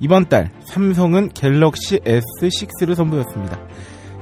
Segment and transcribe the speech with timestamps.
[0.00, 3.58] 이번 달 삼성은 갤럭시 S6를 선보였습니다.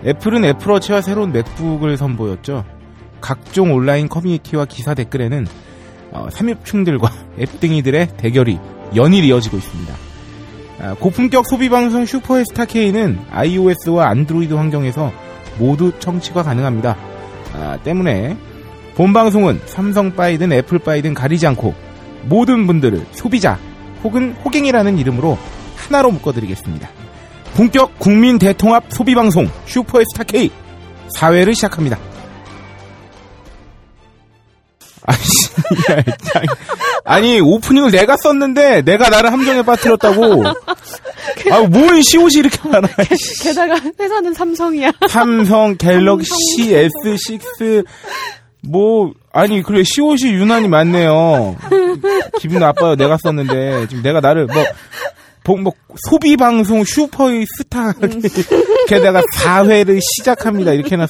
[0.05, 2.65] 애플은 애플워치와 새로운 맥북을 선보였죠.
[3.21, 5.47] 각종 온라인 커뮤니티와 기사 댓글에는
[6.13, 8.59] 어, 삼엽충들과 앱등이들의 대결이
[8.97, 9.95] 연일 이어지고 있습니다.
[10.81, 15.13] 아, 고품격 소비 방송 슈퍼스타 K는 iOS와 안드로이드 환경에서
[15.59, 16.97] 모두 청취가 가능합니다.
[17.55, 18.37] 아, 때문에
[18.97, 21.75] 본 방송은 삼성빠이든 애플빠이든 가리지 않고
[22.25, 23.59] 모든 분들을 소비자
[24.03, 25.39] 혹은 호갱이라는 이름으로
[25.87, 26.89] 하나로 묶어드리겠습니다.
[27.55, 30.51] 본격 국민 대통합 소비 방송 슈퍼스타 K
[31.15, 31.99] 사회를 시작합니다.
[37.05, 40.45] 아니 오프닝을 내가 썼는데 내가 나를 함정에 빠뜨렸다고.
[40.47, 40.53] 아
[41.69, 42.89] 뭔 시옷이 이렇게 많아.
[43.43, 44.93] 게다가 회사는 삼성이야.
[45.09, 46.31] 삼성 갤럭시
[47.05, 47.85] S6
[48.65, 51.57] 뭐 아니 그래 시옷이 유난히 많네요.
[52.39, 52.95] 기분 나빠요.
[52.97, 54.63] 내가 썼는데 지금 내가 나를 뭐.
[55.45, 55.73] 뭐, 뭐
[56.09, 57.93] 소비 방송 슈퍼의 스타
[58.89, 61.09] 게다가 4회를 시작합니다 이렇게 해놨어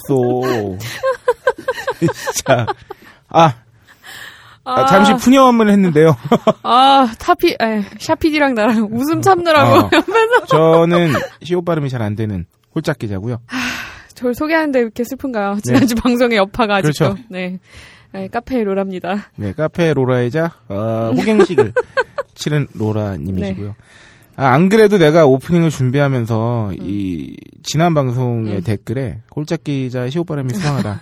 [2.34, 2.66] 진짜
[3.28, 3.54] 아
[4.64, 6.16] 아, 잠시 푸념을 했는데요.
[6.62, 9.90] 아, 타피, 에, 샤피디랑 나랑 웃음 참느라고 어.
[9.92, 10.46] 옆에서.
[10.46, 13.38] 저는 시옷 발음이 잘 안 되는 홀짝 기자고요.
[14.14, 15.58] 저를 소개하는데 이렇게 슬픈가요?
[15.64, 17.04] 지난주 방송의 여파가 아직도.
[17.06, 17.22] 그렇죠.
[17.28, 17.58] 네.
[18.12, 19.30] 네, 카페 로랍니다.
[19.36, 21.72] 네, 카페 로라이자 어, 호갱식을
[22.34, 23.74] 치른 로라님이시고요.
[24.36, 28.62] 아, 안 그래도 내가 오프닝을 준비하면서 이 지난 방송의 음.
[28.62, 31.00] 댓글에 홀짝 기자 시옷 발음이 수상하다.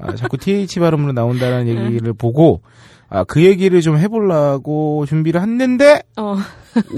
[0.00, 2.60] 아, 자꾸 TH 발음으로 나온다는 얘기를 보고
[3.08, 6.36] 아, 그 얘기를 좀 해보려고 준비를 했는데 어,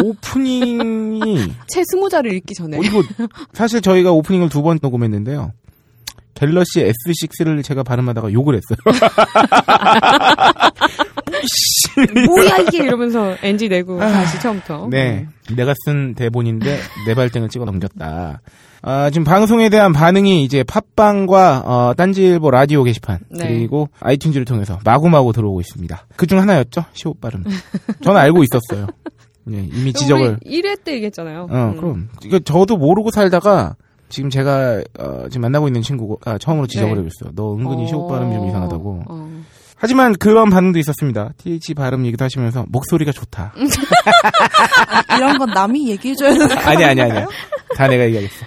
[0.02, 2.78] 오프닝이 채 스무 자를 읽기 전에.
[2.78, 3.02] 어, 이거
[3.52, 5.52] 사실 저희가 오프닝을 두 번 녹음했는데요.
[6.34, 8.78] 갤럭시 S6를 제가 발음하다가 욕을 했어요.
[12.26, 14.86] 뭐야 이게 이러면서 NG 내고 다시 처음부터.
[14.86, 14.88] 아.
[14.90, 15.26] 네,
[15.56, 18.40] 내가 쓴 대본인데 네 발등을 찍어 넘겼다.
[18.82, 23.48] 아, 지금 방송에 대한 반응이 이제 팟빵과 어, 딴지일보 라디오 게시판 네.
[23.48, 26.06] 그리고 아이튠즈를 통해서 마구마구 들어오고 있습니다.
[26.16, 27.44] 그중 하나였죠 시옷 발음.
[28.02, 28.86] 저는 알고 있었어요.
[29.50, 30.38] 예, 이미 지적을.
[30.44, 31.48] 우리 1회 때 얘기했잖아요.
[31.50, 31.76] 어, 음.
[31.76, 33.74] 그럼 이거 저도 모르고 살다가
[34.08, 37.02] 지금 제가 어, 지금 만나고 있는 친구가 처음으로 지적을 네.
[37.02, 37.34] 해줬어요.
[37.34, 39.04] 너 은근히 시옷 발음 좀 이상하다고.
[39.08, 39.42] 어.
[39.80, 41.30] 하지만 그런 반응도 있었습니다.
[41.38, 43.54] TH 발음 얘기도 하시면서 목소리가 좋다.
[45.16, 47.24] 이런 건 남이 얘기해줘야 되는 거 아니 아니 아니.
[47.76, 48.44] 다 내가 얘기하겠어.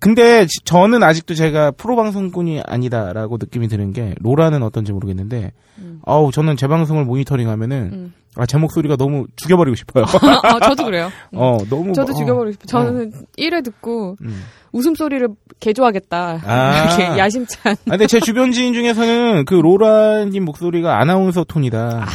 [0.00, 6.00] 근데 지- 저는 아직도 제가 프로 방송꾼이 아니다라고 느낌이 드는 게 로라는 어떤지 모르겠는데 음.
[6.06, 8.14] 아우 저는 제 방송을 모니터링 하면은 음.
[8.36, 10.04] 아제 목소리가 너무 죽여버리고 싶어요.
[10.54, 11.10] 어, 저도 그래요.
[11.34, 12.66] 어 너무 저도 어, 죽여버리고 싶어요.
[12.66, 14.44] 저는 1회 듣고 음.
[14.72, 15.26] 웃음소리를
[15.60, 16.40] 개조하겠다.
[16.44, 16.84] 아.
[16.84, 17.72] 이렇게 야심찬.
[17.72, 22.06] 아, 근데 제 주변 지인 중에서는 그 로라님 목소리가 아나운서 톤이다.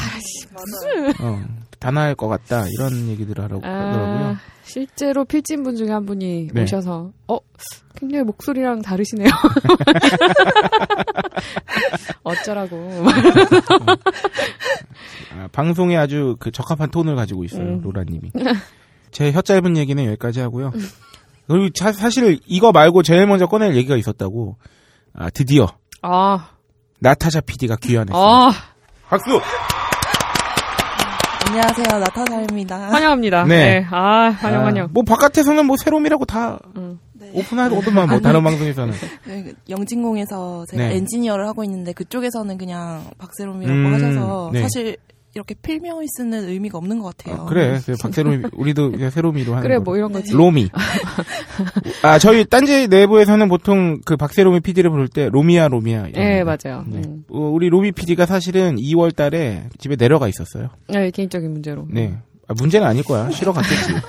[1.22, 1.42] 어,
[1.80, 4.26] 단아할 것 같다 이런 얘기들을 하라고 하더라고요.
[4.28, 6.64] 아, 실제로 필진분 중에 한 분이 네.
[6.64, 7.38] 오셔서 어
[7.96, 9.30] 굉장히 목소리랑 다르시네요.
[12.24, 13.04] 어쩌라고.
[15.36, 17.82] 아, 방송에 아주 그 적합한 톤을 가지고 있어요 음.
[17.84, 18.32] 로라님이.
[19.12, 20.72] 제 혀 짧은 얘기는 여기까지 하고요.
[21.48, 24.58] 그리고 자- 사실 이거 말고 제일 먼저 꺼낼 얘기가 있었다고.
[25.16, 25.68] 아, 드디어
[26.02, 26.50] 아,
[27.00, 28.22] 나타샤 PD가 귀환했어요.
[28.24, 28.52] 아
[29.08, 29.40] 박수.
[31.46, 32.90] 안녕하세요, 나타사입니다.
[32.90, 33.44] 환영합니다.
[33.44, 33.80] 네.
[33.82, 33.88] 네.
[33.92, 34.88] 아 환영 아, 환영.
[34.92, 37.00] 뭐 바깥에서는 뭐 새롬이라고 다 음.
[37.14, 37.30] 네.
[37.34, 38.94] 오픈하더만 뭐 다른 방송에서는.
[39.28, 40.96] 네, 영진공에서 제가 네.
[40.96, 44.62] 엔지니어를 하고 있는데 그쪽에서는 그냥 박세롬이라고 음, 하셔서 네.
[44.64, 44.98] 사실
[45.36, 47.42] 이렇게 필명을 쓰는 의미가 없는 것 같아요.
[47.42, 47.80] 어, 그래.
[47.84, 49.84] 그래서 박세롬이 우리도 그냥 새롬이로 하는 그래 거로.
[49.84, 50.32] 뭐 이런 거지.
[50.32, 50.70] 로미.
[52.04, 56.10] 아, 저희 딴지 내부에서는 보통 그 박세롬이 PD를 부를 때 로미야 로미야.
[56.14, 56.46] 네 거.
[56.46, 56.86] 맞아요.
[56.88, 57.02] 네.
[57.06, 57.24] 음.
[57.30, 60.70] 어, 우리 로미 PD가 사실은 2월 달에 집에 내려가 있었어요.
[60.88, 61.88] 네, 개인적인 문제로.
[61.90, 62.16] 네.
[62.48, 63.30] 아, 문제는 아닐 거야.
[63.32, 63.94] 쉬러 갔겠지.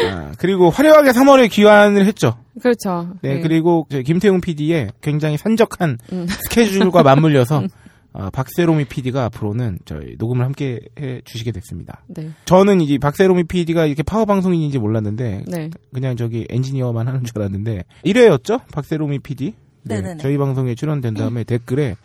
[0.10, 2.36] 아, 그리고 화려하게 3월에 귀환을 했죠.
[2.62, 3.14] 그렇죠.
[3.22, 6.26] 네, 그리고 저희 김태웅 PD의 굉장히 산적한 음.
[6.28, 7.64] 스케줄과 맞물려서
[8.12, 12.02] 아, 박세롬이 PD가 앞으로는 저희 녹음을 함께 해 주시게 됐습니다.
[12.08, 12.30] 네.
[12.44, 15.70] 저는 이제 박세롬이 PD가 이렇게 파워 방송인인지 몰랐는데 네.
[15.92, 18.62] 그냥 저기 엔지니어만 하는 줄 알았는데 1회였죠?
[18.72, 19.54] 박세롬이 PD.
[19.82, 20.16] 네, 네네네.
[20.22, 21.96] 저희 방송에 출연된 다음에 댓글에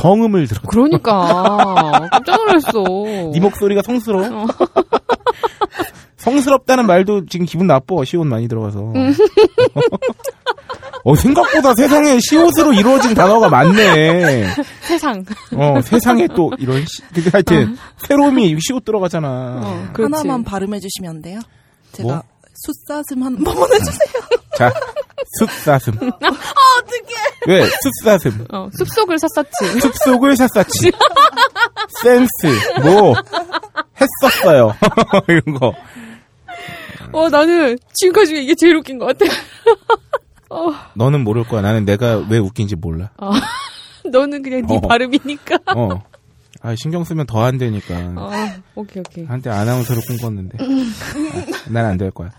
[0.00, 0.62] 성음을 들었.
[0.66, 3.30] 그러니까 깜짝 놀랐어.
[3.32, 4.46] 네 목소리가 성스러워.
[6.16, 8.02] 성스럽다는 말도 지금 기분 나빠.
[8.04, 8.92] 시옷 많이 들어가서.
[11.04, 14.46] 어, 생각보다 세상에 시옷으로 이루어진 단어가 많네.
[14.80, 15.24] 세상.
[15.54, 19.28] 어, 세상에 또 이런 시, 근데 하여튼 새로움이 시옷 들어가잖아.
[19.62, 20.12] 어, 그렇지.
[20.14, 21.40] 하나만 발음해 주시면 안 돼요?
[21.92, 22.22] 제가 뭐?
[22.54, 24.08] 숫사슴 한 번만 해주세요.
[24.56, 24.72] 자,
[25.38, 25.92] 숫사슴.
[25.94, 27.14] 어떡해.
[27.48, 27.66] 왜?
[27.82, 28.46] 숫사슴.
[28.50, 29.80] 어, 숲속을 샀었지.
[29.80, 30.90] 숲속을 샅샅이.
[32.02, 32.30] 센스,
[32.82, 33.14] 뭐,
[34.00, 34.74] 했었어요.
[35.28, 35.74] 이런 거.
[37.12, 39.30] 어, 나는 지금까지 이게 제일 웃긴 것 같아.
[40.50, 41.60] 어, 너는 모를 거야.
[41.62, 43.10] 나는 내가 왜 웃긴지 몰라.
[44.10, 44.80] 너는 그냥 네 어.
[44.80, 45.58] 발음이니까.
[45.76, 46.02] 어.
[46.62, 47.94] 아, 신경 쓰면 더 안 되니까.
[48.16, 48.30] 어,
[48.74, 49.24] 오케이, 오케이.
[49.26, 50.56] 한때 아나운서로 꿈꿨는데.
[51.68, 52.30] 난안 될 거야.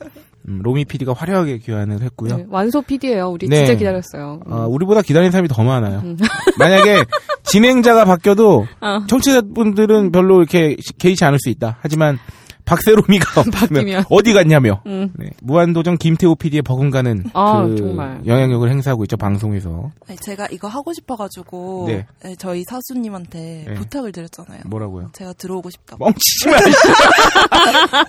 [0.47, 2.37] 음, 로미 PD가 화려하게 귀환을 했고요.
[2.37, 3.29] 네, 완소 PD예요.
[3.29, 3.57] 우리 네.
[3.57, 4.41] 진짜 기다렸어요.
[4.45, 4.51] 음.
[4.51, 6.03] 어, 우리보다 기다리는 사람이 더 많아요.
[6.59, 7.03] 만약에
[7.43, 9.05] 진행자가 바뀌어도 어.
[9.07, 11.77] 청취자분들은 별로 이렇게 시- 개의치 않을 수 있다.
[11.81, 12.19] 하지만
[12.65, 14.05] 박세롬이가 없으면 바뀌면.
[14.09, 14.81] 어디 갔냐며.
[14.87, 15.09] 음.
[15.15, 15.29] 네.
[15.41, 18.21] 무한도전 김태호 PD의 버금가는 아, 그 정말.
[18.25, 19.91] 영향력을 행사하고 있죠 방송에서.
[20.07, 22.05] 아니, 제가 이거 하고 싶어가지고 네.
[22.23, 23.73] 네, 저희 사수님한테 네.
[23.75, 24.61] 부탁을 드렸잖아요.
[24.65, 25.09] 뭐라고요?
[25.13, 26.03] 제가 들어오고 싶다고.
[26.03, 26.57] 멍치지 마.
[26.57, 26.65] 씨.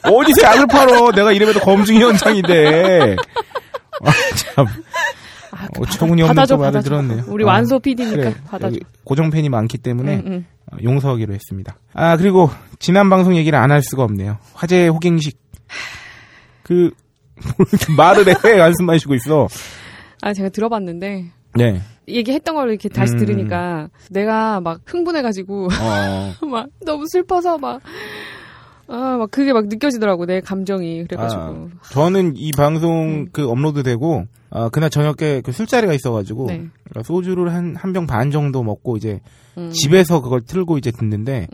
[0.13, 1.13] 어디서 약을 팔어?
[1.13, 3.17] 내가 이름에도 검증 현장인데.
[4.03, 4.67] 아, 참.
[5.53, 6.89] 아, 어, 처분이 없는 받아줘, 받아줘.
[6.91, 7.25] 들었네요.
[7.29, 7.47] 우리 어.
[7.47, 8.77] 완소 PD니까 그래, 받아줘.
[9.05, 10.45] 고정 팬이 많기 때문에 응, 응.
[10.73, 11.79] 어, 용서하기로 했습니다.
[11.95, 14.39] 아 그리고 지난 방송 얘기를 안 할 수가 없네요.
[14.55, 15.39] 화재 호갱식
[16.63, 16.91] 그
[17.97, 19.47] 말을 해 한숨만 쉬고 있어.
[20.23, 21.27] 아, 제가 들어봤는데.
[21.55, 21.81] 네.
[22.09, 23.19] 얘기했던 걸 이렇게 다시 음.
[23.19, 26.35] 들으니까 내가 막 흥분해가지고 어.
[26.47, 27.81] 막 너무 슬퍼서 막
[28.89, 31.05] 아, 막 그게 막 느껴지더라고, 내 감정이.
[31.05, 31.43] 그래가지고.
[31.43, 36.67] 아, 저는 이 방송 그 업로드 되고 아, 그날 저녁에 그 술자리가 있어가지고 네.
[37.05, 39.21] 소주를 한 한 병 반 정도 먹고 이제
[39.59, 39.71] 음.
[39.73, 41.49] 집에서 그걸 틀고 이제 듣는데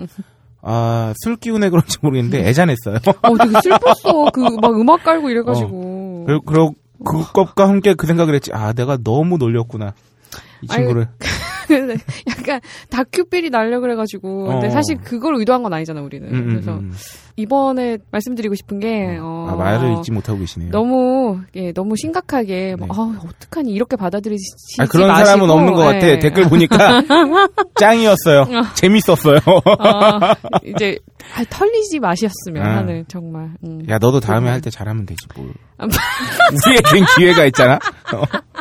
[0.61, 2.97] 아, 술 기운에 그런지 모르겠는데 애잔했어요.
[3.23, 4.31] 어, 되게 슬펐어.
[4.33, 6.25] 그, 막 음악 깔고 이래가지고.
[6.29, 6.71] 그, 그러,
[7.05, 8.53] 그것과 함께 그 생각을 했지.
[8.53, 9.95] 아, 내가 너무 놀렸구나.
[10.63, 11.09] 이 아니, 친구를.
[11.19, 11.29] 근
[11.87, 11.95] 데
[12.29, 12.61] 약간
[12.91, 14.47] 다큐필이 날려 그래가지고.
[14.47, 14.71] 근데 어.
[14.71, 16.29] 사실 그걸 의도한 건 아니잖아, 우리는.
[16.29, 16.93] 음, 음, 그래서 음.
[17.37, 19.47] 이번에 말씀드리고 싶은 게, 어.
[19.51, 20.71] 아, 말을 잊지 못하고 계시네요.
[20.71, 22.95] 너무, 예, 너무 심각하게, 뭐, 네.
[22.95, 24.45] 아, 어떡하니, 이렇게 받아들이지.
[24.81, 26.09] 아, 그런 마시고, 사람은 없는 것 같아.
[26.09, 26.19] 예.
[26.19, 26.77] 댓글 보니까
[27.81, 28.45] 짱이었어요.
[28.75, 29.39] 재밌었어요.
[29.47, 30.35] 어,
[30.67, 30.99] 이제,
[31.35, 32.77] 아, 털리지 마셨으면 아.
[32.77, 33.51] 하는, 정말.
[33.65, 33.81] 음.
[33.89, 35.49] 야, 너도 다음에 할 때 잘하면 되지, 뭘.
[35.79, 35.87] 아,
[36.67, 37.79] 우리에겐 기회가 있잖아.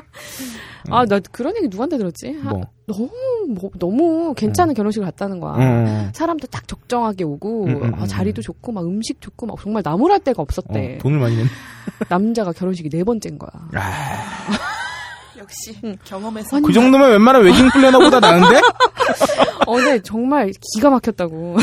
[0.89, 2.35] 어, 아, 나 그런 얘기 누구한테 들었지?
[2.45, 2.61] 아, 뭐.
[2.87, 3.09] 너무,
[3.49, 5.53] 뭐, 너무 괜찮은 결혼식을 갔다는 거야.
[5.57, 8.07] 어, 사람도 딱 적정하게 오고, 음, 음, 아, 음.
[8.07, 10.97] 자리도 좋고, 막 음식 좋고, 막 정말 나무랄 데가 어, 없었대.
[10.99, 11.49] 돈을 많이 냈네.
[12.09, 13.49] 남자가 결혼식이 네 번째인 거야.
[13.73, 14.23] 아,
[15.37, 15.95] 역시 응.
[16.03, 18.57] 경험에서 아니, 그 정도면 웬만한 웨딩 플래너보다 나은데?
[19.67, 21.57] 어, 근데 정말 기가 막혔다고.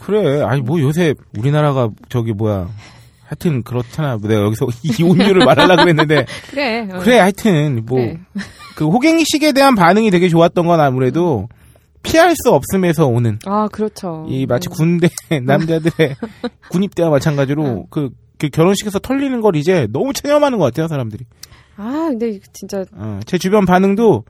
[0.00, 0.42] 그래.
[0.42, 2.68] 아니, 뭐 요새 우리나라가 저기 뭐야.
[3.24, 4.18] 하여튼 그렇잖아.
[4.20, 6.26] 내가 여기서 이혼율을 말하려고 그랬는데.
[6.50, 6.86] 그래.
[6.92, 6.98] 어.
[6.98, 8.20] 그래, 하여튼, 뭐, 그래.
[8.74, 11.48] 그 호갱식에 대한 반응이 되게 좋았던 건 아무래도
[12.02, 14.26] 피할 수 없음에서 오는 아, 그렇죠.
[14.28, 14.72] 이 마치 음.
[14.72, 15.08] 군대
[15.42, 16.16] 남자들의
[16.70, 21.24] 군입대와 마찬가지로 그, 그 결혼식에서 털리는 걸 이제 너무 체념하는 것 같아요, 사람들이.
[21.76, 24.24] 아, 근데 진짜, 어, 제 주변 반응도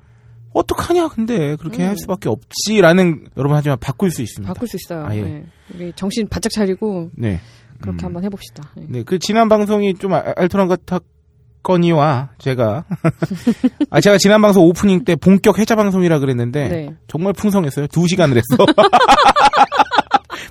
[0.53, 1.89] 어떡하냐, 근데 그렇게 음.
[1.89, 4.53] 할 수밖에 없지라는 여러분 하지만 바꿀 수 있습니다.
[4.53, 5.07] 바꿀 수 있어요.
[5.07, 5.23] 아, 예.
[5.23, 5.45] 네.
[5.75, 7.41] 우리 정신 바짝 차리고, 네.
[7.81, 8.07] 그렇게 음.
[8.09, 8.71] 한번 해봅시다.
[8.77, 8.85] 네.
[8.89, 11.01] 네, 그 지난 방송이 좀 알- 알토란 같았
[11.63, 12.85] 거니와 제가
[13.91, 16.95] 아 제가 지난 방송 오프닝 때 본격 해자 방송이라 그랬는데 네.
[17.09, 17.87] 정말 풍성했어요.
[17.89, 18.67] 두 시간을 했어.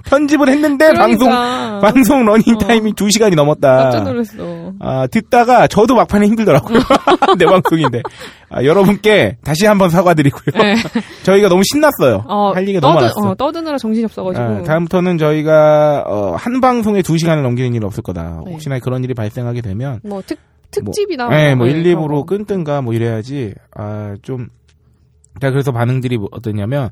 [0.06, 1.80] 편집을 했는데 방송 그러니까.
[1.80, 2.58] 방송 러닝 어.
[2.58, 4.00] 타임이 두 시간이 깜짝 넘었다.
[4.02, 4.74] 놀랐어.
[4.80, 6.80] 아 듣다가 저도 막판에 힘들더라고요.
[7.40, 8.02] 내 방송인데
[8.50, 10.62] 아, 여러분께 다시 한번 사과드리고요.
[10.62, 10.76] 네.
[11.24, 12.26] 저희가 너무 신났어요.
[12.28, 13.22] 어, 할 얘기가 너무 많았어.
[13.22, 14.44] 어, 떠드느라 정신이 없어가지고.
[14.44, 18.42] 아, 다음부터는 저희가 어, 한 방송에 두 시간을 넘기는 일은 없을 거다.
[18.46, 18.52] 네.
[18.52, 20.38] 혹시나 그런 일이 발생하게 되면 뭐, 특,
[20.72, 21.30] 특집이나.
[21.30, 22.26] 네, 뭐 네, 1, 그런 2부로 거.
[22.26, 24.48] 끊든가 뭐 이래야지 아 좀
[25.40, 26.90] 제가 그래서 반응들이 뭐 어떠냐면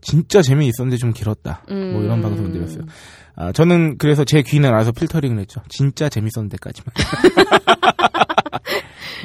[0.00, 1.62] 진짜 재미있었는데 좀 길었다.
[1.68, 2.22] 뭐 이런 음.
[2.22, 2.84] 방송들이었어요.
[3.36, 5.60] 아 저는 그래서 제 귀는 알아서 필터링을 했죠.
[5.68, 6.92] 진짜 재밌었는데 까지만.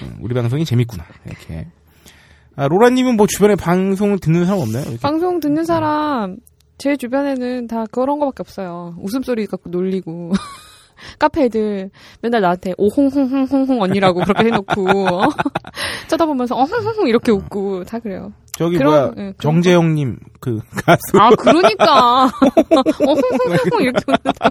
[0.04, 1.06] 음, 우리 방송이 재밌구나.
[1.26, 1.68] 이렇게.
[2.56, 4.84] 아 로라님은 뭐 주변에 방송을 듣는 사람 없나요?
[4.84, 5.00] 이렇게?
[5.00, 6.38] 방송 듣는 사람,
[6.78, 8.96] 제 주변에는 다 그런 거밖에 없어요.
[9.00, 10.34] 웃음소리 갖고 놀리고.
[11.20, 11.90] 카페 애들
[12.22, 15.30] 맨날 나한테 오홍홍홍홍홍 언니라고 그렇게 해놓고 어?
[16.10, 18.32] 쳐다보면서 어홍홍홍 이렇게 웃고 다 그래요.
[18.54, 22.26] 저기 그런- 뭐야 예, 정재영님 그 가수 아 그러니까
[23.06, 24.50] 어홍홍홍 이렇게 웃는다.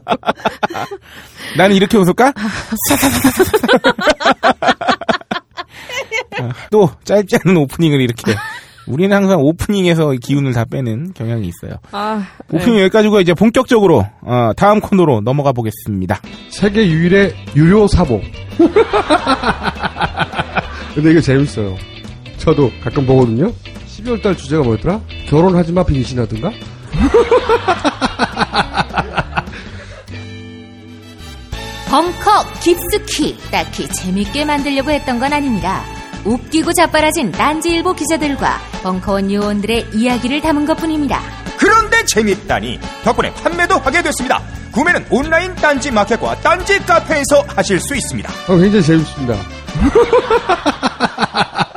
[1.59, 2.33] 나는 이렇게 웃을까?
[6.41, 8.35] 아, 또 짧지 않은 오프닝을 이렇게
[8.91, 11.79] 우리는 항상 오프닝에서 기운을 다 빼는 경향이 있어요.
[11.93, 16.21] 아 오프닝 여기까지고 이제 본격적으로 어, 다음 코너로 넘어가 보겠습니다.
[16.51, 18.23] 세계 유일의 유료 사복.
[20.95, 21.77] 근데 이거 재밌어요.
[22.39, 23.53] 저도 가끔 보거든요.
[23.87, 25.01] 12월 달 주제가 뭐였더라?
[25.29, 26.51] 결혼하지 마 빙신하든가?
[31.89, 35.83] 벙커 깊숙이 딱히 재밌게 만들려고 했던 건 아닙니다.
[36.25, 41.21] 웃기고 자빠라진 딴지일보 기자들과 벙커원 요원들의 이야기를 담은 것뿐입니다.
[41.59, 44.43] 그런데 재밌다니 덕분에 판매도 하게 됐습니다.
[44.73, 48.31] 구매는 온라인 딴지 마켓과 딴지 카페에서 하실 수 있습니다.
[48.49, 49.37] 어, 굉장히 재밌습니다.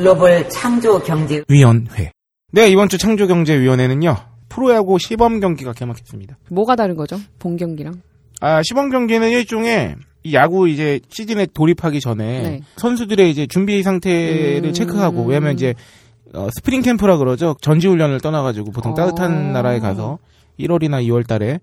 [0.00, 2.10] 글로벌 창조 경제 위원회.
[2.52, 4.16] 네, 이번 주 창조 경제 위원회는요.
[4.48, 6.38] 프로야구 시범 경기가 개막했습니다.
[6.50, 7.20] 뭐가 다른 거죠?
[7.38, 8.00] 본 경기랑.
[8.40, 12.60] 아, 시범 경기는 일종의 이 야구 이제 시즌에 돌입하기 전에 네.
[12.76, 14.72] 선수들의 이제 준비 상태를 음.
[14.72, 15.74] 체크하고 왜냐면 이제
[16.32, 17.54] 어, 스프링 캠프라 그러죠.
[17.60, 18.94] 전지 훈련을 떠나 가지고 보통 어.
[18.94, 20.18] 따뜻한 나라에 가서
[20.58, 21.60] 1월이나 2월 달에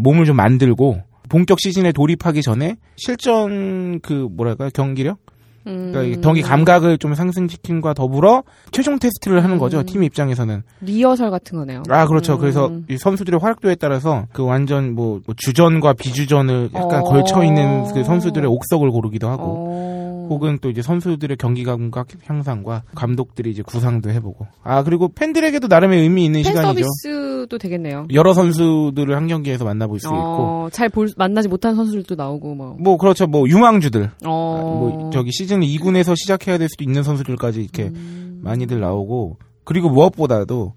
[0.00, 5.18] 몸을 좀 만들고 본격 시즌에 돌입하기 전에 실전 그 뭐랄까요 경기력
[5.66, 5.90] 음.
[5.92, 9.86] 그러니까 이 경기 감각을 좀 상승시킴과 더불어 최종 테스트를 하는 거죠 음.
[9.86, 11.82] 팀 입장에서는 리허설 같은 거네요.
[11.88, 12.38] 아 그렇죠 음.
[12.38, 17.04] 그래서 이 선수들의 활약도에 따라서 그 완전 뭐, 뭐 주전과 비주전을 약간 어.
[17.04, 20.01] 걸쳐 있는 그 선수들의 옥석을 고르기도 하고 어.
[20.28, 26.00] 혹은 또 이제 선수들의 경기 감각 향상과 감독들이 이제 구상도 해보고 아 그리고 팬들에게도 나름의
[26.00, 28.06] 의미 있는 팬 시간이죠 서비스도 되겠네요.
[28.12, 32.76] 여러 선수들을 한 경기에서 만나볼 수 있고 어, 잘 볼, 만나지 못한 선수들도 나오고 뭐.
[32.78, 34.78] 뭐 그렇죠 뭐 유망주들 어.
[34.80, 38.40] 뭐 저기 시즌 2군에서 시작해야 될 수도 있는 선수들까지 이렇게 음.
[38.42, 40.74] 많이들 나오고 그리고 무엇보다도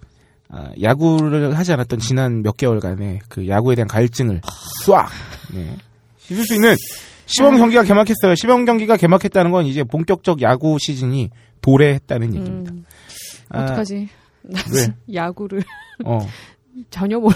[0.49, 4.41] 아, 야구를 하지 않았던 지난 몇 개월간의 그 야구에 대한 갈증을
[4.85, 5.05] 쏴
[5.53, 5.75] 네.
[6.17, 6.75] 씻을 수 있는
[7.25, 8.35] 시범 경기가 개막했어요.
[8.35, 11.29] 시범 경기가 개막했다는 건 이제 본격적 야구 시즌이
[11.61, 12.71] 도래했다는 얘기입니다.
[12.71, 12.85] 음.
[13.49, 14.09] 아, 어떡하지?
[14.43, 14.93] 나 왜?
[15.13, 15.63] 야구를
[16.05, 16.19] 어.
[16.89, 17.35] 전혀 몰라.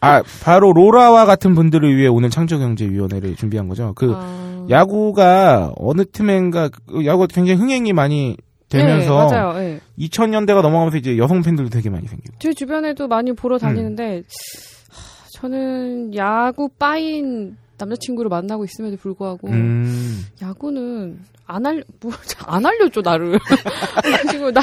[0.00, 3.94] 아, 바로 로라와 같은 분들을 위해 오늘 창조경제위원회를 준비한 거죠.
[3.96, 4.66] 그 아.
[4.68, 8.36] 야구가 어느 틈엔가 그 야구가 굉장히 흥행이 많이
[8.68, 9.52] 되면서 네, 맞아요.
[9.58, 9.80] 네.
[9.98, 12.36] 2000년대가 넘어가면서 이제 여성 팬들도 되게 많이 생기고.
[12.38, 14.22] 제 주변에도 많이 보러 다니는데
[14.90, 20.24] 하, 저는 야구 빠인 남자친구를 만나고 있음에도 불구하고 음.
[20.42, 22.12] 야구는 안 알, 뭐,
[22.46, 23.38] 안 알려줘, 나를.
[24.30, 24.60] 그리고 나,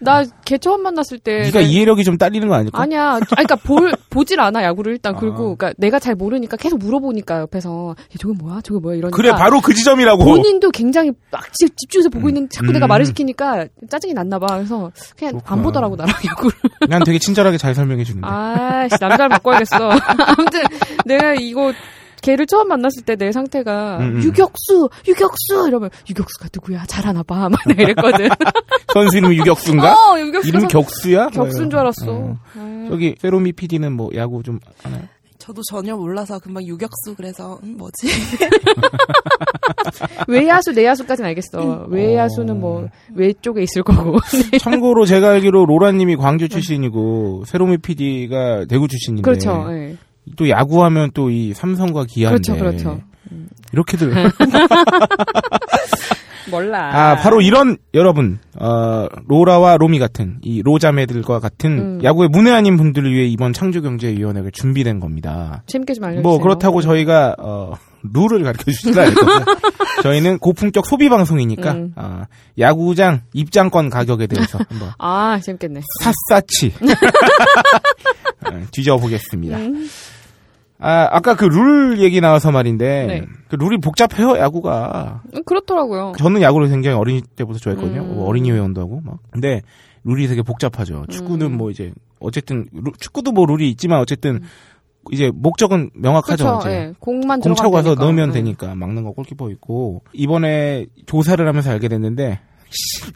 [0.00, 1.42] 나걔 처음 만났을 때.
[1.42, 2.80] 네가 내- 이해력이 좀 딸리는 거 아닐까?
[2.80, 3.12] 아니야.
[3.12, 5.18] 아니, 그러니까 볼 보질 않아 야구를 일단 아.
[5.18, 8.60] 그리고 그러니까 내가 잘 모르니까 계속 물어보니까 옆에서 야, 저게 뭐야?
[8.62, 8.96] 저게 뭐야?
[8.96, 10.24] 이러니까 그래 바로 그 지점이라고.
[10.24, 12.88] 본인도 굉장히 막 집- 집중해서 보고 있는 자꾸 내가 음.
[12.88, 14.46] 말을 시키니까 짜증이 났나 봐.
[14.56, 15.42] 그래서 그냥 그렇구나.
[15.56, 16.56] 안 보더라고 나랑 야구를.
[16.88, 18.26] 난 되게 친절하게 잘 설명해 주는데.
[18.26, 19.76] 아씨 남자를 바꿔야겠어.
[19.90, 20.62] 아무튼
[21.04, 21.72] 내가 이거
[22.24, 24.22] 걔를 처음 만났을 때 내 상태가 음, 음.
[24.22, 27.48] 유격수 유격수 이러면 유격수가 누구야 잘하나 봐.
[27.48, 28.28] 막 이랬거든.
[28.92, 29.92] 선수 이름이 유격수인가?
[29.92, 31.28] 어 유격수 이름이 격수야?
[31.28, 32.10] 격수인 줄 알았어.
[32.10, 32.36] 어.
[32.58, 32.86] 아유.
[32.90, 35.02] 저기 세로미 PD는 뭐 야구 좀 하나요?
[35.38, 38.08] 저도 전혀 몰라서 금방 유격수 그래서 음, 뭐지?
[40.28, 41.86] 외야수 내야수까지는 알겠어.
[41.88, 44.18] 외야수는 뭐 외쪽에 있을 거고.
[44.60, 49.66] 참고로 제가 알기로 로라님이 광주 출신이고 세로미 PD가 대구 출신인데 그렇죠.
[49.70, 49.96] 예.
[50.36, 53.00] 또 야구하면 또 이 삼성과 기아인데 그렇죠, 그렇죠.
[53.72, 54.12] 이렇게들
[56.50, 56.90] 몰라.
[56.92, 62.04] 아 바로 이런 여러분 어, 로라와 로미 같은 이 로자매들과 같은 음.
[62.04, 65.62] 야구의 문외한인 분들을 위해 이번 창조경제위원회가 준비된 겁니다.
[65.66, 66.22] 재밌게 좀 알려주세요.
[66.22, 67.72] 뭐 그렇다고 저희가 어,
[68.12, 69.30] 룰을 가르쳐 주지는 않을 거고
[70.02, 71.92] 저희는 고품격 소비 방송이니까 음.
[71.96, 72.26] 아,
[72.58, 75.80] 야구장 입장권 가격에 대해서 한번 아 재밌겠네.
[76.02, 76.72] 샅샅이
[78.46, 79.56] 어, 뒤져보겠습니다.
[79.56, 79.88] 음.
[80.78, 83.26] 아 아까 그 룰 얘기 나와서 말인데 네.
[83.48, 85.22] 그 룰이 복잡해요 야구가.
[85.34, 86.12] 음, 그렇더라고요.
[86.18, 88.02] 저는 야구를 굉장히 어린이 때부터 좋아했거든요.
[88.02, 88.14] 음.
[88.16, 89.18] 뭐 어린이 회원도 하고 막.
[89.30, 89.62] 근데
[90.04, 91.04] 룰이 되게 복잡하죠.
[91.08, 91.56] 축구는 음.
[91.56, 94.40] 뭐 이제 어쨌든 루- 축구도 뭐 룰이 있지만 어쨌든
[95.12, 96.44] 이제 목적은 명확하죠.
[96.44, 96.68] 그렇죠.
[96.68, 96.76] 이제.
[96.76, 96.92] 예.
[96.98, 98.04] 공만 공 차고 가서 되니까.
[98.04, 98.32] 넣으면 음.
[98.32, 102.38] 되니까 막는 거 골키퍼 있고 이번에 조사를 하면서 알게 됐는데 씨,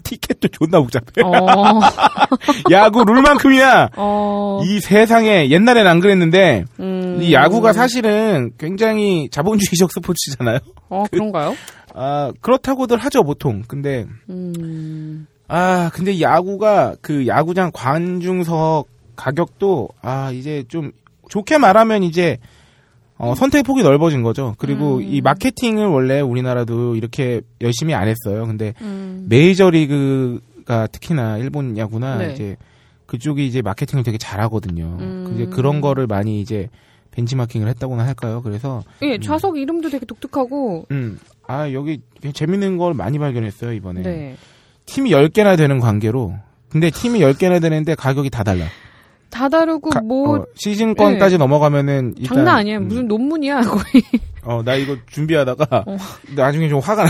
[0.03, 1.23] 티켓도 존나 복잡해.
[1.25, 1.81] 어.
[2.71, 4.63] 야구 룰만큼이나 어.
[4.65, 7.19] 이 세상에 옛날엔 안 그랬는데 음.
[7.21, 10.59] 이 야구가 사실은 굉장히 자본주의적 스포츠잖아요.
[10.91, 11.55] 어 그 런가요?
[11.95, 13.63] 아 그렇다고들 하죠 보통.
[13.67, 15.27] 근데 음.
[15.49, 18.87] 아 근데 야구가 그 야구장 관중석
[19.17, 20.93] 가격도 아 이제 좀
[21.29, 22.39] 좋게 말하면 이제
[23.19, 24.55] 어, 선택 폭이 넓어진 거죠.
[24.59, 25.03] 그리고 음.
[25.03, 28.47] 이 마케팅을 원래 우리나라도 이렇게 열심히 안 했어요.
[28.47, 29.27] 근데 음.
[29.29, 32.33] 메이저리그가 특히나 일본 야구나 네.
[32.33, 32.57] 이제
[33.07, 34.97] 그쪽이 이제 마케팅을 되게 잘하거든요.
[35.01, 35.33] 음.
[35.35, 36.69] 이제 그런 거를 많이 이제
[37.11, 38.41] 벤치마킹을 했다고나 할까요?
[38.43, 40.87] 그래서 예, 좌석 이름도 되게 독특하고.
[40.93, 42.01] 음, 아 여기
[42.33, 44.03] 재밌는 걸 많이 발견했어요 이번에.
[44.03, 44.37] 네.
[44.87, 46.35] 팀이 10개나 되는 관계로
[46.69, 48.67] 근데 팀이 10개나 되는데 가격이 다 달라.
[49.31, 52.79] 다 다르고 가- 뭐 어, 시즌권까지 넘어가면은 일단 장난 아니에요.
[52.79, 54.03] 음, 무슨 논문이야 거의.
[54.43, 55.97] 어, 나 이거 준비하다가 어.
[56.35, 57.03] 나중에 좀 화가.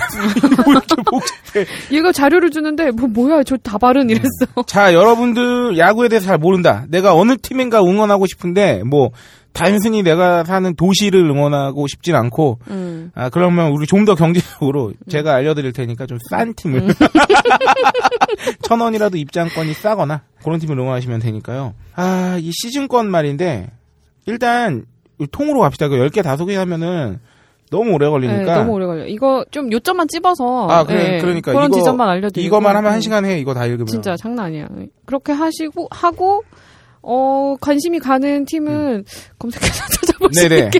[0.64, 1.66] 뭐 이렇게 복잡해.
[1.92, 4.62] 얘가 자료를 주는데 뭐 뭐야 저 다발은 이랬어.
[4.66, 6.84] 자, 여러분들 야구에 대해서 잘 모른다.
[6.88, 9.10] 내가 어느 팀인가 응원하고 싶은데 뭐
[9.52, 13.10] 단순히 내가 사는 도시를 응원하고 싶진 않고 음.
[13.14, 16.88] 아 그러면 우리 좀 더 경제적으로 제가 알려드릴 테니까 좀 싼 팀을 음.
[18.62, 21.74] 천 원이라도 입장권이 싸거나 그런 팀을 응원하시면 되니까요.
[21.96, 23.70] 아 이 시즌권 말인데
[24.26, 24.84] 일단
[25.20, 25.88] 이 통으로 갑시다.
[25.88, 27.18] 그 10개 다섯 개 하면은
[27.70, 29.06] 너무 오래 걸리니까 네, 너무 오래 걸려.
[29.06, 32.92] 이거 좀 요점만 찝어서 아, 그래, 예, 그러니까 그런 이거- 지점만 알려드리고 이거만 하면 음.
[32.94, 33.38] 한 시간 해.
[33.40, 34.68] 이거 다 읽으면 진짜 장난 아니야.
[35.04, 36.44] 그렇게 하시고 하고
[37.10, 39.04] 어 관심이 가는 팀은
[39.38, 40.48] 검색해서 찾아볼 수 음.
[40.48, 40.70] 네네.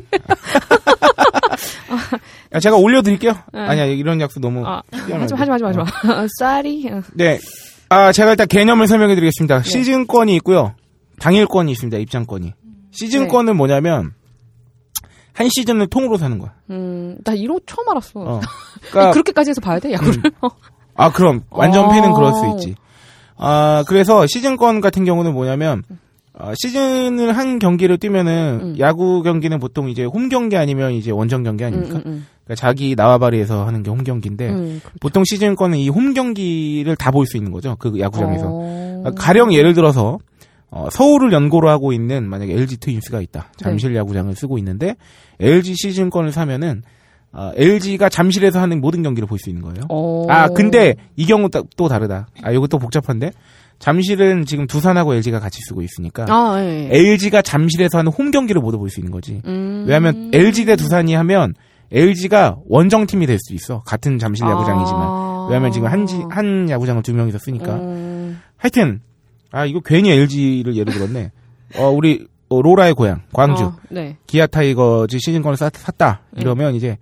[2.52, 3.32] 아, 제가 올려드릴게요.
[3.54, 3.60] 네.
[3.60, 4.82] 아니야 이런 약속 너무 아.
[4.92, 6.26] 하지 마, 하지 마, 하지 마, 하지 마.
[6.38, 6.86] 쌀이.
[6.90, 7.02] 어.
[7.14, 7.38] 네.
[7.88, 9.20] 아, 제가 일단 개념을 설명해 네.
[9.20, 9.62] 드리겠습니다.
[9.62, 10.74] 시즌권이 있고요.
[11.20, 11.96] 당일권이 있습니다.
[11.98, 12.52] 입장권이.
[12.90, 13.56] 시즌권은 네.
[13.56, 14.12] 뭐냐면,
[15.32, 16.52] 한 시즌을 통으로 사는 거야.
[16.70, 18.20] 음, 나 이런 거 처음 알았어.
[18.20, 18.40] 어.
[18.90, 20.22] 그러니까, 그렇게까지 해서 봐야 돼, 야구를.
[20.94, 21.44] 아, 그럼.
[21.50, 21.88] 완전 어.
[21.88, 22.74] 팬은 그럴 수 있지.
[23.36, 25.82] 아, 그래서 시즌권 같은 경우는 뭐냐면,
[26.40, 28.76] 어, 시즌을 한 경기를 뛰면은, 음.
[28.78, 31.96] 야구 경기는 보통 이제 홈 경기 아니면 이제 원정 경기 음, 아닙니까?
[31.96, 32.26] 음, 음.
[32.44, 37.36] 그러니까 자기 나와바리에서 하는 게 홈 경기인데, 음, 보통 시즌권은 이홈 경기를 다 볼 수
[37.36, 37.74] 있는 거죠.
[37.78, 38.44] 그 야구장에서.
[38.48, 39.02] 어.
[39.06, 40.18] 아, 가령 예를 들어서
[40.70, 43.50] 어, 서울을 연고로 하고 있는 만약에 LG 트윈스가 있다.
[43.56, 44.96] 잠실 야구장을 쓰고 있는데
[45.40, 46.82] LG 시즌권을 사면은
[47.32, 49.86] 어, LG가 잠실에서 하는 모든 경기를 볼 수 있는 거예요.
[49.88, 50.26] 어.
[50.28, 52.28] 아 근데 이 경우 또, 또 다르다.
[52.42, 53.32] 아 이거 또 복잡한데
[53.78, 56.88] 잠실은 지금 두산하고 LG가 같이 쓰고 있으니까 아, 예.
[56.90, 59.40] LG가 잠실에서 하는 홈 경기를 모두 볼 수 있는 거지.
[59.46, 59.84] 음.
[59.86, 61.54] 왜냐하면 LG 대 두산이 하면
[61.92, 63.80] LG가 원정 팀이 될 수 있어.
[63.84, 65.02] 같은 잠실 야구장이지만.
[65.02, 65.46] 아.
[65.48, 67.74] 왜냐하면 지금 한, 지- 한 야구장을 두 명이서 쓰니까.
[67.76, 68.40] 음.
[68.56, 69.00] 하여튼
[69.50, 71.30] 아 이거 괜히 LG를 예를 들었네.
[71.76, 74.16] 어 우리 어, 로라의 고향 광주 아, 네.
[74.26, 76.96] 기아 타이거즈 시즌권을 쌌, 샀다 이러면 이제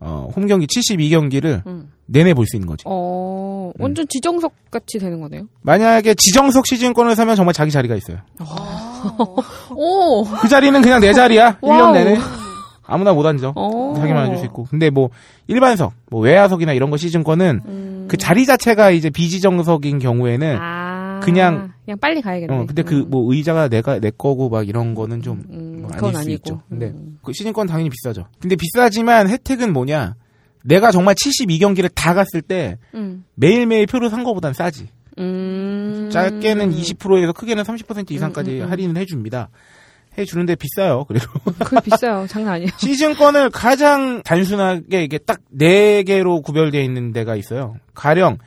[0.00, 1.90] 어, 홈 경기 72경기를 음.
[2.10, 2.84] 내내 볼 수 있는 거지.
[2.86, 3.82] 어, 음.
[3.82, 5.42] 완전 지정석 같이 되는 거네요.
[5.62, 8.18] 만약에 지정석 시즌권을 사면 정말 자기 자리가 있어요.
[9.74, 10.24] 오!
[10.24, 11.58] 그 자리는 그냥 내 자리야.
[11.60, 11.92] 1년 wow.
[11.94, 12.16] 내내
[12.86, 13.52] 아무나 못 앉아.
[13.54, 13.92] 어.
[13.96, 14.64] 자기만 앉을 수 있고.
[14.70, 15.10] 근데 뭐
[15.46, 18.06] 일반석, 뭐 외야석이나 이런 거 시즌권은 음.
[18.08, 21.20] 그 자리 자체가 이제 비지정석인 경우에는 아.
[21.22, 22.54] 그냥- 그냥 빨리 가야겠네.
[22.54, 26.14] 어 근데 그뭐 의자가 내가 내 거고 막 이런 거는 좀 음, 뭐 그건 아닐
[26.14, 26.32] 수 아니고.
[26.36, 26.62] 있죠.
[26.70, 27.18] 근데 음.
[27.22, 28.24] 그 시즌권 당연히 비싸죠.
[28.40, 30.14] 근데 비싸지만 혜택은 뭐냐?
[30.64, 33.24] 내가 정말 72경기를 다 갔을 때 음.
[33.34, 34.88] 매일매일 표를 산 거보단 싸지.
[35.18, 36.08] 음.
[36.12, 38.70] 짧게는 20%에서 크게는 30% 이상까지 음, 음, 음.
[38.70, 39.48] 할인을 해줍니다.
[40.16, 41.04] 해주는데 비싸요.
[41.10, 41.20] 그게
[41.84, 42.26] 비싸요.
[42.28, 42.70] 장난 아니에요.
[42.78, 47.76] 시즌권을 가장 단순하게 이게 딱 네 개로 구별되어 있는 데가 있어요.
[47.94, 48.38] 가령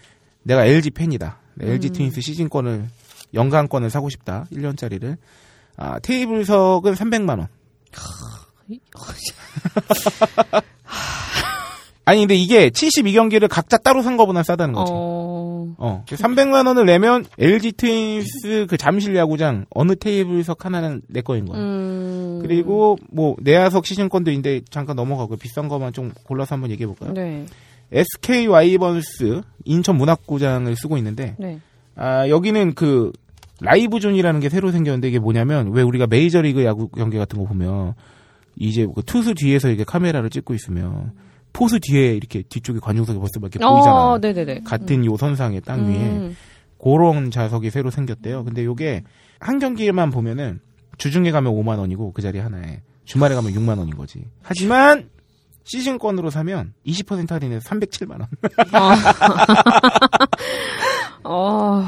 [0.44, 1.40] 내가 LG 팬이다.
[1.60, 1.94] LG 음.
[1.94, 2.88] 트윈스 시즌권을
[3.34, 4.46] 연간권을 사고 싶다.
[4.52, 5.18] 1년짜리를.
[5.78, 7.48] 아, 테이블석은 300만 원.
[12.12, 14.92] 아니 근데 이게 72경기를 각자 따로 산 거보다 싸다는 거지.
[14.94, 15.74] 어.
[15.78, 16.04] 어.
[16.08, 21.58] 300만 원을 내면 LG 트윈스 그 잠실 야구장 어느 테이블석 하나는 내 거인 거야.
[21.58, 22.40] 음.
[22.42, 27.14] 그리고 뭐 내야석 시즌권도 있는데 잠깐 넘어가고 비싼 거만 좀 골라서 한번 얘기해 볼까요?
[27.14, 27.46] 네.
[27.94, 31.60] SK 와이번스 인천 문학구장을 쓰고 있는데 네.
[31.96, 33.14] 아 여기는 그
[33.62, 37.94] live zone이라는 게 새로 생겼는데 이게 뭐냐면 왜 우리가 메이저리그 야구 경기 같은 거 보면
[38.58, 41.14] 이제 그 투수 뒤에서 이렇게 카메라를 찍고 있으면
[41.54, 44.12] 포수 뒤에 이렇게 뒤쪽에 관중석이 벌써 막 이렇게 보이잖아.
[44.12, 44.62] 어, 네네네.
[44.66, 46.36] 같은 요 선상의 땅 위에 음.
[46.82, 48.44] 그런 좌석이 새로 생겼대요.
[48.44, 49.04] 근데 요게
[49.40, 50.60] 한 경기만 보면은
[50.98, 54.26] 주중에 가면 5만 원이고 그 자리 하나에 주말에 가면 6만 원인 거지.
[54.42, 55.10] 하지만
[55.64, 58.28] 시즌권으로 사면 20% 할인해서 307만 원.
[61.24, 61.86] 어.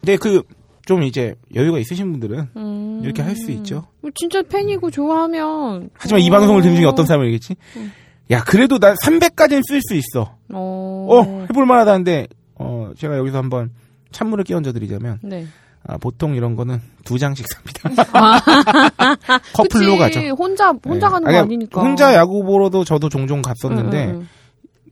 [0.00, 0.42] 근데 그
[0.86, 3.00] 좀 이제 여유가 있으신 분들은 음.
[3.04, 3.88] 이렇게 할 수 있죠.
[4.00, 5.90] 뭐 진짜 팬이고 좋아하면.
[5.94, 6.32] 하지만 이 어.
[6.32, 7.56] 방송을 듣는 중에 어떤 사람이 얘기했지?
[7.76, 7.92] 음.
[8.30, 10.36] 야, 그래도 난 300까지는 쓸 수 있어.
[10.52, 11.06] 어.
[11.10, 13.70] 어, 해볼 만하다는데, 어, 제가 여기서 한번
[14.10, 15.46] 찬물을 끼얹어 드리자면, 네.
[15.84, 17.88] 아, 보통 이런 거는 두 장씩 삽니다.
[19.54, 19.98] 커플로 그치.
[19.98, 20.20] 가죠.
[20.34, 21.12] 혼자 혼자 네.
[21.12, 21.80] 가는 아니, 거 아니니까.
[21.80, 24.28] 혼자 야구 보러도 저도 종종 갔었는데, 응, 응, 응.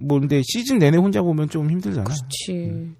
[0.06, 2.04] 뭐, 근데 시즌 내내 혼자 보면 좀 힘들잖아.
[2.04, 2.92] 그렇지.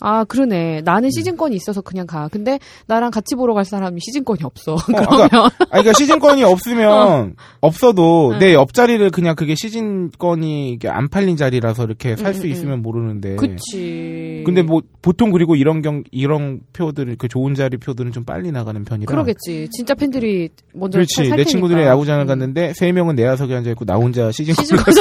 [0.00, 0.82] 아 그러네.
[0.84, 2.28] 나는 시즌권이 있어서 그냥 가.
[2.28, 4.76] 근데 나랑 같이 보러 갈 사람이 시즌권이 없어.
[4.86, 8.38] 그러면 아, 그러니까 시즌권이 없으면 없어도 응.
[8.38, 13.36] 내 옆자리를 그냥 그게 시즌권이 이게 안 팔린 자리라서 이렇게 살수 응, 응, 있으면 모르는데.
[13.36, 14.42] 그치.
[14.44, 18.84] 근데 뭐 보통 그리고 이런 경 이런 표들 그 좋은 자리 표들은 좀 빨리 나가는
[18.84, 19.10] 편이라.
[19.10, 19.68] 그러겠지.
[19.70, 21.14] 진짜 팬들이 먼저 그렇지.
[21.14, 21.50] 살내 테니까.
[21.50, 22.26] 친구들이 야구장을 음.
[22.26, 24.94] 갔는데 세 명은 내야석에 앉아 있고 나 혼자 시즌권 시즌권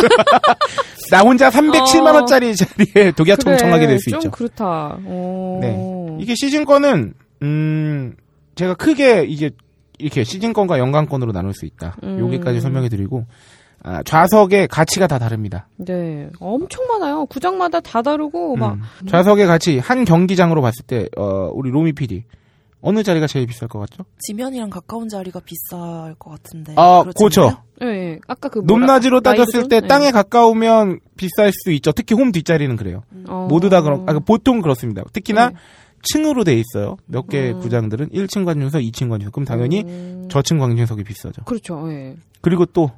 [1.11, 4.31] 나 혼자 307만 원짜리 자리에 독야청청하게 될수좀 있죠.
[4.31, 4.97] 그렇다.
[5.03, 5.59] 어.
[5.61, 6.17] 네.
[6.19, 7.13] 이게 시즌권은
[7.43, 8.15] 음
[8.55, 9.51] 제가 크게 이게
[9.97, 11.95] 이렇게 시즌권과 연간권으로 나눌 수 있다.
[12.03, 12.19] 음.
[12.19, 13.25] 여기까지 설명해 드리고
[13.83, 15.67] 아, 좌석의 가치가 다 다릅니다.
[15.77, 16.27] 네.
[16.39, 17.27] 엄청 많아요.
[17.27, 18.73] 구장마다 다 다르고, 막.
[18.73, 18.81] 음.
[19.07, 22.23] 좌석의 가치 한 경기장으로 봤을 때 어, 우리 로미 PD
[22.81, 24.05] 어느 자리가 제일 비쌀 것 같죠?
[24.19, 26.73] 지면이랑 가까운 자리가 비쌀 것 같은데.
[26.77, 27.63] 아, 그렇죠.
[27.81, 28.19] 예, 예.
[28.27, 28.59] 아까 그.
[28.59, 29.67] 높낮이로 따졌을?
[29.67, 29.81] 때 예.
[29.81, 31.91] 땅에 가까우면 비쌀 수 있죠.
[31.91, 33.03] 특히 홈 뒷자리는 그래요.
[33.27, 33.47] 어.
[33.49, 35.03] 모두 다 그런, 아, 보통 그렇습니다.
[35.13, 35.55] 특히나 네.
[36.03, 36.97] 층으로 돼 있어요.
[37.07, 37.59] 몇개 음.
[37.59, 39.33] 구장들은 1층 관중석, 2층 관중석.
[39.33, 40.27] 그럼 당연히 음.
[40.29, 41.43] 저층 관중석이 비싸죠.
[41.45, 42.15] 그렇죠, 예.
[42.41, 42.91] 그리고 또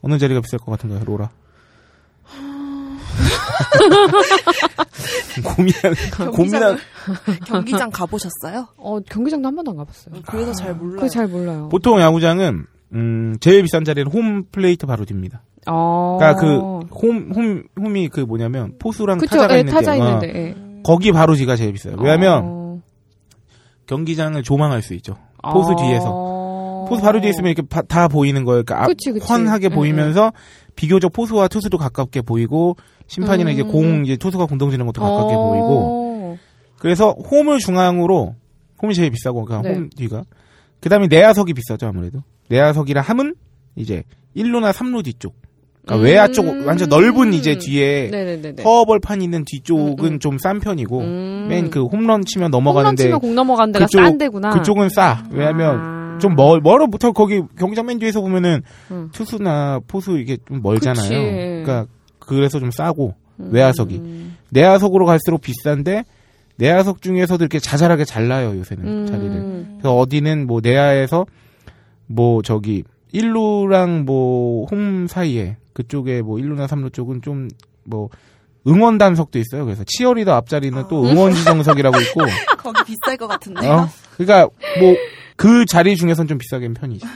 [0.00, 1.30] 어느 자리가 비쌀 것 같은가요, 로라?
[5.44, 5.94] 고민한
[6.32, 6.78] 고민한
[7.46, 8.68] 경기장 가보셨어요?
[8.76, 10.14] 어, 경기장도 한 번도 안 가봤어요.
[10.26, 10.96] 그래서 잘 몰라요.
[10.96, 11.68] 그거 잘 몰라요.
[11.70, 15.42] 보통 야구장은 음, 제일 비싼 자리는 홈 플레이트 바로 뒤입니다.
[15.66, 16.18] 어.
[16.20, 16.40] 그러니까
[16.90, 20.54] 그홈홈 홈이 그 뭐냐면 포수랑 그쵸, 타자가 예, 있는 타자 데 있는데, 예.
[20.84, 21.96] 거기 바로 뒤가 제일 비싸요.
[21.98, 22.80] 왜냐면 어.
[23.86, 25.16] 경기장을 조망할 수 있죠.
[25.42, 25.76] 포수 어.
[25.76, 26.86] 뒤에서.
[26.88, 28.62] 포수 바로 뒤에 있으면 이렇게 바- 다 보이는 거예요.
[28.62, 29.24] 그러니까 앞 그치, 그치.
[29.26, 30.32] 환하게 응, 보이면서
[30.76, 33.68] 비교적 포수와 투수도 가깝게 보이고 심판이나 이제 음.
[33.68, 35.48] 공 이제 투수가 공동 지는 것도 가깝게 어.
[35.48, 36.38] 보이고
[36.78, 38.34] 그래서 홈을 중앙으로
[38.82, 39.74] 홈이 제일 비싸고 그러니까 네.
[39.74, 40.24] 홈 뒤가
[40.80, 43.34] 그다음에 내야석이 비싸죠 아무래도 내야석이라 함은
[43.76, 44.02] 이제
[44.36, 45.34] 1루나 3루 뒤쪽
[45.84, 46.04] 그러니까 음.
[46.04, 48.62] 외야 쪽 완전 넓은 이제 뒤에 네네네네.
[48.62, 50.18] 허벌판 있는 뒤쪽은 음, 음.
[50.18, 51.46] 좀싼 편이고 음.
[51.50, 54.50] 맨그 홈런 치면 홈런 넘어가는데 치면 공 넘어가는 데가 그쪽- 싼 데구나.
[54.50, 56.18] 그쪽은 싸 왜냐면 아.
[56.20, 59.10] 좀 멀, 멀어 부터 거기 경기장 맨 뒤에서 보면은 음.
[59.12, 61.02] 투수나 포수 이게 좀 멀잖아요.
[61.08, 61.14] 그치.
[61.14, 61.86] 그러니까
[62.26, 63.48] 그래서 좀 싸고 음.
[63.52, 64.00] 외야석이
[64.50, 66.04] 내야석으로 갈수록 비싼데
[66.56, 69.06] 내야석 중에서도 이렇게 자잘하게 잘라요 요새는 음.
[69.06, 69.66] 자리를.
[69.72, 71.26] 그래서 어디는 뭐 내야에서
[72.06, 77.48] 뭐 저기 1루랑 뭐 홈 사이에 그쪽에 뭐 1루나 3루 쪽은 좀
[77.84, 78.08] 뭐
[78.66, 79.64] 응원 단석도 있어요.
[79.66, 82.20] 그래서 치어리더 앞자리는 또 응원 지정석이라고 있고
[82.58, 83.72] 거기 비쌀 것 같은데요?
[83.72, 83.88] 어?
[84.16, 84.48] 그러니까
[84.80, 84.94] 뭐
[85.36, 87.06] 그 자리 중에선 좀 비싸긴 편이죠.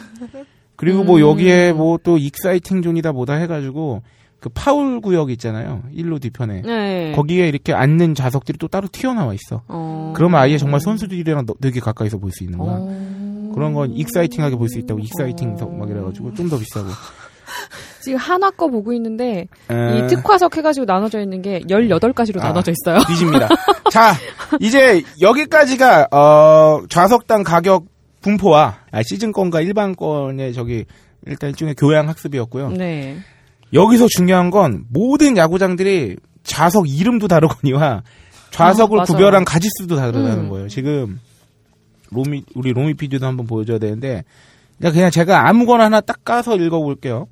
[0.76, 1.20] 그리고 뭐 음.
[1.20, 4.02] 여기에 뭐 또 exciting zone이다 뭐다 해가지고
[4.40, 5.82] 그 파울 구역 있잖아요.
[5.92, 7.12] 일루 뒤편에 네.
[7.12, 9.62] 거기에 이렇게 앉는 좌석들이 또 따로 튀어나와 있어.
[9.66, 10.12] 어.
[10.14, 12.76] 그러면 아예 정말 선수들이랑 너- 되게 가까이서 볼 수 있는 거야.
[12.78, 13.50] 어.
[13.54, 16.86] 그런 건 exciting하게 볼 수 있다고 exciting석 막 이래가지고 좀 더 비싸고.
[18.02, 22.48] 지금 한화 거 보고 있는데 에, 이 특화석 해가지고 나눠져 있는 게 18가지로 아.
[22.48, 22.98] 나눠져 있어요.
[23.08, 23.48] 뒤집니다.
[23.90, 24.14] 자,
[24.60, 27.86] 이제 여기까지가 어, 좌석당 가격
[28.20, 30.84] 분포와 아, 시즌권과 일반권의 저기
[31.26, 32.70] 일단 일종의 교양 학습이었고요.
[32.70, 33.16] 네.
[33.72, 38.02] 여기서 중요한 건 모든 야구장들이 좌석 이름도 다르거니와
[38.50, 39.04] 좌석을 아.
[39.04, 40.48] 구별한 가지수도 다르다는 음.
[40.48, 40.68] 거예요.
[40.68, 41.20] 지금
[42.10, 44.24] 로미 우리 로미 PD도 한번 보여줘야 되는데
[44.78, 47.26] 그냥 그냥 제가 아무거나 하나 딱 까서 읽어볼게요.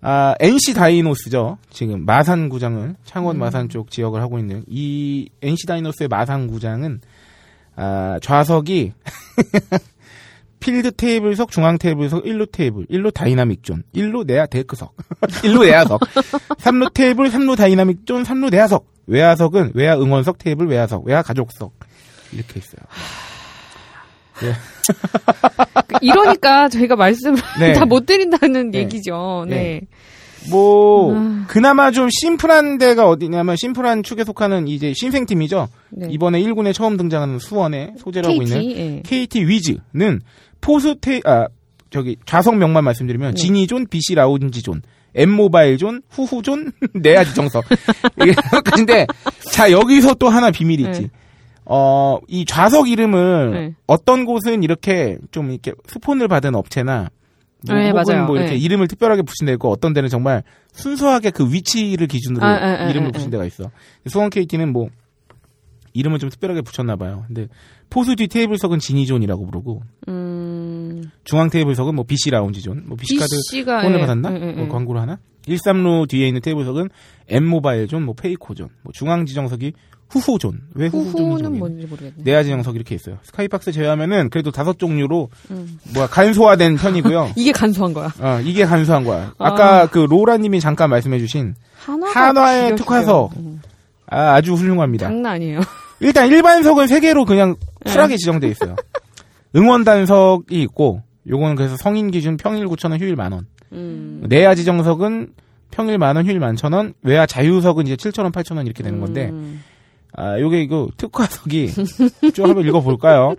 [0.00, 1.58] 아 NC 다이노스죠.
[1.68, 3.40] 지금 마산 구장을 창원 음.
[3.40, 7.00] 마산 쪽 지역을 하고 있는 이 NC 다이노스의 마산 구장은
[7.76, 8.92] 아 좌석이
[10.60, 16.92] 필드 테이블석, 중앙 테이블석, 1루 테이블, 1루 다이나믹 존, 1루 내야 데크석, 1루 내야석, 3루
[16.94, 21.72] 테이블, 3루 다이나믹 존, 3루 내야석, 외야석은 외야 응원석, 테이블 외야석, 외야 가족석
[22.32, 22.80] 이렇게 있어요.
[26.00, 27.72] 이러니까 저희가 말씀을 네.
[27.74, 28.80] 다 못 드린다는 네.
[28.80, 29.44] 얘기죠.
[29.48, 29.56] 네.
[29.56, 29.80] 네.
[30.50, 31.44] 뭐 아.
[31.48, 35.68] 그나마 좀 심플한 데가 어디냐면 심플한 축에 속하는 이제 신생팀이죠.
[35.90, 36.08] 네.
[36.10, 38.80] 이번에 1군에 처음 등장하는 수원에 소재를 하고 있는 KT.
[38.80, 39.02] 예.
[39.04, 40.20] KT 위즈는
[40.60, 41.46] 포수 테, 아,
[41.90, 43.40] 저기, 좌석명만 말씀드리면, 네.
[43.40, 44.82] 지니존, BC 라운지존,
[45.14, 47.64] 엠모바일존, 후후존, 내야 지정석.
[48.22, 49.06] 이게 여기까지인데,
[49.52, 51.02] 자, 여기서 또 하나 비밀이 있지.
[51.02, 51.10] 네.
[51.64, 53.74] 어, 이 좌석 이름을 네.
[53.86, 57.10] 어떤 곳은 이렇게 좀 이렇게 스폰을 받은 업체나,
[57.66, 58.26] 뭐 네, 혹은 맞아요.
[58.26, 58.58] 뭐 이렇게 네.
[58.58, 60.42] 이름을 특별하게 붙인 데 있고 어떤 데는 정말
[60.72, 63.30] 순수하게 그 위치를 기준으로 아, 아, 아, 이름을 아, 붙인 아.
[63.30, 63.70] 데가 있어.
[64.06, 64.88] 수원 KT는 뭐
[65.92, 67.24] 이름을 좀 특별하게 붙였나 봐요.
[67.26, 67.48] 근데
[67.90, 71.02] 포수 뒤 테이블석은 지니존이라고 부르고 음.
[71.24, 74.00] 중앙 테이블석은 뭐 BC 라운지존, 뭐 BC 카드 BC가 스폰을 예.
[74.00, 74.32] 받았나?
[74.32, 74.68] 예, 예, 뭐 예.
[74.68, 75.18] 광고를 하나?
[75.46, 76.88] 1, 3루 뒤에 있는 테이블석은
[77.28, 79.72] M 모바일존, 뭐 페이코존, 뭐 중앙 지정석이
[80.10, 80.60] 후후존.
[80.74, 81.48] 왜 모르겠네.
[81.58, 82.14] 뭔지 모르겠네.
[82.24, 83.18] 내야 지정석 이렇게 있어요.
[83.22, 85.78] 스카이박스 제외하면은 그래도 다섯 종류로 음.
[85.94, 87.30] 뭐야 간소화된 편이고요.
[87.38, 88.12] 이게 간소한 거야.
[88.18, 89.32] 어, 이게 간소한 거야.
[89.38, 91.54] 아까 그 로라님이 잠깐 말씀해주신
[92.12, 92.74] 한화의.
[92.76, 93.36] 특화석.
[93.36, 93.60] 음.
[94.06, 95.06] 아, 아주 훌륭합니다.
[95.06, 95.60] 장난 아니에요.
[96.00, 97.92] 일단 일반석은 세 개로 그냥 네.
[97.92, 98.76] 쿨하게 지정돼 있어요.
[99.54, 103.46] 응원단석이 있고, 요거는 그래서 성인 기준 평일 9,000원, 휴일 만 원.
[103.72, 104.24] 음.
[104.28, 105.34] 내야 지정석은
[105.70, 109.62] 평일 만 원, 휴일 만천 원, 외야 자유석은 이제 7,000원, 8,000원 이렇게 되는 건데, 음.
[110.16, 111.72] 아, 요게 이거 특화석이
[112.34, 113.36] 쭉 한번 읽어볼까요?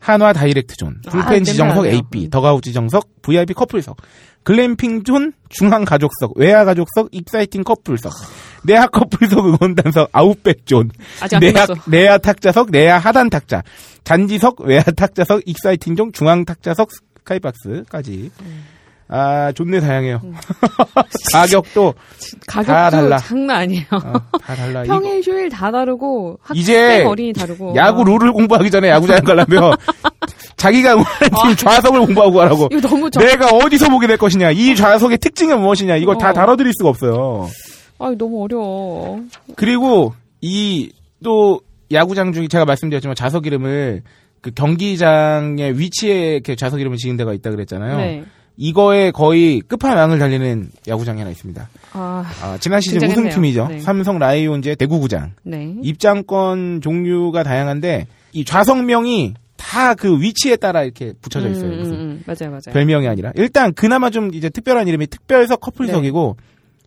[0.00, 2.30] 한화 direct 존, 아, 불펜 냄새 지정석 음.
[2.30, 3.96] 더그아웃 지정석, VIP 커플석,
[4.44, 8.12] 글램핑 존, 중앙 가족석, 외야 가족석, exciting 커플석,
[8.64, 10.90] 내야 커플석 응원단석, 아웃백 존,
[11.20, 11.74] 아직 끝났어.
[11.86, 13.62] 내야 탁자석, 내야 하단 탁자,
[14.04, 18.30] 잔디석, 외야 탁자석, exciting 존, 중앙 탁자석, 스카이박스까지.
[19.10, 20.20] 아, 좋네 다양해요.
[21.32, 21.94] 가격도
[22.46, 23.16] 가격도 다 달라.
[23.16, 23.84] 장난 아니에요.
[23.90, 24.82] 어, 다 달라.
[24.82, 29.74] 평일 휴일 다 다르고 학생 이제 어린이 다르고 야구 룰을 공부하기 전에 야구장 가려면
[30.56, 32.68] 자기가 응원하는 팀 좌석을 공부하고 가라고.
[32.70, 36.32] 이거 너무 저 내가 어디서 보게 될 것이냐, 이 좌석의 특징은 무엇이냐, 이걸 다 어.
[36.34, 37.48] 다뤄드릴 수가 없어요.
[37.98, 39.22] 아 너무 어려워.
[39.56, 40.90] 그리고 이
[41.22, 41.60] 또
[41.92, 44.02] 야구장 중에 제가 말씀드렸지만 좌석 이름을
[44.40, 47.96] 그 경기장의 위치에 이렇게 좌석 이름을 지은 데가 있다 그랬잖아요.
[47.96, 48.24] 네.
[48.56, 51.68] 이거에 거의 끝판왕을 달리는 야구장이 하나 있습니다.
[51.92, 53.02] 아 아, 지난 시즌.
[53.08, 53.66] 우승팀이죠.
[53.68, 53.78] 네.
[53.80, 55.32] 삼성 라이온즈의 대구구장.
[55.44, 55.74] 네.
[55.82, 61.70] 입장권 종류가 다양한데 이 좌석명이 다 그 위치에 따라 이렇게 붙여져 있어요.
[61.70, 62.22] 음, 음, 음.
[62.26, 62.72] 맞아요, 맞아요.
[62.72, 66.36] 별명이 아니라 일단 그나마 좀 이제 특별한 이름이 특별석 커플석이고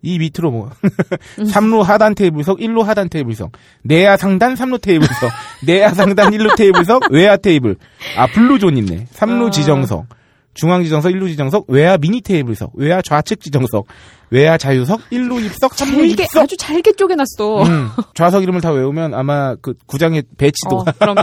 [0.04, 0.70] 이 밑으로 뭐
[1.40, 1.46] 음.
[1.46, 3.52] 3루 하단 테이블석, 1루 하단 테이블석,
[3.84, 5.32] 내야 상단 3루 테이블석,
[5.66, 7.76] 내야 상단 1루 테이블석, 외야 테이블.
[8.18, 9.08] 아 블루존 있네.
[9.14, 9.52] 3루 아.
[9.52, 10.06] 지정석,
[10.54, 13.86] 중앙 지정석, 1루 지정석, 외야 미니 테이블석, 외야 좌측 지정석,
[14.32, 16.44] 외야 자유석, 1루 입석, 3루 잘게 입석.
[16.44, 17.64] 아주 잘게 쪼개놨어.
[17.64, 21.16] 음, 좌석 이름을 다 외우면 아마 그 구장의 배치도 어, 그럼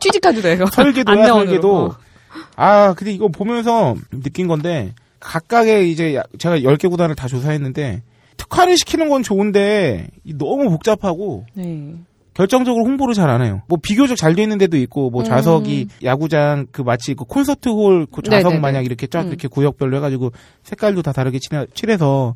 [0.00, 0.66] 취직카드 돼요.
[0.72, 1.26] 설계도야.
[1.26, 1.76] 설계도.
[1.86, 1.96] 어.
[2.56, 8.02] 아 근데 이거 보면서 느낀 건데 각각의 이제 야- 제가 10개 구단을 다 조사했는데
[8.36, 11.94] 특화를 시키는 건 좋은데 이 너무 복잡하고 네.
[12.34, 13.62] 결정적으로 홍보를 잘 안 해요.
[13.66, 15.24] 뭐 비교적 잘 돼 있는 데도 있고 뭐 음.
[15.24, 18.60] 좌석이 야구장 그 마치 그 콘서트 홀 그 좌석 네네네.
[18.60, 19.28] 마냥 이렇게 쫙 음.
[19.28, 20.30] 이렇게 구역별로 해가지고
[20.62, 22.34] 색깔도 다 다르게 칠해, 칠해서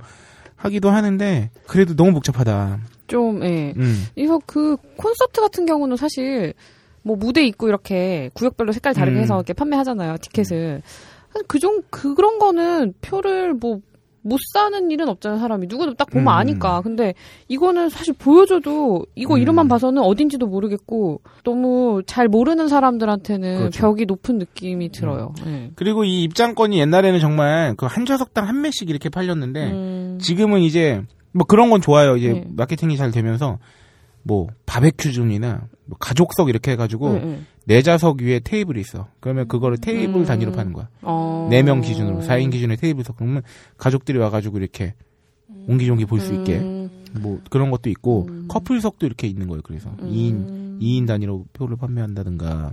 [0.57, 2.81] 하기도 하는데 그래도 너무 복잡하다.
[3.07, 3.73] 좀 예.
[3.77, 4.07] 음.
[4.16, 6.55] 이거 그 콘서트 같은 경우는 사실
[7.03, 9.23] 뭐 무대 있고 이렇게 구역별로 색깔 다르게 음.
[9.23, 10.83] 해서 이렇게 판매하잖아요 티켓을.
[11.47, 13.81] 그종 그런 거는 표를 뭐
[14.23, 16.29] 못 사는 일은 없잖아요 사람이 누구도 딱 보면 음.
[16.29, 17.14] 아니까 근데
[17.49, 19.40] 이거는 사실 보여줘도 이거 음.
[19.40, 23.81] 이름만 봐서는 어딘지도 모르겠고 너무 잘 모르는 사람들한테는 그렇죠.
[23.81, 25.35] 벽이 높은 느낌이 들어요.
[25.47, 25.71] 예.
[25.75, 30.18] 그리고 이 입장권이 옛날에는 정말 그 한 좌석당 한 매씩 이렇게 팔렸는데 음.
[30.18, 32.16] 지금은 이제 뭐 그런 건 좋아요.
[32.16, 32.45] 이제 네.
[32.57, 33.59] 마케팅이 잘 되면서
[34.22, 37.40] 뭐 바베큐 존이나 뭐 가족석 이렇게 해가지고 예, 예.
[37.64, 39.08] 네 좌석 위에 테이블이 있어.
[39.20, 40.24] 그러면 그거를 테이블 음.
[40.24, 40.88] 단위로 파는 거야.
[41.02, 41.46] 어.
[41.50, 43.42] 네명 기준으로 4인 기준의 테이블석 그러면
[43.76, 44.94] 가족들이 와가지고 이렇게
[45.68, 46.90] 옹기종기 볼 수 있게 음.
[47.20, 48.46] 뭐 그런 것도 있고 음.
[48.48, 49.62] 커플석도 이렇게 있는 거예요.
[49.62, 50.11] 그래서 음.
[50.11, 52.72] 2인 2인 단위로 표를 판매한다든가.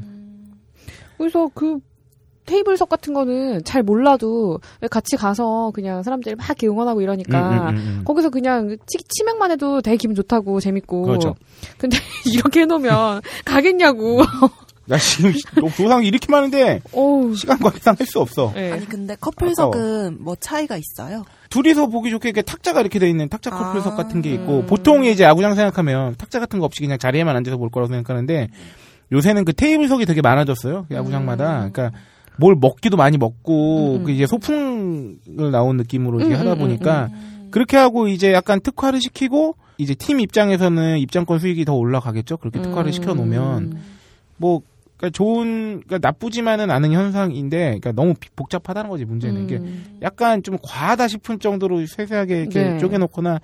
[1.17, 1.79] 그래서 그
[2.49, 7.67] 테이블석 같은 거는 잘 몰라도 왜 같이 가서 그냥 사람들이 막 응원하고 이러니까 음, 음,
[7.67, 8.01] 음, 음.
[8.05, 11.35] 거기서 그냥 치, 치맥만 해도 되게 기분 좋다고 재밌고 그렇죠.
[11.77, 14.23] 근데 이렇게 해놓으면 가겠냐고
[14.88, 15.31] 나 지금
[15.77, 18.51] 조상 이렇게 많은데 어우 시간 관계상 할 수 없어.
[18.55, 18.71] 예.
[18.71, 21.23] 아니 근데 커플석은 뭐 차이가 있어요?
[21.51, 23.57] 둘이서 보기 좋게 이렇게 탁자가 이렇게 돼 있는 탁자 아.
[23.59, 24.65] 커플석 같은 게 있고 음.
[24.65, 28.49] 보통 이제 야구장 생각하면 탁자 같은 거 없이 그냥 자리에만 앉아서 볼 거라고 생각하는데
[29.12, 31.91] 요새는 그 테이블석이 되게 많아졌어요 야구장마다 그러니까
[32.39, 34.04] 뭘 먹기도 많이 먹고 음.
[34.06, 37.10] 그 이제 소풍을 나온 느낌으로 이제 음, 하다 음, 보니까
[37.52, 42.93] 그렇게 하고 이제 약간 특화를 시키고 이제 팀 입장에서는 입장권 수익이 더 올라가겠죠 그렇게 특화를
[42.93, 43.78] 시켜 놓으면
[44.38, 44.62] 뭐
[44.97, 49.97] 그러니까 좋은 그러니까 나쁘지만은 않은 현상인데 그러니까 너무 비- 복잡하다는 거지 문제는 이게 음.
[50.02, 52.78] 약간 좀 과하다 싶은 정도로 세세하게 이렇게 네.
[52.78, 53.39] 쪼개놓거나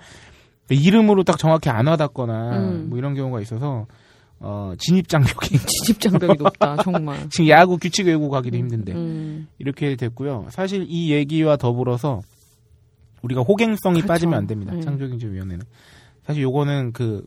[0.70, 2.86] 이름으로 딱 정확히 안 와닿거나 음.
[2.88, 3.86] 뭐 이런 경우가 있어서
[4.38, 9.48] 어, 진입 장벽이 진입 장벽이 높다 정말 지금 야구 규칙 외우고 가기도 힘든데 음.
[9.58, 10.46] 이렇게 됐고요.
[10.50, 12.20] 사실 이 얘기와 더불어서
[13.22, 14.08] 우리가 호갱성이 그렇죠.
[14.08, 14.74] 빠지면 안 됩니다.
[14.74, 14.80] 음.
[14.80, 15.64] 창조경제위원회는
[16.24, 17.24] 사실 요거는 그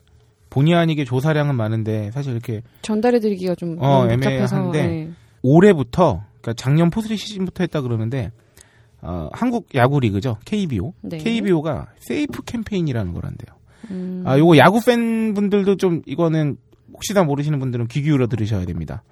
[0.50, 5.10] 본의 아니게 조사량은 많은데 사실 이렇게 전달해드리기가 좀 어, 애매한데 예.
[5.42, 8.32] 올해부터 그러니까 작년 포스트 시즌부터 했다 그러는데
[9.02, 11.18] 어, 한국 야구 리그죠 KBO 네.
[11.18, 13.58] KBO가 세이프 캠페인이라는 걸 한대요.
[13.92, 14.24] 음.
[14.26, 16.58] 아 요거 야구 팬분들도 좀 이거는
[17.00, 19.04] 혹시나 모르시는 분들은 귀 기울여 들으셔야 됩니다.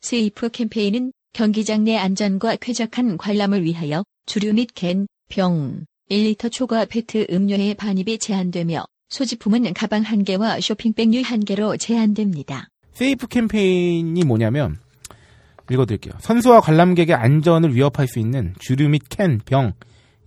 [0.00, 7.28] 세이프 캠페인은 경기장 내 안전과 쾌적한 관람을 위하여 주류 및 캔, 병, 1리터 초과 페트
[7.30, 12.68] 음료의 반입이 제한되며 소지품은 가방 한 개와 쇼핑백류 한 개로 제한됩니다.
[12.92, 14.78] 세이프 캠페인이 뭐냐면
[15.70, 16.14] 읽어드릴게요.
[16.18, 19.74] 선수와 관람객의 안전을 위협할 수 있는 주류 및 캔, 병,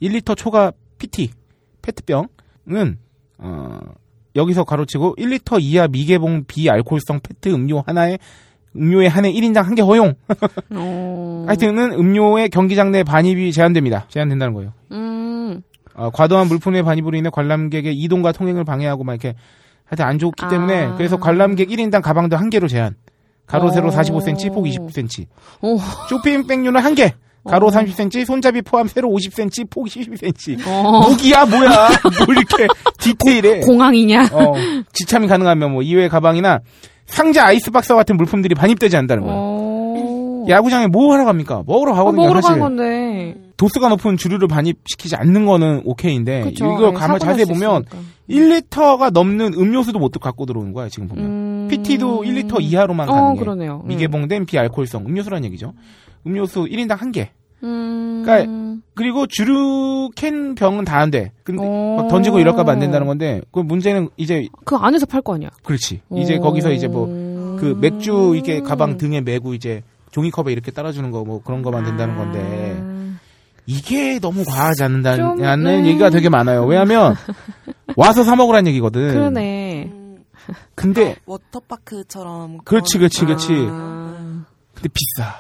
[0.02, 1.32] 1리터 초과 PT,
[1.82, 3.00] 페트병은
[3.40, 3.80] 어,
[4.36, 8.18] 여기서 괄호 치고 1리터 이하 미개봉 비알코올성 페트 음료 하나에
[8.76, 10.16] 음료에 한해 1인당 한 개 허용.
[10.72, 11.46] 어.
[11.48, 14.06] 하여튼은 음료의 경기장 내 반입이 제한됩니다.
[14.10, 14.74] 제한된다는 거예요.
[14.92, 15.62] 음.
[15.94, 19.36] 어, 과도한 물품의 반입으로 인해 관람객의 이동과 통행을 방해하고 막 이렇게
[19.86, 20.48] 하여튼 안 좋기 아.
[20.50, 22.96] 때문에 그래서 관람객 1인당 가방도 한 개로 제한.
[23.46, 23.92] 가로 세로 어.
[23.92, 25.28] 45cm, 폭 20cm.
[25.62, 25.78] 오.
[26.10, 27.14] 쇼핑백류는 한 개.
[27.48, 27.70] 가로 어.
[27.70, 30.68] 30cm, 손잡이 포함 세로 50cm, 폭 12cm.
[30.68, 31.02] 어.
[31.10, 31.90] 무기야 뭐야?
[32.26, 32.68] 뭐 이렇게
[33.00, 33.60] 디테일해.
[33.62, 34.30] 공항이냐?
[34.32, 34.54] 어,
[34.94, 36.60] 지참이 가능하면 뭐 이외의 가방이나
[37.06, 39.38] 상자 아이스박스와 같은 물품들이 반입되지 않는다는 거예요.
[39.38, 40.46] 어.
[40.48, 41.64] 야구장에 뭐 하러 갑니까?
[41.66, 42.60] 먹으러 어, 가거든요, 먹으러 사실.
[42.60, 43.36] 간 건데.
[43.58, 46.66] 도수가 높은 주류를 반입시키지 않는 거는 오케이인데 그쵸.
[46.66, 47.98] 이거 네, 가만 자세히 보면 있으니까.
[48.30, 51.26] 1리터가 넘는 음료수도 못 갖고 들어오는 거야 지금 보면.
[51.26, 51.68] 음...
[51.70, 53.82] PT도 1리터 이하로만 어, 가는 게 그러네요.
[53.86, 53.88] 음.
[53.88, 55.74] 미개봉된 비알코올성 음료수란 얘기죠.
[56.26, 57.32] 음료수 1인당 한 개.
[57.64, 58.24] 음...
[58.26, 61.32] 그러니까 그리고 주류 캔 병은 다 안 돼.
[61.44, 61.98] 근데 어.
[61.98, 65.50] 막 던지고 이럴까봐 안 된다는 건데 그 문제는 이제 그 안에서 팔 거 아니야.
[65.64, 66.02] 그렇지.
[66.16, 66.42] 이제 오.
[66.42, 71.42] 거기서 이제 뭐 그 맥주 이렇게 가방 등에 메고 이제 종이컵에 이렇게 따라주는 거 뭐
[71.44, 73.18] 그런 거만 된다는 건데 아.
[73.66, 75.86] 이게 너무 과하지 않는다는 좀, 음.
[75.88, 76.66] 얘기가 되게 많아요.
[76.66, 77.16] 왜냐하면
[77.96, 79.12] 와서 사 먹으라는 얘기거든.
[79.14, 79.90] 그러네.
[79.92, 80.18] 음,
[80.76, 82.60] 근데 워터파크처럼.
[82.60, 83.54] 그렇지, 그렇지, 그렇지.
[83.70, 84.15] 아.
[84.76, 85.40] 근데 비싸.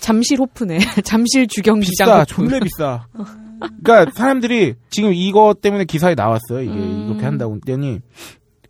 [0.00, 0.78] 잠실 호프네.
[1.04, 2.24] 잠실 주경기장 비싸.
[2.24, 3.06] 존내 비싸.
[3.82, 6.62] 그러니까 사람들이 지금 이거 때문에 기사에 나왔어요.
[6.62, 7.06] 이게 음.
[7.10, 8.00] 이렇게 한다고 했더니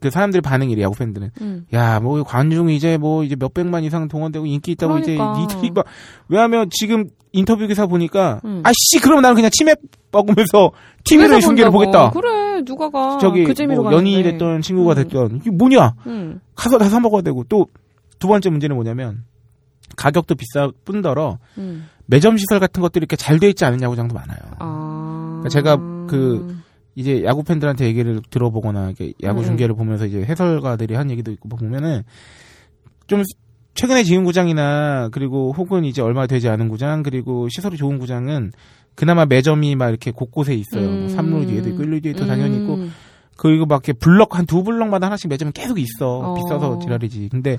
[0.00, 1.66] 그 사람들 반응이 래 야구 팬들은 음.
[1.72, 5.34] 야, 뭐 관중 이제 뭐 이제 몇 백만 이상 동원되고 인기 있다고 그러니까.
[5.38, 5.86] 이제 니들이 막
[6.28, 8.62] 왜냐하면 지금 인터뷰 기사 보니까 음.
[8.64, 9.78] 아씨 그럼 나는 그냥 치맥
[10.10, 10.72] 먹으면서
[11.04, 11.70] TV로 중계를.
[11.70, 12.10] 보겠다.
[12.10, 14.22] 그래, 누가가 저기 그 뭐 연인이.
[14.24, 14.96] 됐던 친구가 음.
[14.96, 15.94] 됐던 이게 뭐냐?
[16.06, 16.40] 음.
[16.54, 17.66] 가서 다 사 먹어야 되고 또
[18.18, 19.24] 두 번째 문제는 뭐냐면
[19.96, 21.88] 가격도 비쌀 뿐더러 음.
[22.07, 24.38] 매점 시설 같은 것들이 이렇게 잘 돼 있지 않은 야구장도 많아요.
[24.59, 25.40] 아.
[25.42, 25.76] 그러니까 제가
[26.09, 26.59] 그
[26.94, 29.44] 이제 야구 팬들한테 얘기를 들어보거나 이렇게 야구 음.
[29.44, 32.02] 중계를 보면서 이제 해설가들이 한 얘기도 있고 보면은
[33.07, 33.22] 좀
[33.74, 38.52] 최근에 지은 구장이나 그리고 혹은 이제 얼마 되지 않은 구장 그리고 시설이 좋은 구장은
[38.94, 40.83] 그나마 매점이 막 이렇게 곳곳에 있어요.
[40.85, 41.09] 뭐 음.
[41.09, 42.92] 삼루 뒤에도 있고 일루 뒤에도 당연히 있고 음.
[43.38, 46.18] 그리고 막 이렇게 블럭 한 두 블럭마다 하나씩 매점이 계속 있어.
[46.18, 46.35] 어.
[46.35, 47.31] 비싸서 지랄이지.
[47.31, 47.59] 근데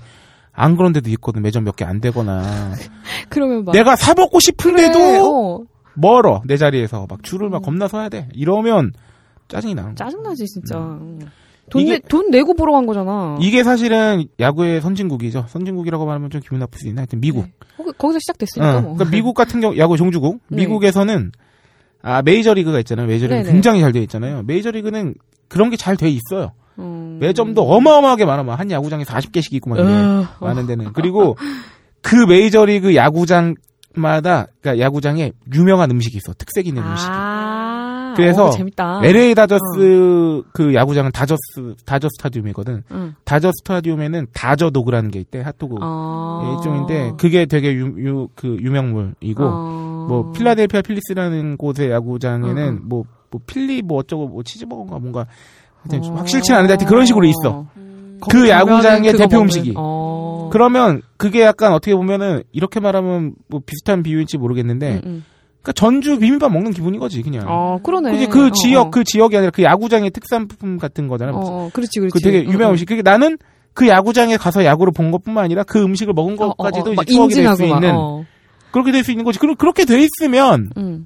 [0.54, 1.42] 안 그런 데도 있거든.
[1.42, 2.44] 매점 몇 개 안 되거나.
[3.30, 5.60] 그러면 막 내가 사 먹고 싶은데도 그래, 어.
[5.96, 6.42] 멀어.
[6.46, 7.64] 내 자리에서 막 줄을 막 음.
[7.64, 8.30] 겁나 서야 돼.
[8.34, 8.94] 이러면
[9.48, 10.08] 짜증이 나는 거야.
[10.08, 10.76] 짜증나지 진짜.
[11.70, 13.38] 돈, 이게- 내, 돈 내고 보러 간 거잖아.
[13.42, 15.46] 이게 사실은 야구의 선진국이죠.
[15.48, 17.02] 선진국이라고 말하면 좀 기분 나쁠 수 있나?
[17.02, 17.46] 하여튼 미국.
[17.78, 18.94] 거기, 거기서 시작됐으니까 어, 뭐.
[18.96, 20.40] 그러니까 미국 같은 경우 야구 종주국.
[20.50, 20.58] 네.
[20.58, 21.32] 미국에서는
[22.02, 23.08] 아 메이저리그가 있잖아요.
[23.08, 23.52] 메이저리그 네네.
[23.52, 24.44] 굉장히 잘 돼 있잖아요.
[24.44, 25.16] 메이저리그는
[25.48, 26.52] 그런 게 잘 돼 있어요.
[26.80, 27.18] 음.
[27.20, 28.44] 매점도 어마어마하게 많아.
[28.44, 29.80] 막 한 야구장에 40개씩 있고 막.
[29.80, 30.28] 어.
[30.42, 30.94] 많은 데는.
[30.94, 31.38] 그리고
[32.02, 36.34] 그 메이저리그 야구장마다 그러니까 야구장에 유명한 음식이 있어.
[36.38, 37.10] 특색 있는 음식이.
[37.12, 38.14] 아.
[38.16, 39.02] 그래서 어, 재밌다.
[39.04, 42.84] LA 다저스 그 야구장은 다저스 다저 스타디움이거든.
[42.92, 43.16] 응.
[43.24, 45.42] 다저 스타디움에는 다저 도그라는 게 있대.
[45.42, 46.56] 핫도그 아.
[46.58, 50.06] 일종인데 그게 되게 유, 유, 그 유명물이고 아.
[50.08, 52.80] 뭐 필라델피아 필리스라는 곳의 야구장에는 응, 응.
[52.84, 55.26] 뭐, 뭐 필리 뭐 어쩌고 뭐 치즈버거인가 뭔가
[55.84, 56.18] 하여튼 좀 어.
[56.18, 57.68] 확실치는 않은데 하여튼 그런 식으로 있어.
[57.78, 59.74] 음, 그 야구장의 대표 먹는- 음식이.
[59.76, 60.50] 어.
[60.52, 65.24] 그러면 그게 약간 어떻게 보면은 이렇게 말하면 뭐 비슷한 비유인지 모르겠는데 응, 응.
[65.62, 67.46] 그러니까 전주 비빔밥 먹는 기분인 거지 그냥.
[67.48, 68.12] 어, 그러네.
[68.12, 68.90] 그게 그 어, 지역 어.
[68.92, 71.36] 그 지역이 아니라 그 야구장의 특산품 같은 거잖아요.
[71.36, 72.12] 어, 어, 그렇지, 그렇지.
[72.14, 72.86] 그 되게 유명한 응, 음식.
[72.86, 73.38] 그게 나는
[73.74, 76.44] 그 야구장에 가서 야구를 본 것뿐만 아니라 그 음식을 먹은 응.
[76.44, 78.24] 어, 어, 것까지도 어, 막 이제 추억이 될 수 있는 어.
[78.72, 79.40] 그렇게 될 수 있는 거지.
[79.40, 81.06] 그리고 그렇게 돼 있으면 응.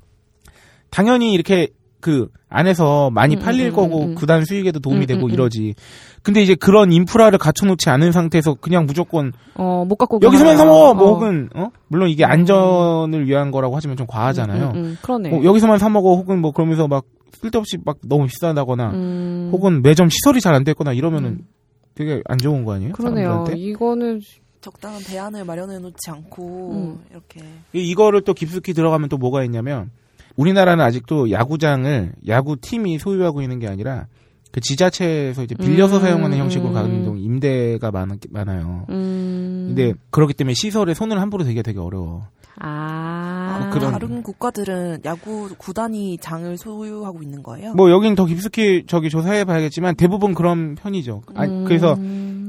[0.89, 1.67] 당연히 이렇게
[1.99, 4.15] 그 안에서 많이 음, 팔릴 음, 거고 음, 음.
[4.15, 5.33] 구단 수익에도 도움이 음, 되고 음, 음.
[5.33, 5.73] 이러지.
[6.21, 10.57] 근데 이제 그런 인프라를 갖춰놓지 않은 상태에서 그냥 무조건 어, 못 갖고 여기서만.
[10.57, 10.93] 사 먹어.
[10.93, 11.13] 뭐 어.
[11.15, 14.71] 혹은 어 물론 이게 안전을 위한 거라고 하지만 좀 과하잖아요.
[14.71, 14.97] 음, 음, 음.
[15.01, 15.31] 그러네.
[15.35, 19.49] 어, 여기서만 사 먹어 혹은 뭐 그러면서 막 쓸데없이 막 너무 비싸다거나 음.
[19.51, 21.47] 혹은 매점 시설이 잘 안 됐거나 이러면은 음.
[21.95, 22.93] 되게 안 좋은 거 아니에요?
[22.93, 23.27] 그러네요.
[23.29, 23.61] 사람들한테?
[23.61, 24.21] 이거는
[24.61, 26.99] 적당한 대안을 마련해 놓지 않고 음.
[27.11, 27.41] 이렇게
[27.73, 29.89] 이- 이거를 또 깊숙이 들어가면 또 뭐가 있냐면
[30.37, 34.07] 우리나라는 아직도 야구장을 야구 팀이 소유하고 있는 게 아니라
[34.51, 36.73] 그 지자체에서 이제 빌려서 음, 사용하는 형식으로 음.
[36.73, 38.85] 가는 경우 임대가 많, 많아요.
[38.89, 39.65] 음.
[39.75, 42.27] 근데 그렇기 때문에 시설에 손을 함부로 대기가 되게 어려워.
[42.59, 43.59] 아.
[43.61, 47.73] 뭐 그런- 다른 국가들은 야구 구단이 장을 소유하고 있는 거예요?
[47.75, 51.21] 뭐 여긴 더 깊숙이 저기 조사해 봐야겠지만 대부분 그런 편이죠.
[51.35, 51.65] 아, 음.
[51.65, 51.95] 그래서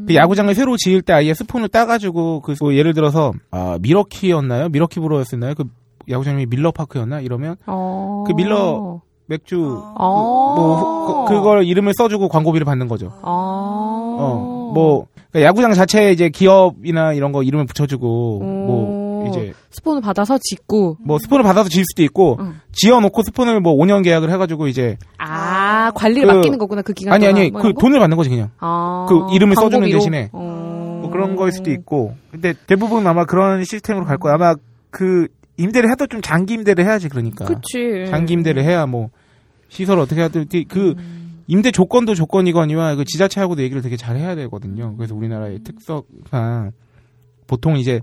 [0.06, 4.68] 그 야구장을 새로 지을 때 아예 스폰을 따가지고 그 뭐 예를 들어서 아, 미러키였나요?
[4.70, 5.54] 미러키 브로였었나요?
[5.54, 5.64] 그
[6.10, 7.20] 야구장이 밀러파크였나?
[7.20, 8.24] 이러면 어.
[8.26, 10.04] 그 밀러 맥주 아.
[10.04, 10.54] 어.
[10.56, 13.12] 뭐 그, 그걸 이름을 써주고 광고비를 받는 거죠.
[13.22, 13.28] 아.
[14.20, 18.42] 어, 뭐 그러니까 야구장 자체에 이제 기업이나 이런 거 이름을 붙여주고 오.
[18.42, 20.96] 뭐 이제 스폰을 받아서 짓고.
[21.04, 22.54] 뭐 스폰을 받아서 지을 수도 있고 응.
[22.72, 27.26] 지어놓고 스폰을 뭐 5년 계약을 해가지고 이제 아, 관리를 그- 맡기는 거구나, 그 기간 아니.
[27.26, 27.80] 아니 뭐 그 거?
[27.82, 29.04] 돈을 받는 거지 그냥 아.
[29.08, 29.98] 그 이름을 써주는 광고비로?
[29.98, 31.00] 대신에 어.
[31.02, 34.54] 뭐 그런 거일 수도 있고 근데 대부분 아마 그런 시스템으로 갈 거야 아마
[34.90, 35.28] 그
[35.58, 38.06] 임대를 해도 좀 장기 임대를 해야지 그러니까 그치.
[38.08, 39.10] 장기 임대를 해야 뭐
[39.68, 41.42] 시설 어떻게 해야 될지 그 음.
[41.46, 44.96] 임대 조건도 조건이거니와 그 지자체하고도 얘기를 되게 잘 해야 되거든요.
[44.96, 46.72] 그래서 우리나라의 특성상
[47.46, 48.00] 보통 이제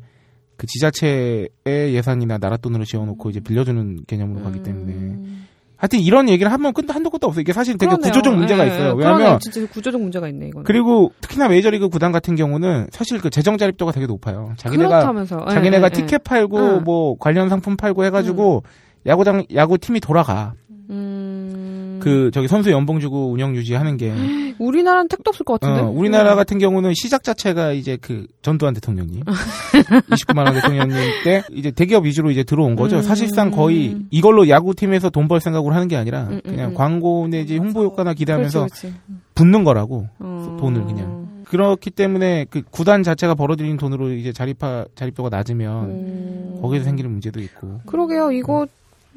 [0.58, 5.48] 그 지자체의 예산이나 나라 돈으로 지어놓고 이제 빌려주는 개념으로 가기 때문에 음.
[5.78, 7.42] 하여튼 이런 얘기를 하면 끝 한도 끝도 없어요.
[7.42, 8.12] 이게 사실 되게 그러네요.
[8.12, 8.90] 구조적 문제가 예, 있어요.
[8.90, 8.94] 예.
[8.94, 9.40] 왜냐하면 그러네.
[9.40, 10.64] 진짜 구조적 문제가 있네, 이거는.
[10.64, 14.54] 그리고 특히나 메이저리그 구단 같은 경우는 사실 그 재정 자립도가 되게 높아요.
[14.58, 15.46] 자기네가 그렇다면서.
[15.50, 16.02] 예, 자기네가 예, 예.
[16.02, 16.84] 티켓 팔고 응.
[16.84, 18.64] 뭐 관련 상품 팔고 해가지고
[19.06, 20.54] 야구장 야구 팀이 돌아가.
[20.90, 21.75] 음.
[22.00, 24.14] 그 저기 선수 연봉 주고 운영 유지하는 게
[24.58, 25.82] 우리나라는 택도 없을 것 같은데.
[25.82, 29.22] 어, 우리나라 같은 경우는 시작 자체가 이제 그 전두환 대통령님,
[30.10, 32.98] 29만 원 대통령님 때 이제 대기업 위주로 이제 들어온 거죠.
[32.98, 33.02] 음.
[33.02, 36.74] 사실상 거의 이걸로 야구팀에서 돈 벌 생각으로 하는 게 아니라 음, 음, 그냥 음.
[36.76, 38.96] 광고 내지 홍보 효과나 기대하면서 그렇지, 그렇지.
[39.34, 40.58] 붙는 거라고 어.
[40.60, 41.26] 돈을 그냥.
[41.46, 46.60] 그렇기 때문에 그 구단 자체가 벌어들인 돈으로 이제 자립화 자립도가 낮으면 음.
[46.62, 47.82] 거기서 생기는 문제도 있고.
[47.88, 48.32] 그러게요.
[48.32, 48.68] 이거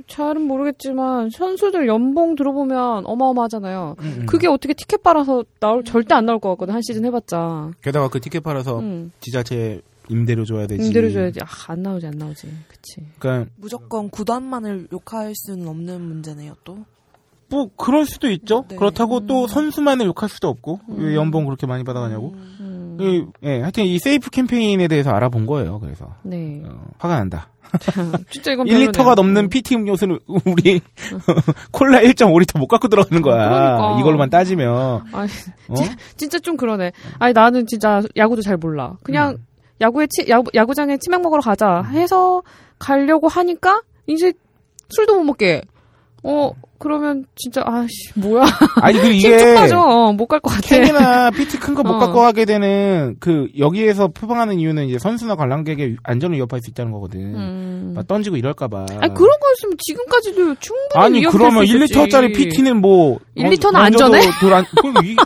[0.07, 3.97] 잘은 모르겠지만 선수들 연봉 들어보면 어마어마하잖아요.
[3.99, 4.27] 음, 음.
[4.27, 6.75] 그게 어떻게 티켓 빨아서 나올 절대 안 나올 것 같거든.
[6.75, 7.73] 한 시즌 해봤자.
[7.83, 9.13] 게다가 그 티켓 팔아서 음.
[9.21, 10.87] 지자체 임대료 줘야 되지.
[10.87, 11.41] 임대료 줘야지.
[11.43, 12.49] 아, 안 나오지, 안 나오지.
[12.69, 13.03] 그치.
[13.19, 16.79] 그러니까 무조건 구단만을 욕할 수는 없는 문제네요, 또.
[17.51, 18.65] 뭐 그럴 수도 있죠.
[18.69, 18.77] 네.
[18.77, 20.97] 그렇다고 또 선수만을 욕할 수도 없고 음.
[20.99, 22.35] 왜 연봉 그렇게 많이 받아가냐고.
[22.99, 23.05] 음.
[23.05, 25.81] 이, 예, 하여튼 이 세이프 캠페인에 대해서 알아본 거예요.
[25.81, 26.63] 그래서 네.
[26.65, 27.49] 어, 화가 난다.
[28.31, 29.15] 진짜 이건 1리터가 별로네요.
[29.15, 29.49] 넘는 음.
[29.49, 30.81] PT 음료수는 우리
[31.71, 33.49] 콜라 1.5리터 못 갖고 들어가는 거야.
[33.49, 34.01] 그러니까.
[34.01, 35.31] 이걸로만 따지면 아니,
[35.69, 35.75] 어?
[36.17, 36.93] 진짜 좀 그러네.
[37.19, 38.97] 아니, 나는 진짜 야구도 잘 몰라.
[39.03, 39.47] 그냥 음.
[39.81, 42.43] 야구에 치, 야구, 야구장에 치맥 먹으러 가자 해서
[42.79, 44.33] 가려고 하니까 이제
[44.89, 45.63] 술도 못 먹게.
[46.23, 48.45] 어, 그러면 진짜, 아씨, 뭐야.
[48.81, 50.13] 아니 그 이게 빠져.
[50.17, 50.61] 못 갈 것 같아.
[50.69, 51.99] 캔이나 PT 큰거못 어.
[51.99, 57.21] 갖고 하게 되는 그 여기에서 표방하는 이유는 이제 선수나 관람객의 안전을 위협할 수 있다는 거거든.
[57.35, 57.93] 음.
[57.97, 58.87] 막 던지고 이럴까봐.
[59.01, 61.95] 아니, 그런 거였으면 지금까지도 충분히 아니 그러면 수 있었지.
[61.95, 64.21] 1리터짜리 PT는 뭐 1리터는 어, 안전해?
[64.21, 65.17] 던져도 돌 안, 그 이-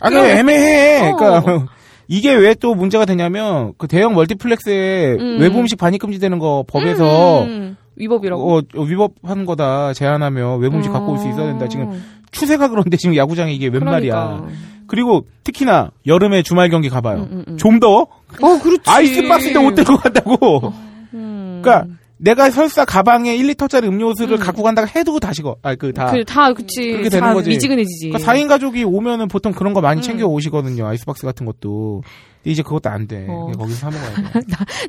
[0.00, 1.10] 아니 애매해.
[1.10, 1.16] 어.
[1.16, 1.66] 그러니까
[2.10, 5.38] 이게 왜 또 문제가 되냐면 그 대형 멀티플렉스에 음.
[5.40, 8.42] 외부 음식 반입 금지되는 거 법에서 음, 위법이라고.
[8.56, 11.68] 어, 어, 위법하는 거다 제한하면 외부 음식 갖고 올 수 있어야 된다.
[11.68, 12.04] 지금 음.
[12.30, 14.14] 추세가 그런데 지금 야구장에 이게 웬 말이야.
[14.14, 14.48] 그러니까.
[14.86, 17.18] 그리고 특히나 여름에 주말 경기 가봐요.
[17.18, 17.56] 음, 음, 음.
[17.58, 18.82] 좀더 어, 그렇지.
[18.86, 20.72] 아이스박스도 못 들고 간다고.
[21.14, 21.60] 음.
[21.62, 24.40] 그러니까 내가 설사 가방에 1리터짜리 음료수를 음.
[24.40, 25.56] 갖고 간다가 해도 다시 거.
[25.62, 26.10] 아 그 다.
[26.10, 26.90] 그, 다, 그치.
[26.92, 27.50] 그렇게 되는 다 거지.
[27.50, 28.08] 미지근해지지.
[28.10, 30.02] 그러니까 4인 가족이 오면은 보통 그런 거 많이 음.
[30.02, 30.86] 챙겨 오시거든요.
[30.86, 32.02] 아이스박스 같은 것도.
[32.44, 33.26] 이제 그것도 안 돼.
[33.28, 33.50] 어.
[33.58, 34.40] 거기서 사 먹어야 돼.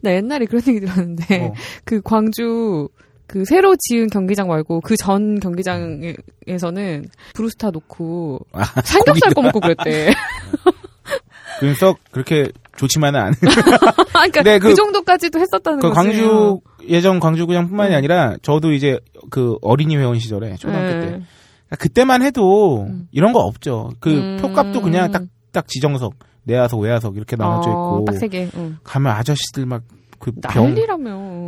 [0.01, 1.53] 나 옛날에 그런 얘기 들었는데, 어.
[1.83, 2.87] 그 광주,
[3.27, 10.13] 그 새로 지은 경기장 말고 그 전 경기장에서는 브루스타 놓고 아, 삼겹살 꺼먹고 그랬대.
[11.59, 13.33] 그래서 그렇게 좋지만은 않은.
[14.13, 15.95] 그러니까 네, 그, 그- 정도까지도 했었다는 그 거지.
[15.95, 17.97] 광주 예전 광주구장뿐만이 음.
[17.97, 20.99] 아니라 저도 이제 그 어린이 회원 시절에 초등학교 네.
[21.01, 23.07] 때 그러니까 그때만 해도 음.
[23.11, 23.91] 이런 거 없죠.
[23.99, 24.37] 그 음.
[24.41, 26.13] 표값도 그냥 딱딱 지정석
[26.49, 28.49] 내야석 외야석 이렇게 나눠져 어, 있고 빡세게.
[28.55, 28.77] 응.
[28.83, 29.83] 가면 아저씨들 막
[30.19, 30.75] 그 병.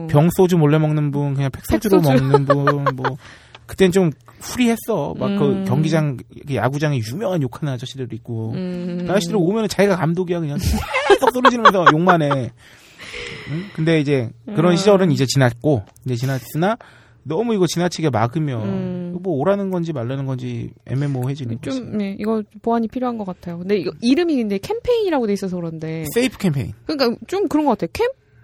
[0.09, 2.23] 병 소주 몰래 먹는 분, 그냥 팩소주로 팩소주.
[2.23, 3.17] 먹는 분, 뭐
[3.67, 5.13] 그땐 좀 후리했어.
[5.17, 5.65] 막그 음.
[5.65, 8.53] 경기장 그 야구장에 유명한 욕하는 아저씨들도 있고.
[8.53, 9.03] 음.
[9.05, 10.57] 그 아저씨들 오면 은 자기가 감독이야 그냥
[11.07, 12.51] 계속 소리 지르면서 욕만 해.
[13.49, 13.65] 응?
[13.75, 14.75] 근데 이제 그런 음.
[14.77, 16.77] 시절은 이제 지났고, 이제 지났으나
[17.23, 19.17] 너무 이거 지나치게 막으면 음.
[19.21, 21.77] 뭐 오라는 건지 말라는 건지 애매모호해지는 거지.
[21.77, 23.59] 좀, 네, 이거 보완이 필요한 것 같아요.
[23.59, 26.05] 근데 이거 이름이 근데 캠페인이라고 돼 있어서 그런데.
[26.13, 26.73] 세이프 캠페인.
[26.85, 27.89] 그러니까 좀 그런 것 같아요.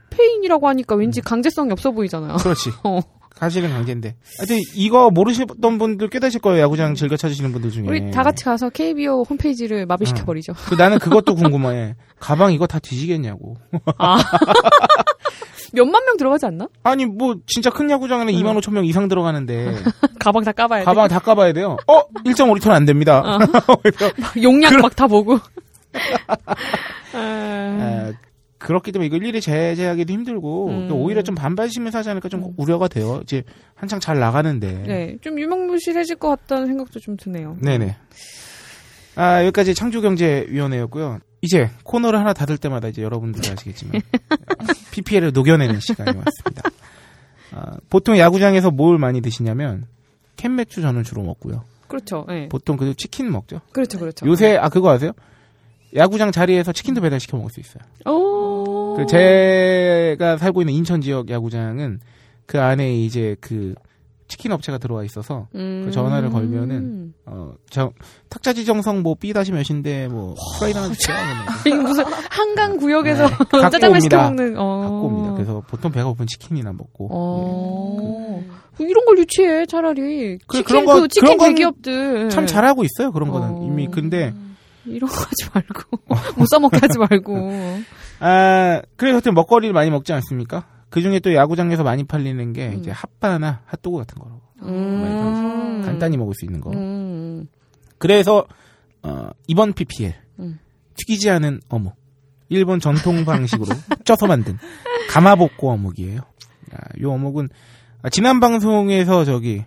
[0.09, 2.37] 캠페인이라고 하니까 왠지 강제성이 없어 보이잖아요.
[2.37, 2.69] 그렇지.
[2.83, 2.99] 어.
[3.35, 4.15] 사실은 강제인데.
[4.39, 6.59] 하여튼 이거 모르시던 분들 깨닫실 거예요.
[6.63, 7.85] 야구장 즐겨 찾으시는 분들 중에.
[7.87, 10.53] 우리 다 같이 가서 KBO 홈페이지를 마비시켜 버리죠.
[10.67, 11.95] 그 나는 그것도 궁금해.
[12.19, 13.55] 가방 이거 다 뒤지겠냐고.
[13.99, 14.17] 아.
[15.73, 16.67] 몇만 명 들어가지 않나?
[16.83, 19.75] 아니 뭐 진짜 큰 야구장에는 2만 5천 명 이상 들어가는데
[20.19, 20.85] 가방 다 까봐야 돼.
[20.85, 21.77] 가방 다 까봐야 돼요.
[21.87, 22.01] 어?
[22.25, 23.21] 1.5리터는 안 됩니다.
[23.25, 23.39] 어.
[24.41, 25.39] 용량 막다 보고.
[26.27, 26.55] 아,
[27.13, 28.11] 아,
[28.57, 30.91] 그렇기 때문에 이거 일일이 제재하기도 힘들고 음.
[30.91, 33.19] 오히려 좀 반발심에서 하지 않을까 좀 우려가 돼요.
[33.23, 33.43] 이제
[33.75, 34.83] 한창 잘 나가는데.
[34.85, 37.57] 네, 좀 유명무실해질 것 같다는 생각도 좀 드네요.
[37.61, 37.95] 네네.
[39.15, 41.19] 아 여기까지 창조경제위원회였고요.
[41.41, 44.01] 이제 코너를 하나 닫을 때마다 이제 여러분들도 아시겠지만
[44.91, 46.69] PPL을 녹여내는 시간이 왔습니다.
[47.51, 49.85] 아, 보통 야구장에서 뭘 많이 드시냐면
[50.35, 51.63] 캔 맥주 저는 주로 먹고요.
[51.87, 52.25] 그렇죠.
[52.27, 52.49] 네.
[52.49, 53.61] 보통 그 치킨 먹죠.
[53.71, 54.25] 그렇죠, 그렇죠.
[54.25, 55.11] 요새 아 그거 아세요?
[55.95, 57.83] 야구장 자리에서 치킨도 배달 시켜 먹을 수 있어요.
[58.05, 58.95] 오.
[58.97, 61.99] 그 제가 살고 있는 인천 지역 야구장은
[62.45, 63.75] 그 안에 이제 그
[64.27, 65.83] 치킨 업체가 들어와 있어서 음.
[65.85, 67.91] 그 전화를 걸면은 어저
[68.29, 71.17] 탁자 지 정성 뭐 B 다시 몇인데 뭐 프라이드 하나 주세요.
[71.81, 73.35] 무슨 한강 구역에서 네,
[73.71, 74.17] 짜장면 시켜.
[74.21, 74.55] 먹는.
[74.57, 74.79] 어.
[74.81, 75.33] 갖고 옵니다.
[75.33, 78.43] 그래서 보통 배가 고픈 치킨이나 먹고 어.
[78.75, 82.45] 그 이런 걸 유치해 차라리 그- 치킨 그런 그, 거- 치킨 그런 건 대기업들 참
[82.45, 83.11] 잘하고 있어요.
[83.11, 83.65] 그런 거는 어.
[83.65, 84.33] 이미 근데
[84.85, 85.99] 이런 거 하지 말고
[86.37, 87.33] 못 써먹게 하지 말고
[88.19, 90.65] 아 그래서 하여튼 먹거리를 많이 먹지 않습니까?
[90.89, 92.79] 그 중에 또 야구장에서 많이 팔리는 게 음.
[92.79, 95.81] 이제 핫바나 핫도그 같은 거라고 음.
[95.83, 96.71] 간단히 먹을 수 있는 거.
[96.71, 97.47] 음.
[97.97, 98.45] 그래서
[99.03, 100.59] 어, 이번 PPL 음.
[100.95, 101.95] 튀기지 않은 어묵
[102.49, 103.67] 일본 전통 방식으로
[104.05, 104.57] 쪄서 만든
[105.09, 106.21] 가마복고 어묵이에요.
[106.73, 107.49] 아, 요 어묵은
[108.01, 109.65] 아, 지난 방송에서 저기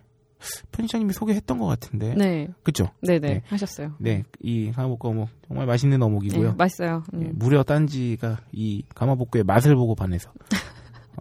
[0.73, 2.15] 편집장님이 소개했던 것 같은데.
[2.15, 2.49] 네.
[2.63, 2.91] 그쵸?
[3.03, 3.35] 네, 네.
[3.35, 3.43] 네.
[3.47, 3.95] 하셨어요.
[3.99, 6.51] 네, 이 가마복고 어묵 정말 맛있는 어묵이고요.
[6.51, 7.03] 네, 맛있어요.
[7.13, 7.23] 음.
[7.23, 10.33] 예, 무려 딴지가 이 가마복고의 맛을 보고 반해서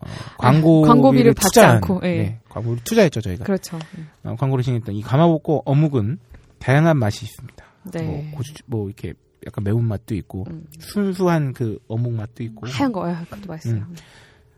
[0.02, 2.08] 어, 광고 광고비를 받지 않고, 예.
[2.08, 3.44] 네, 광고를 투자했죠 저희가.
[3.44, 3.78] 그렇죠.
[4.24, 6.20] 어, 광고를 신했던 이 가마복고 어묵은
[6.60, 7.66] 다양한 맛이 있습니다.
[7.94, 8.04] 네.
[8.04, 9.14] 뭐 고추 뭐 이렇게
[9.46, 10.66] 약간 매운 맛도 있고 음.
[10.80, 12.68] 순수한 그 어묵 맛도 있고.
[12.68, 13.84] 하얀 거, 아, 그것도 맛있어요.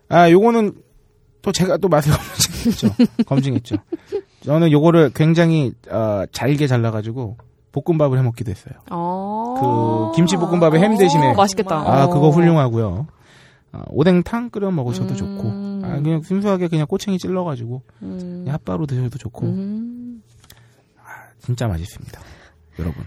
[0.09, 0.73] 아 요거는
[1.41, 2.11] 또 제가 또 맛을
[2.75, 3.23] 검증했죠.
[3.25, 3.75] 검증했죠.
[4.43, 7.37] 저는 요거를 굉장히 어, 잘게 잘라가지고
[7.71, 8.73] 볶음밥을 해 먹기도 했어요.
[8.89, 10.09] 어.
[10.11, 11.75] 그 김치 볶음밥에 햄 대신에 어, 맛있겠다.
[11.75, 12.09] 아, 어.
[12.09, 13.07] 그거 훌륭하고요.
[13.73, 15.15] 어, 오뎅탕 끓여 먹으셔도 음.
[15.15, 15.49] 좋고,
[15.87, 18.41] 아, 그냥 순수하게 그냥 꼬챙이 찔러가지고, 음.
[18.43, 20.21] 그냥 핫바로 드셔도 좋고, 음.
[21.39, 22.21] 진짜 맛있습니다.
[22.79, 23.03] 여러분.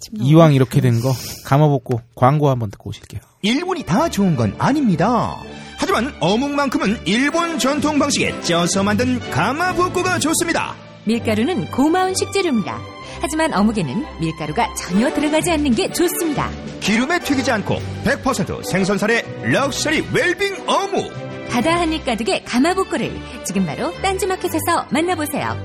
[0.00, 0.28] 침 나와.
[0.28, 1.12] 이왕 이렇게 된 거,
[1.44, 3.20] 감아먹고 광고 한번 듣고 오실게요.
[3.42, 5.36] 일본이 다 좋은 건 아닙니다.
[5.78, 10.74] 하지만 어묵만큼은 일본 전통 방식에 쪄서 만든 가마복고가 좋습니다.
[11.06, 12.93] 밀가루는 고마운 식재료입니다.
[13.20, 16.50] 하지만 어묵에는 밀가루가 전혀 들어가지 않는 게 좋습니다.
[16.80, 21.12] 기름에 튀기지 않고 100% 생선살의 럭셔리 웰빙 어묵.
[21.50, 23.12] 바다 한입 가득의 가마복고를
[23.44, 25.56] 지금 바로 딴지마켓에서 만나보세요.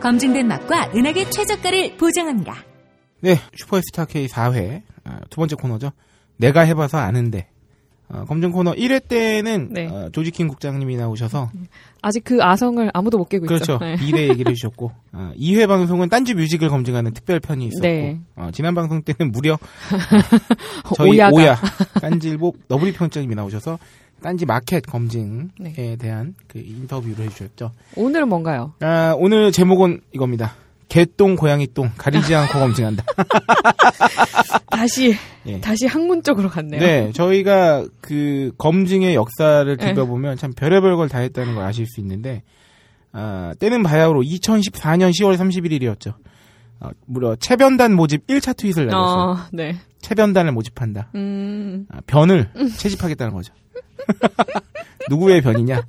[0.00, 2.64] 검증된 맛과 은하계 최저가를 보장합니다.
[3.20, 5.92] 네, 슈퍼스타 K 4회, 아, 두 번째 코너죠.
[6.36, 7.48] 내가 해봐서 아는데,
[8.12, 9.86] 어, 검증 코너 1회 때는, 네.
[9.86, 11.50] 어, 조지킹 국장님이 나오셔서,
[12.02, 13.74] 아직 그 아성을 아무도 못 깨고 그렇죠.
[13.74, 13.84] 있죠.
[13.84, 13.96] 네.
[13.96, 18.18] 2대 얘기를 해주셨고, 어, 2회 방송은 딴지 뮤직을 검증하는 특별 편이 있었고, 네.
[18.36, 19.54] 어, 지난 방송 때는 무려,
[20.84, 21.34] 어, 저희 오야가.
[21.34, 21.56] 오야,
[22.02, 23.78] 딴지일보 너브리 편집장님이 나오셔서,
[24.20, 25.96] 딴지 마켓 검증에 네.
[25.96, 27.72] 대한 그 인터뷰를 해주셨죠.
[27.96, 28.74] 오늘은 뭔가요?
[28.80, 30.54] 아, 오늘 제목은 이겁니다.
[30.92, 33.02] 개똥, 고양이 똥, 가리지 않고 검증한다.
[34.70, 35.16] 다시
[35.46, 35.58] 예.
[35.58, 36.78] 다시 학문 쪽으로 갔네요.
[36.82, 39.94] 네, 저희가 그 검증의 역사를 네.
[39.94, 42.42] 들여보면 참 별의별 걸 다 했다는 걸 아실 수 있는데,
[43.10, 46.12] 아, 때는 바야흐로 2014년 10월 31일이었죠.
[46.80, 49.30] 어, 무려 채변단 모집 1차 트윗을 날렸어요.
[49.30, 49.76] 어, 네.
[50.02, 51.08] 채변단을 모집한다.
[51.14, 51.86] 음.
[51.90, 53.54] 아, 변을 채집하겠다는 거죠.
[55.08, 55.80] 누구의 변이냐?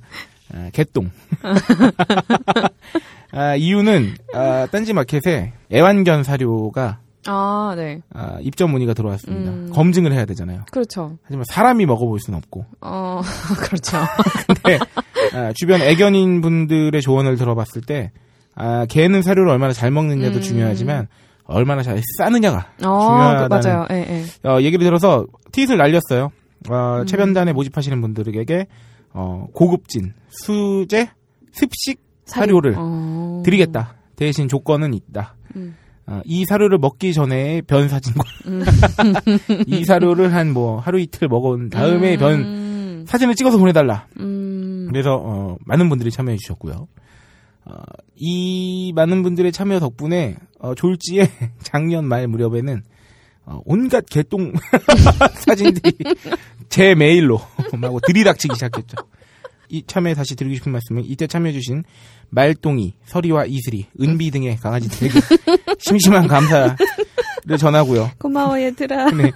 [0.54, 1.10] 아, 개똥.
[3.34, 8.00] 아, 이유는 아, 딴지 마켓에 애완견 사료가 아, 네.
[8.12, 9.50] 아, 입점 문의가 들어왔습니다.
[9.50, 9.70] 음.
[9.72, 10.64] 검증을 해야 되잖아요.
[10.70, 11.16] 그렇죠.
[11.24, 12.66] 하지만 사람이 먹어볼 수는 없고.
[12.82, 13.22] 어,
[13.58, 13.96] 그렇죠.
[14.46, 14.78] 근데
[15.32, 18.12] 아, 주변 애견인 분들의 조언을 들어봤을 때
[18.54, 20.42] 아, 개는 사료를 얼마나 잘 먹느냐도 음.
[20.42, 21.08] 중요하지만
[21.46, 23.86] 얼마나 잘 싸느냐가 어, 중요하다는 그, 맞아요.
[23.90, 24.48] 예, 예.
[24.48, 26.30] 어, 얘기를 들어서 트윗을 날렸어요.
[26.70, 27.06] 어, 음.
[27.06, 28.66] 채변단에 모집하시는 분들에게
[29.12, 31.10] 어, 고급진 수제
[31.52, 33.42] 습식 사료를 어.
[33.44, 33.94] 드리겠다.
[34.16, 35.36] 대신 조건은 있다.
[35.56, 35.76] 음.
[36.06, 38.62] 어, 이 사료를 먹기 전에 변 사진과 음.
[39.66, 43.04] 이 사료를 한 뭐 하루 이틀 먹은 다음에 변 음.
[43.08, 44.06] 사진을 찍어서 보내달라.
[44.20, 44.86] 음.
[44.90, 46.86] 그래서 어, 많은 분들이 참여해 주셨고요.
[47.66, 47.74] 어,
[48.16, 51.28] 이 많은 분들의 참여 덕분에 어, 졸지에
[51.62, 52.82] 작년 말 무렵에는
[53.46, 54.52] 어, 온갖 개똥
[55.46, 55.96] 사진들이
[56.68, 57.40] 제 메일로
[57.78, 58.96] 막 들이닥치기 시작했죠.
[59.68, 61.84] 이 참여에 다시 드리고 싶은 말씀은 이때 참여해주신
[62.30, 65.20] 말똥이, 서리와 이슬이, 은비 등의 강아지들에게
[65.78, 66.76] 심심한 감사를
[67.58, 68.10] 전하고요.
[68.18, 69.10] 고마워, 얘들아.
[69.16, 69.32] 네.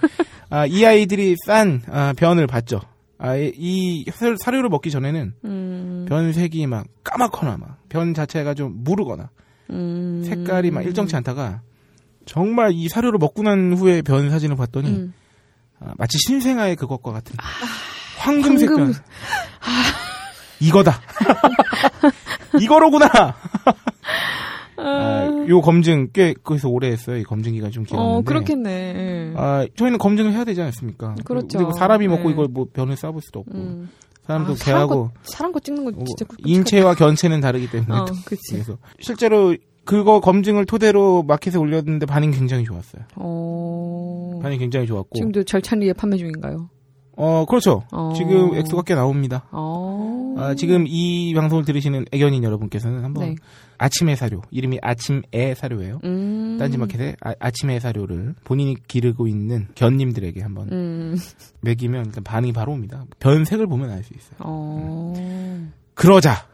[0.49, 2.81] 아, 이 아이들이 싼 아, 변을 봤죠.
[3.17, 6.05] 아, 이- 사- 사료를 먹기 전에는 음.
[6.07, 9.29] 변 색이 막 까맣거나 막 변 자체가 좀 무르거나
[9.71, 10.23] 음.
[10.25, 11.61] 색깔이 막 일정치 않다가
[12.25, 15.13] 정말 이 사료를 먹고 난 후에 변 사진을 봤더니 음.
[15.79, 17.35] 아, 마치 신생아의 그것과 같은
[18.17, 18.91] 황금색 황금.
[18.93, 19.01] 변.
[20.61, 20.99] 이거다.
[22.61, 23.07] 이거로구나.
[24.77, 27.17] 아, 요 검증 꽤 그래서 오래 했어요.
[27.17, 28.17] 이 검증 기간 좀 길었는데.
[28.17, 28.69] 어, 그렇겠네.
[28.71, 29.33] 예.
[29.35, 31.15] 아, 저희는 검증을 해야 되지 않습니까?
[31.25, 31.57] 그렇죠.
[31.57, 32.33] 그리고 사람이 먹고 네.
[32.33, 33.57] 이걸 뭐 변을 싸볼 수도 없고.
[33.57, 33.89] 음.
[34.25, 36.49] 사람도 아, 개하고 거, 사람 거 찍는 건뭐 진짜 끔찍하다.
[36.49, 37.93] 인체와 견체는 다르기 때문에.
[37.93, 38.05] 어.
[38.25, 39.55] 그래서 실제로
[39.85, 43.03] 그거 검증을 토대로 마켓에 올렸는데 반응이 굉장히 좋았어요.
[43.15, 44.39] 어.
[44.43, 45.09] 반응이 굉장히 좋았고.
[45.15, 46.69] 지금도 절찬리에 판매 중인가요?
[47.21, 47.83] 어, 그렇죠.
[47.91, 48.13] 어.
[48.15, 49.43] 지금 액수가 꽤 나옵니다.
[49.51, 50.35] 어.
[50.37, 53.35] 아, 지금 이 방송을 들으시는 애견인 여러분께서는 한번 네.
[53.77, 55.99] 아침의 사료, 이름이 아침의 사료예요.
[56.05, 56.55] 음.
[56.59, 61.17] 딴지마켓에 아, 침의 사료를 본인이 기르고 있는 견님들에게 한번 음.
[61.61, 63.03] 먹이면 일단 반응이 바로 옵니다.
[63.19, 64.37] 변색을 보면 알 수 있어요.
[64.39, 65.13] 어.
[65.93, 66.47] 그러자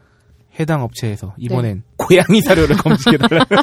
[0.59, 1.33] 해당 업체에서 네.
[1.45, 3.45] 이번엔 고양이 사료를 검증해달라.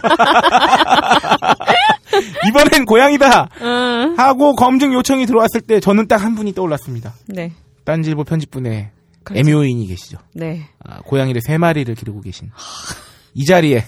[2.48, 4.14] 이번엔 고양이다 음.
[4.18, 7.14] 하고 검증 요청이 들어왔을 때 저는 딱 한 분이 떠올랐습니다.
[7.26, 7.52] 네.
[7.84, 8.90] 딴지일보 편집부에
[9.24, 9.50] 그렇죠.
[9.50, 10.18] 애묘인이 계시죠.
[10.34, 10.62] 네.
[10.84, 12.50] 아, 고양이를 세 마리를 기르고 계신
[13.34, 13.84] 이 자리에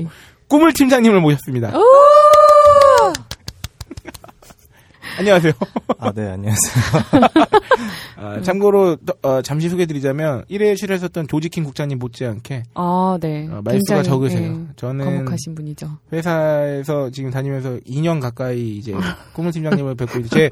[0.00, 0.06] 마리.
[0.48, 1.72] 꿈을 팀장님을 모셨습니다.
[5.14, 5.18] 오!
[5.18, 5.52] 안녕하세요.
[5.98, 6.74] 아, 네, 안녕하세요.
[8.16, 13.46] 아, 참고로 또, 어, 잠시 소개드리자면 1회에 출연하셨던 조지킹 국장님 못지않게 아, 네.
[13.48, 14.52] 어, 말수가 굉장히, 적으세요.
[14.52, 15.98] 예, 저는 거목하신 분이죠.
[16.12, 18.92] 회사에서 지금 다니면서 2년 가까이 이제
[19.34, 20.50] 꿈을 팀장님을 뵙고 이제 제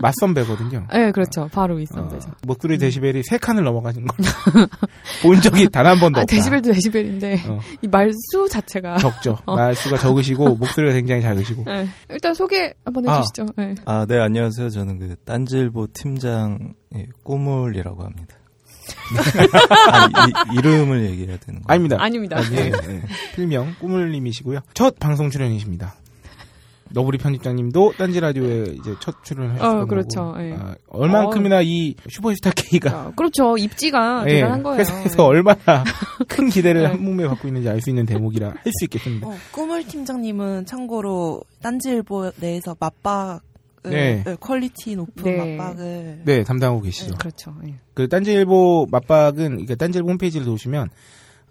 [0.00, 0.86] 맞선배거든요.
[0.92, 1.48] 네, 그렇죠.
[1.52, 2.18] 바로 어, 있었죠.
[2.46, 4.16] 목소리 데시벨이 세 칸을 넘어가는 걸
[5.22, 6.36] 본 적이 단 한 번도 아, 없다.
[6.36, 8.98] 데시벨도 데시벨인데 어, 이 말수 자체가.
[8.98, 9.38] 적죠.
[9.46, 9.56] 어.
[9.56, 11.64] 말수가 적으시고 목소리가 굉장히 작으시고.
[11.66, 11.88] 네.
[12.08, 13.16] 일단 소개 한번 아.
[13.16, 13.46] 해주시죠.
[13.56, 13.74] 네.
[13.86, 14.70] 아, 네, 안녕하세요.
[14.70, 18.36] 저는 그 딴질보 팀장 예, 꼬물이라고 합니다.
[19.92, 21.64] 아, 이, 이름을 얘기해야 되는 거예요?
[21.68, 21.96] 아닙니다.
[22.00, 22.38] 아닙니다.
[22.38, 23.02] 아, 예, 예.
[23.34, 24.60] 필명 꾸물님이시고요.
[24.74, 25.94] 첫 방송 출연이십니다.
[26.92, 30.20] 너구리 편집장님도 딴지 라디오에 이제 첫 출연하셨던 어, 그렇죠.
[30.32, 30.42] 거고.
[30.42, 30.52] 예.
[30.54, 33.56] 아, 얼만큼이나 이 슈퍼스타 K가 아, 그렇죠.
[33.56, 34.78] 입지가 예, 대단한 거예요.
[34.80, 35.84] 회사에서 얼마나
[36.28, 36.86] 큰 기대를 네.
[36.88, 39.26] 한 몸에 받고 있는지 알 수 있는 대목이라 할 수 있겠습니다.
[39.26, 43.40] 어, 꾸물 팀장님은 참고로 딴지일보 내에서 마빡을
[43.84, 44.22] 네.
[44.24, 45.56] 네, 퀄리티 높은 네.
[45.56, 47.14] 마빡을 네, 담당하고 계시죠.
[47.18, 47.54] 그렇죠.
[47.66, 47.74] 예.
[47.94, 50.90] 그 딴지일보 마빡은 그러니까 딴지일보 홈페이지를 보시면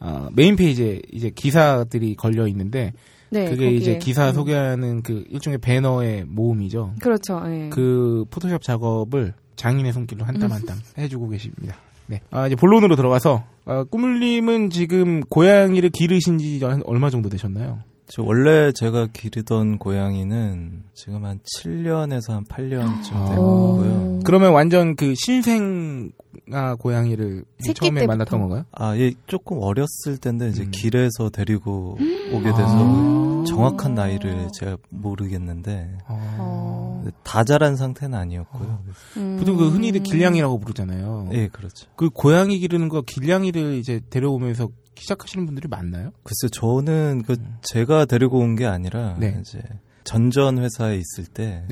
[0.02, 2.94] 어, 메인 페이지에 이제 기사들이 걸려 있는데
[3.32, 3.78] 네, 그게 거기에.
[3.78, 4.34] 이제 기사 음.
[4.34, 6.94] 소개하는 그 일종의 배너의 모음이죠.
[7.02, 7.42] 그렇죠.
[7.48, 7.70] 예.
[7.70, 11.76] 그 포토샵 작업을 장인의 손길로 한 땀 한 땀 해주고 계십니다.
[12.08, 12.22] 네.
[12.32, 17.80] 아, 이제 본론으로 들어가서, 아, 꾸물님은 지금 고양이를 기르신 지한 얼마 정도 되셨나요?
[18.12, 23.26] 저 원래 제가 기르던 고양이는 지금 한 7년에서 한 8년쯤 아.
[23.28, 24.20] 된 거고요.
[24.26, 26.12] 그러면 완전 그 신생
[26.52, 28.08] 아 고양이를 새끼 처음에 때부터.
[28.08, 28.66] 만났던 건가요?
[28.72, 30.72] 아, 예, 조금 어렸을 때인데 이제 음.
[30.72, 31.98] 길에서 데리고
[32.34, 33.44] 오게 돼서 아.
[33.48, 37.04] 정확한 나이를 제가 모르겠는데 어.
[37.24, 38.80] 다 자란 상태는 아니었고요.
[39.18, 39.38] 음.
[39.40, 41.30] 보통 그 흔히들 길냥이라고 부르잖아요.
[41.34, 41.88] 예, 그렇죠.
[41.96, 44.70] 그 고양이 기르는 거 길냥이를 이제 데려오면서
[45.00, 46.12] 시작하시는 분들이 많나요?
[46.24, 49.38] 글쎄 저는 그 제가 데리고 온 게 아니라 네.
[49.42, 49.62] 이제
[50.04, 51.66] 전전 회사에 있을 때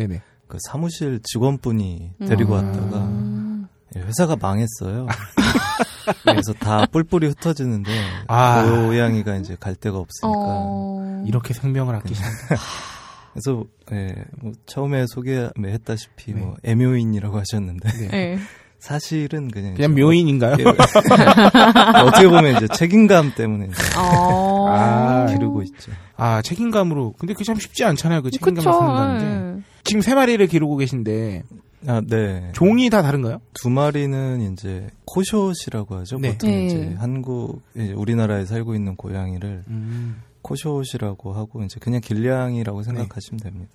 [0.48, 0.58] 그.
[0.68, 2.66] 사무실 직원분이 데리고 음.
[2.66, 3.68] 왔다가 음.
[3.96, 5.08] 예, 회사가 망했어요.
[6.24, 7.92] 그래서 다 뿔뿔이 흩어지는데
[8.28, 8.64] 아.
[8.88, 11.24] 고양이가 이제 갈 데가 없으니까 어.
[11.28, 12.30] 이렇게 생명을 아끼시는.
[13.34, 16.40] 그래서 예, 뭐 처음에 소개했다시피 네.
[16.42, 18.38] 뭐 애묘인이라고 하셨는데 네.
[18.78, 18.80] 예.
[18.80, 20.56] 사실은 그냥 그냥 묘인인가요?
[20.60, 20.64] 예,
[22.06, 24.68] 어떻게 보면 이제 책임감 때문에 이제 어.
[24.70, 25.92] 아, 기르고 있죠.
[26.16, 27.16] 아, 책임감으로.
[27.18, 28.22] 근데 그게 참 쉽지 않잖아요.
[28.22, 28.62] 그 책임감을.
[28.62, 29.26] 쓰는다는 게.
[29.60, 29.64] 예.
[29.84, 31.44] 지금 세 마리를 기르고 계신데,
[31.88, 32.50] 아, 네.
[32.54, 33.40] 종이 다 다른가요?
[33.54, 36.18] 두 마리는 이제 코숏이라고 하죠.
[36.20, 36.34] 네.
[36.34, 36.66] 보통 네.
[36.66, 40.22] 이제 한국 이제 우리나라에 살고 있는 고양이를 음.
[40.42, 43.72] 코숏이라고 하고 이제 그냥 길냥이라고 생각하시면 됩니다.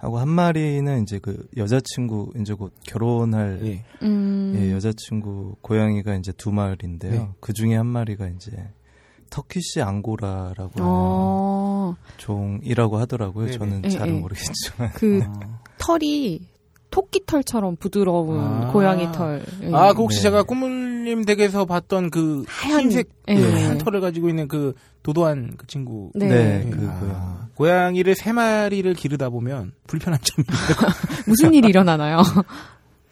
[0.00, 3.84] 하고 한 마리는 이제 그 여자친구 이제 곧 결혼할 예.
[4.02, 4.54] 음.
[4.56, 7.12] 예, 여자친구 고양이가 이제 두 마리인데요.
[7.12, 7.28] 네.
[7.40, 8.50] 그 중에 한 마리가 이제
[9.28, 11.96] 터키시 앙고라라고 어.
[12.16, 13.46] 종이라고 하더라고요.
[13.46, 13.58] 네네.
[13.58, 14.20] 저는 예, 잘은 예.
[14.20, 14.90] 모르겠지만.
[14.94, 15.60] 그 아.
[15.78, 16.48] 털이
[16.90, 18.70] 토끼 털처럼 부드러운 아.
[18.72, 19.44] 고양이 털.
[19.62, 19.70] 예.
[19.74, 20.22] 아, 그 혹시 네.
[20.24, 26.10] 제가 꾸물님 댁에서 봤던 그 하얀- 흰색 하얀 털을 가지고 있는 그 도도한 그 친구.
[26.14, 26.26] 네.
[26.28, 26.70] 네, 예.
[26.70, 27.39] 그 아, 고양이.
[27.60, 30.88] 고양이를 세 마리를 기르다 보면 불편한 점이 있어요.
[31.28, 32.22] 무슨 일이 일어나나요?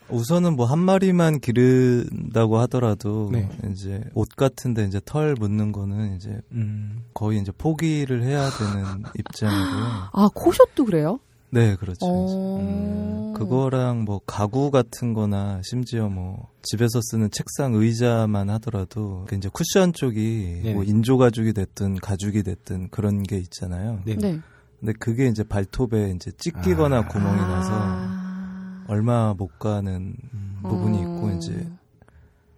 [0.09, 3.47] 우선은 뭐 한 마리만 기른다고 하더라도 네.
[3.71, 7.03] 이제 옷 같은데 이제 털 묻는 거는 이제 음.
[7.13, 10.09] 거의 이제 포기를 해야 되는 입장이고요.
[10.13, 11.19] 아, 코숏도 그래요?
[11.51, 12.05] 네, 그렇죠.
[12.05, 12.59] 어.
[12.59, 19.49] 음, 그거랑 뭐 가구 같은 거나 심지어 뭐 집에서 쓰는 책상 의자만 하더라도 그 이제
[19.51, 20.73] 쿠션 쪽이 네.
[20.73, 24.01] 뭐 인조 가죽이 됐든 가죽이 됐든 그런 게 있잖아요.
[24.05, 24.15] 네.
[24.15, 24.39] 네.
[24.79, 27.07] 근데 그게 이제 발톱에 이제 찢기거나 아.
[27.07, 28.85] 구멍이 나서 아.
[28.87, 30.15] 얼마 못 가는
[30.63, 31.01] 부분이 어.
[31.01, 31.67] 있고 이제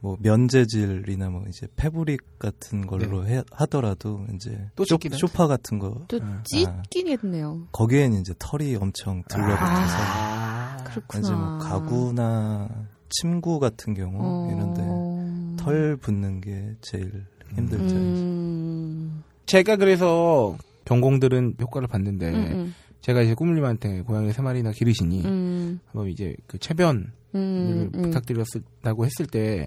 [0.01, 4.67] 뭐 면재질이나 뭐 이제 패브릭 같은 걸로 해, 하더라도 이제 네.
[4.75, 4.97] 또 쇼?
[4.99, 6.43] 쇼파 같은 거또 아.
[6.43, 7.67] 찢기겠네요.
[7.71, 10.77] 거기엔 이제 털이 엄청 들러붙어서 아.
[10.85, 11.19] 그렇구나.
[11.19, 12.67] 이제 뭐 가구나
[13.09, 14.51] 침구 같은 경우 어.
[14.51, 17.25] 이런데 털 붙는 게 제일
[17.55, 17.95] 힘들죠.
[17.95, 19.23] 음.
[19.45, 25.79] 제가 그래서 경공들은 효과를 봤는데 음, 제가 이제 꾸물님한테 고양이 세 마리나 기르시니 음.
[25.87, 27.89] 한번 이제 그 체변 음.
[27.93, 28.01] 을 음.
[28.03, 29.65] 부탁드렸다고 했을 때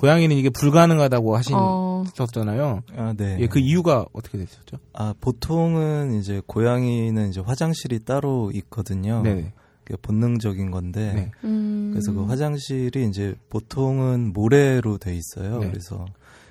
[0.00, 2.04] 고양이는 이게 불가능하다고 어.
[2.06, 2.82] 하셨잖아요.
[2.96, 3.36] 아, 네.
[3.40, 4.78] 예, 그 이유가 어떻게 됐었죠?
[4.92, 9.22] 아, 보통은 이제 고양이는 이제 화장실이 따로 있거든요.
[9.22, 9.52] 네.
[9.84, 11.30] 그게 본능적인 건데 네.
[11.44, 11.90] 음.
[11.92, 15.58] 그래서 그 화장실이 이제 보통은 모래로 돼 있어요.
[15.58, 15.68] 네.
[15.68, 16.06] 그래서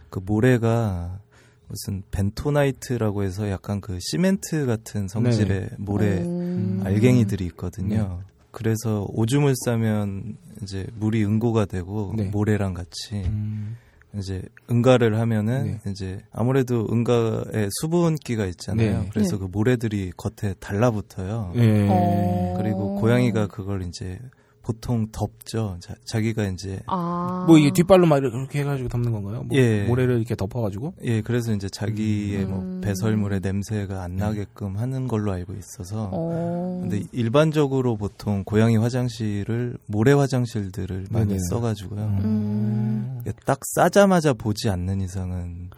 [0.09, 1.19] 그 모래가
[1.67, 6.81] 무슨 벤토나이트라고 해서 약간 그 시멘트 같은 성질의 모래 음.
[6.83, 8.21] 알갱이들이 있거든요.
[8.51, 12.25] 그래서 오줌을 싸면 이제 물이 응고가 되고 네.
[12.25, 13.77] 모래랑 같이 음,
[14.17, 15.91] 이제 응가를 하면은 네.
[15.91, 19.03] 이제 아무래도 응가에 수분기가 있잖아요.
[19.03, 19.09] 네.
[19.11, 19.39] 그래서 네.
[19.39, 21.53] 그 모래들이 겉에 달라붙어요.
[21.55, 21.87] 예.
[21.89, 22.55] 어.
[22.57, 24.19] 그리고 고양이가 그걸 이제
[24.61, 25.77] 보통 덮죠.
[26.05, 27.45] 자, 기가 이제 아.
[27.47, 29.43] 뭐 이게 뒷발로 막 이렇게 해가지고 덮는 건가요?
[29.43, 29.85] 뭐 예.
[29.85, 30.93] 모래를 이렇게 덮어가지고.
[31.03, 32.81] 예, 그래서 이제 자기의 뭐 음.
[32.81, 36.09] 배설물의 냄새가 안 나게끔 하는 걸로 알고 있어서.
[36.11, 36.79] 어.
[36.81, 41.39] 근데 일반적으로 보통 고양이 화장실을 모래 화장실들을 많이 네네.
[41.49, 42.01] 써가지고요.
[42.23, 43.19] 음.
[43.21, 45.69] 이게 딱 싸자마자 보지 않는 이상은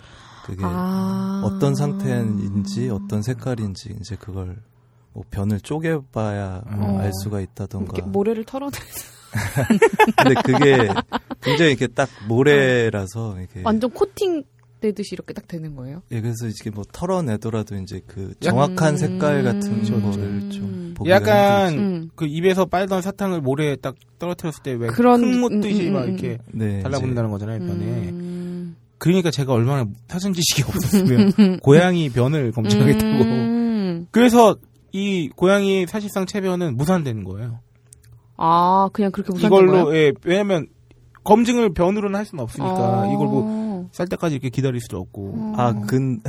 [0.45, 1.41] 그게 아.
[1.45, 4.57] 어떤 상태인지 어떤 색깔인지 이제 그걸
[5.13, 6.97] 뭐 변을 쪼개봐야 어.
[6.99, 7.93] 알 수가 있다던가.
[7.95, 8.77] 이렇게 모래를 털어내.
[10.17, 10.89] 근데 그게
[11.41, 14.43] 굉장히 이렇게 딱 모래라서 이게 완전 코팅
[14.79, 16.01] 되듯이 이렇게 딱 되는 거예요.
[16.11, 18.97] 예, 그래서 이게 뭐 털어내더라도 이제 그 정확한 음.
[18.97, 21.81] 색깔 같은 그렇죠, 거를 좀 보기가 약간 힘들죠.
[21.83, 22.09] 음.
[22.15, 26.09] 그 입에서 빨던 사탕을 모래에 딱 떨어뜨렸을 때왜 그런 흙 묻듯이 음, 음, 막 음,
[26.09, 27.85] 이렇게 네, 달라붙는다는 거잖아요, 변에.
[28.09, 28.75] 음.
[28.97, 33.23] 그러니까 제가 얼마나 사전 지식이 없었으면 고양이 변을 검증하겠다고.
[33.23, 34.07] 음.
[34.11, 34.57] 그래서
[34.93, 37.59] 이 고양이 사실상 체변은 무산되는 거예요.
[38.37, 39.73] 아, 그냥 그렇게 무산된 거예요?
[39.81, 40.67] 이걸로 예, 왜냐면
[41.25, 43.13] 검증을 변으로는 할 수는 없으니까 어.
[43.13, 45.33] 이걸 뭐 쌀 때까지 이렇게 기다릴 수도 없고.
[45.35, 45.53] 어.
[45.57, 46.21] 아, 근,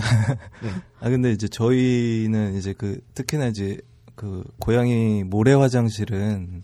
[0.62, 0.70] 네.
[1.00, 3.78] 아, 근데 이제 저희는 이제 그, 특히나 이제
[4.14, 6.62] 그 고양이 모래 화장실은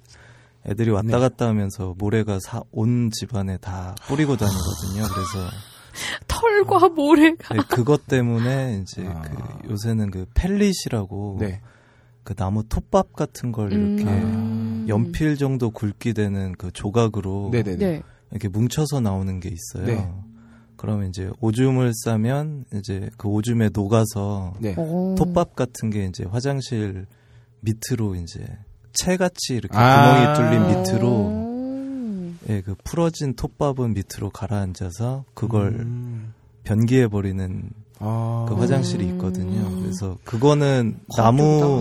[0.66, 1.18] 애들이 왔다 네.
[1.18, 5.02] 갔다 하면서 모래가 사, 온 집안에 다 뿌리고 다니거든요.
[5.14, 5.50] 그래서
[6.28, 7.54] 털과 모래가.
[7.54, 9.22] 네, 그것 때문에 이제 아.
[9.22, 11.60] 그 요새는 그 펠릿이라고 네.
[12.30, 14.86] 그 나무 톱밥 같은 걸 이렇게 음.
[14.88, 17.76] 연필 정도 굵기 되는 그 조각으로 네네네.
[17.76, 18.02] 네.
[18.30, 19.84] 이렇게 뭉쳐서 나오는 게 있어요.
[19.84, 20.08] 네.
[20.76, 24.76] 그러면 이제 오줌을 싸면 이제 그 오줌에 녹아서 네.
[24.76, 25.16] 오.
[25.18, 27.06] 톱밥 같은 게 이제 화장실
[27.62, 28.46] 밑으로 이제
[28.92, 30.34] 채같이 이렇게 아.
[30.36, 32.38] 구멍이 뚫린 밑으로 음.
[32.48, 36.32] 예, 그 풀어진 톱밥은 밑으로 가라앉아서 그걸 음.
[36.62, 37.70] 변기해 버리는
[38.00, 38.46] 아.
[38.48, 39.10] 그 화장실이 음.
[39.12, 39.80] 있거든요.
[39.82, 41.80] 그래서 그거는 나무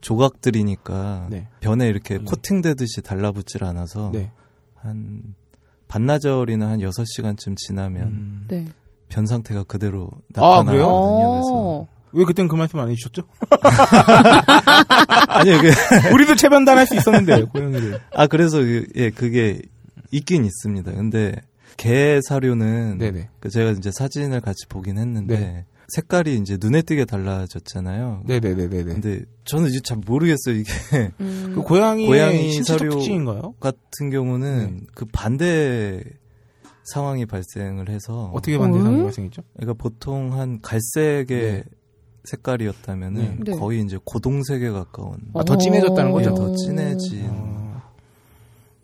[0.00, 1.48] 조각들이니까 네.
[1.60, 2.24] 변에 이렇게 네.
[2.24, 4.30] 코팅되듯이 달라붙질 않아서 네.
[4.76, 5.34] 한
[5.88, 8.44] 반나절이나 한 6시간쯤 지나면 음.
[8.48, 8.66] 네.
[9.08, 10.62] 변 상태가 그대로 아?
[10.62, 11.30] 나타나거든요.
[11.30, 11.86] 그래서 어.
[12.12, 13.22] 왜 그땐 그 말씀 안 해주셨죠?
[15.28, 15.68] 아니 그
[16.14, 18.00] 우리도 체변단 할 수 있었는데 고양이를.
[18.14, 19.60] 아 그래서 그, 예 그게
[20.10, 20.92] 있긴 있습니다.
[20.92, 21.34] 근데
[21.78, 23.30] 개 사료는 네네.
[23.40, 25.66] 그 제가 이제 사진을 같이 보긴 했는데 네.
[25.94, 28.24] 색깔이 이제 눈에 띄게 달라졌잖아요.
[28.26, 28.84] 네네네네네.
[28.84, 30.56] 근데 저는 이제 잘 모르겠어요.
[30.56, 30.70] 이게
[31.20, 31.52] 음.
[31.56, 33.54] 그 고양이의 고양이 신체적 사료- 특징인가요?
[33.60, 36.02] 같은 경우는 그 반대
[36.84, 38.82] 상황이 발생을 해서 어떻게 반대 어?
[38.82, 39.42] 상황이 발생했죠?
[39.56, 41.64] 그러니까 보통 한 갈색의 네.
[42.24, 43.52] 색깔이었다면은 네.
[43.56, 46.34] 거의 이제 고동색에 가까운 아, 더 진해졌다는 거죠?
[46.34, 47.57] 더 진해진 어,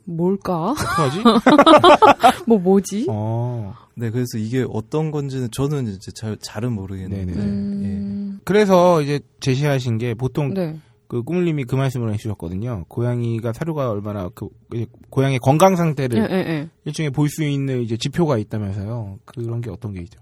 [0.04, 0.72] 뭘까?
[0.72, 1.22] 어떡하지?
[2.46, 3.06] 뭐 뭐지?
[3.08, 3.74] 어.
[3.96, 7.32] 네, 그래서 이게 어떤 건지는 저는 이제 잘, 잘은 모르겠는데.
[7.32, 7.44] 네네.
[7.44, 8.40] 음.
[8.44, 10.78] 그래서 이제 제시하신 게 보통 네.
[11.06, 12.84] 그 꾸물님이 그 말씀을 해주셨거든요.
[12.88, 16.68] 고양이가 사료가 얼마나 그 이제 고양이 건강 상태를 예, 예, 예.
[16.84, 19.18] 일종의 볼 수 있는 이제 지표가 있다면서요.
[19.24, 20.20] 그런 게 어떤 게 있죠?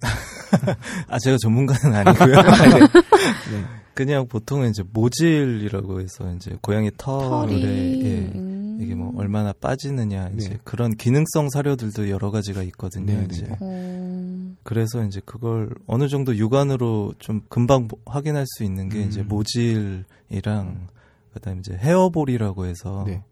[1.08, 2.36] 아, 제가 전문가는 아니고요.
[3.50, 3.64] 네.
[3.94, 7.64] 그냥 보통은 이제 모질이라고 해서 이제 고양이 털에, 털이.
[8.04, 8.30] 예,
[8.76, 8.80] 음.
[8.82, 10.58] 이게 뭐 얼마나 빠지느냐, 이제 네.
[10.64, 13.06] 그런 기능성 사료들도 여러 가지가 있거든요.
[13.06, 13.46] 네, 네, 이제.
[13.46, 13.56] 네.
[13.60, 14.56] 어.
[14.62, 19.08] 그래서 이제 그걸 어느 정도 육안으로 좀 금방 보- 확인할 수 있는 게 음.
[19.08, 20.88] 이제 모질이랑
[21.34, 23.22] 그다음에 이제 헤어볼이라고 해서 네.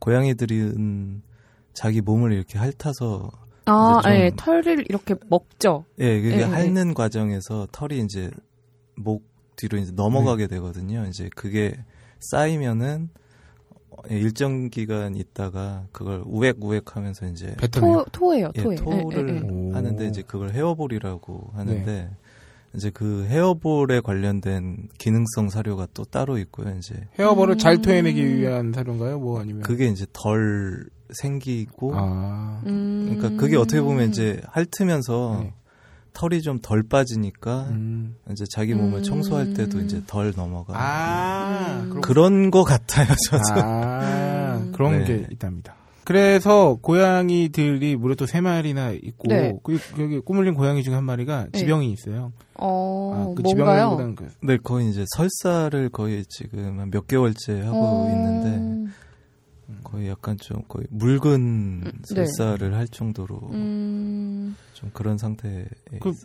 [0.00, 1.22] 고양이들은
[1.72, 3.30] 자기 몸을 이렇게 핥아서
[3.66, 5.86] 아, 예, 털을 이렇게 먹죠.
[5.98, 6.44] 예, 그게 예, 예.
[6.44, 8.30] 핥는 과정에서 털이 이제
[8.96, 9.24] 목
[9.56, 11.06] 뒤로 이제 넘어가게 되거든요.
[11.08, 11.74] 이제 그게
[12.20, 13.20] 쌓이면은 예,
[14.10, 17.54] 일정 기간 있다가 그걸 우액 우액 하면서 이제.
[17.72, 18.76] 토, 토예요, 예, 토예.
[18.76, 19.50] 토를 예, 예, 예.
[19.50, 19.74] 오.
[19.74, 22.10] 하는데 이제 그걸 헤어볼이라고 하는데 네.
[22.74, 26.74] 이제 그 헤어볼에 관련된 기능성 사료가 또 따로 있고요.
[26.76, 27.82] 이제 헤어볼을 잘 음.
[27.82, 29.18] 토해내기 위한 사료인가요?
[29.20, 33.06] 뭐 아니면 그게 이제 덜 생기고 아 음.
[33.08, 35.52] 그러니까 그게 어떻게 보면 이제 핥으면서 네.
[36.14, 38.16] 털이 좀 덜 빠지니까 음.
[38.30, 39.02] 이제 자기 몸을 음.
[39.02, 40.72] 청소할 때도 이제 덜 넘어가.
[40.76, 42.00] 아 음.
[42.00, 43.60] 그런 거 같아요, 저도.
[43.60, 44.72] 아 음.
[44.72, 45.04] 그런 네.
[45.04, 45.74] 게 있답니다.
[46.04, 49.54] 그래서 고양이들이 무려 또 세 마리나 있고 네.
[49.62, 51.58] 그 여기 꾸물린 고양이 중에 한 마리가 네.
[51.58, 52.32] 지병이 있어요.
[52.56, 54.14] 어, 아, 그 뭔가요?
[54.14, 58.10] 그 네, 거의 이제 설사를 거의 지금 한 몇 개월째 하고 어.
[58.10, 58.92] 있는데
[59.82, 61.92] 거의 약간 좀 거의 묽은 네.
[62.26, 65.66] 설사를 할 정도로 음, 좀 그런 상태에
[66.00, 66.16] 그- 있-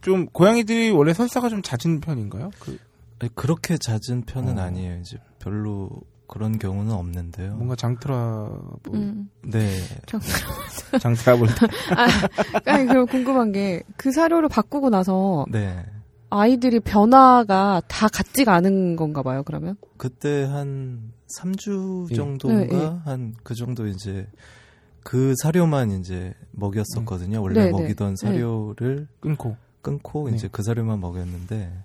[0.00, 2.50] 좀 고양이들이 원래 설사가 좀 잦은 편인가요?
[2.58, 2.78] 그
[3.20, 4.62] 아니, 그렇게 잦은 편은 어.
[4.62, 4.98] 아니에요.
[4.98, 5.90] 이제 별로
[6.26, 7.54] 그런 경우는 없는데요.
[7.56, 9.30] 뭔가 장트라블, 음.
[9.42, 9.68] 네.
[11.00, 11.46] 장트라블.
[12.66, 15.84] 아니, 그럼 궁금한 게 그 사료를 바꾸고 나서 네.
[16.32, 19.76] 아이들이 변화가 다 같지가 않은 건가 봐요, 그러면?
[19.98, 22.14] 그때 한 3주 예.
[22.14, 22.98] 정도인가 네, 예.
[23.04, 24.26] 한그 정도 이제
[25.02, 27.42] 그 사료만 이제 먹였었거든요.
[27.42, 27.70] 원래 네, 네.
[27.72, 29.56] 먹이던 사료를 끊고.
[29.82, 30.36] 끊고 네.
[30.36, 31.84] 이제 그 사료만 먹였는데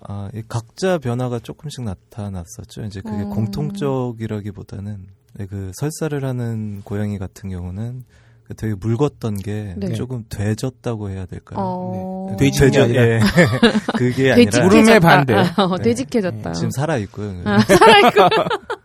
[0.00, 2.82] 아, 이 각자 변화가 조금씩 나타났었죠.
[2.84, 3.28] 이제 그게 어.
[3.28, 8.04] 공통적이라기보다는 네, 그 설사를 하는 고양이 같은 경우는 그
[8.56, 9.92] 되게 묽었던 게 네.
[9.92, 11.58] 조금 되졌다고 해야 될까요?
[11.60, 12.36] 어...
[12.38, 12.50] 네.
[12.50, 13.06] 게 아니라.
[13.06, 13.20] 예.
[13.96, 14.64] 그게 아니라.
[14.64, 15.34] 물음에 반대.
[15.34, 15.82] 어, 네.
[15.84, 16.52] 되직해졌다.
[16.52, 17.42] 지금 살아 있고요.
[17.44, 18.28] 아, 살아 있고.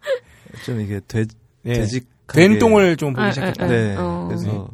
[0.66, 1.26] 좀 이게 돼,
[1.66, 1.74] 예.
[1.74, 3.64] 되직 된 똥을 좀 보기 아, 시작했다.
[3.64, 3.70] 아, 아.
[3.70, 3.96] 네.
[3.98, 4.26] 어.
[4.28, 4.70] 그래서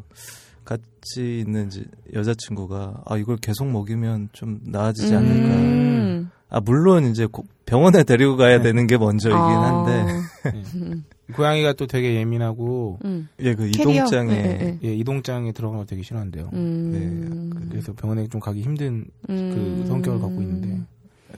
[0.66, 1.70] 같이 있는
[2.14, 5.56] 여자친구가 아 이걸 계속 먹이면 좀 나아지지 않을까.
[5.56, 6.32] 음.
[6.50, 8.64] 아 물론 이제 고- 병원에 데리고 가야 네.
[8.64, 9.86] 되는 게 먼저이긴 아.
[9.86, 11.04] 한데 음.
[11.36, 13.28] 고양이가 또 되게 예민하고 음.
[13.40, 13.92] 예그 캐리어?
[13.92, 16.50] 이동장에 네, 네, 예, 이동장에 들어가는 거 되게 싫어한대요.
[16.54, 17.52] 음.
[17.54, 19.86] 네, 그래서 병원에 좀 가기 힘든 그 음.
[19.88, 20.82] 성격을 갖고 있는데.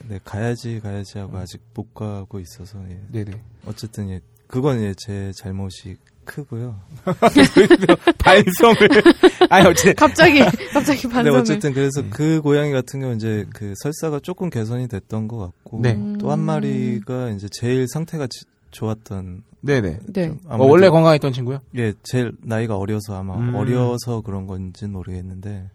[0.08, 3.00] 네 가야지 가야지 하고 아직 못 가고 있어서 예.
[3.12, 3.32] 네네.
[3.66, 6.80] 어쨌든 예 그건 예 제 잘못이 크고요.
[8.20, 8.78] 반성을.
[9.50, 9.94] 아니, 어째.
[9.94, 10.40] 갑자기
[10.74, 11.40] 갑자기 근데 반성을.
[11.40, 12.10] 어쨌든 그래서 네.
[12.10, 15.98] 그 고양이 같은 경우 는 이제 그 설사가 조금 개선이 됐던 것 같고 네.
[16.20, 20.00] 또한 마리가 이제 제일 상태가 지- 좋았던 네네.
[20.14, 20.28] 네.
[20.28, 21.60] 좀 어, 원래 건강했던 친구요?
[21.76, 23.56] 예, 제일 나이가 어려서 아마 음.
[23.56, 25.70] 어려서 그런 건지는 모르겠는데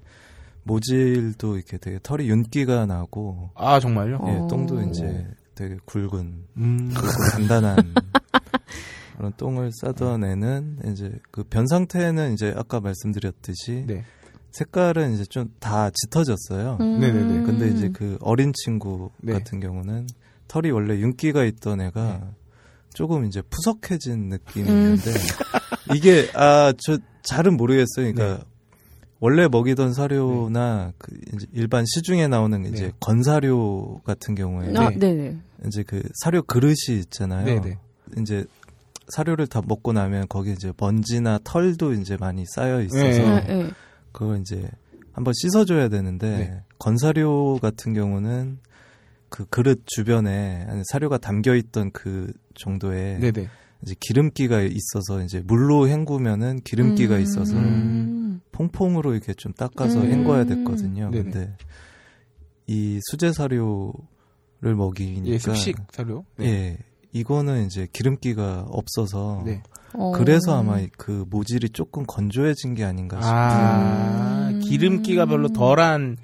[0.65, 4.17] 모질도 이렇게 되게 털이 윤기가 나고 아, 정말요?
[4.21, 4.29] 어.
[4.29, 6.91] 예, 똥도 이제 되게 굵은 음.
[7.33, 7.77] 단단한
[9.17, 14.05] 그런 똥을 싸던 애는 이제 그 변 상태는 이제 아까 말씀드렸듯이 네.
[14.51, 16.79] 색깔은 이제 좀 다 짙어졌어요.
[16.81, 17.01] 음.
[17.01, 17.43] 네네네.
[17.45, 19.33] 근데 이제 그 어린 친구 네.
[19.35, 20.07] 같은 경우는
[20.49, 22.31] 털이 원래 윤기가 있던 애가 네.
[22.97, 25.11] 조금 이제 푸석해진 느낌이 있는데
[25.95, 28.11] 이게 아 저 잘은 모르겠어요.
[28.11, 28.45] 그러니까 네.
[29.21, 32.93] 원래 먹이던 사료나 그 이제 일반 시중에 나오는 이제 네.
[32.99, 35.37] 건사료 같은 경우에 아, 네.
[35.67, 37.45] 이제 그 사료 그릇이 있잖아요.
[37.45, 37.79] 네네.
[38.19, 38.47] 이제
[39.09, 43.45] 사료를 다 먹고 나면 거기 이제 먼지나 털도 이제 많이 쌓여 있어서 네.
[43.47, 43.71] 네, 네.
[44.13, 44.67] 그걸 이제
[45.13, 46.63] 한번 씻어줘야 되는데 네.
[46.79, 48.59] 건사료 같은 경우는
[49.29, 53.49] 그 그릇 주변에 사료가 담겨 있던 그 정도의 네네.
[53.83, 57.21] 이제 기름기가 있어서 이제 물로 헹구면은 기름기가 음.
[57.21, 58.41] 있어서 음.
[58.53, 60.13] 퐁퐁으로 이렇게 좀 닦아서 음.
[60.13, 61.11] 헹궈야 됐거든요.
[61.11, 61.23] 네네.
[61.23, 61.57] 근데
[62.67, 63.93] 이 수제 사료를
[64.63, 66.25] 먹이니까 예, 습식 사료.
[66.37, 66.47] 네.
[66.47, 66.79] 예,
[67.13, 69.63] 이거는 이제 기름기가 없어서 네.
[69.95, 70.13] 어.
[70.13, 73.35] 그래서 아마 그 모질이 조금 건조해진 게 아닌가 싶어요.
[73.35, 74.61] 아, 음.
[74.61, 76.17] 기름기가 별로 덜한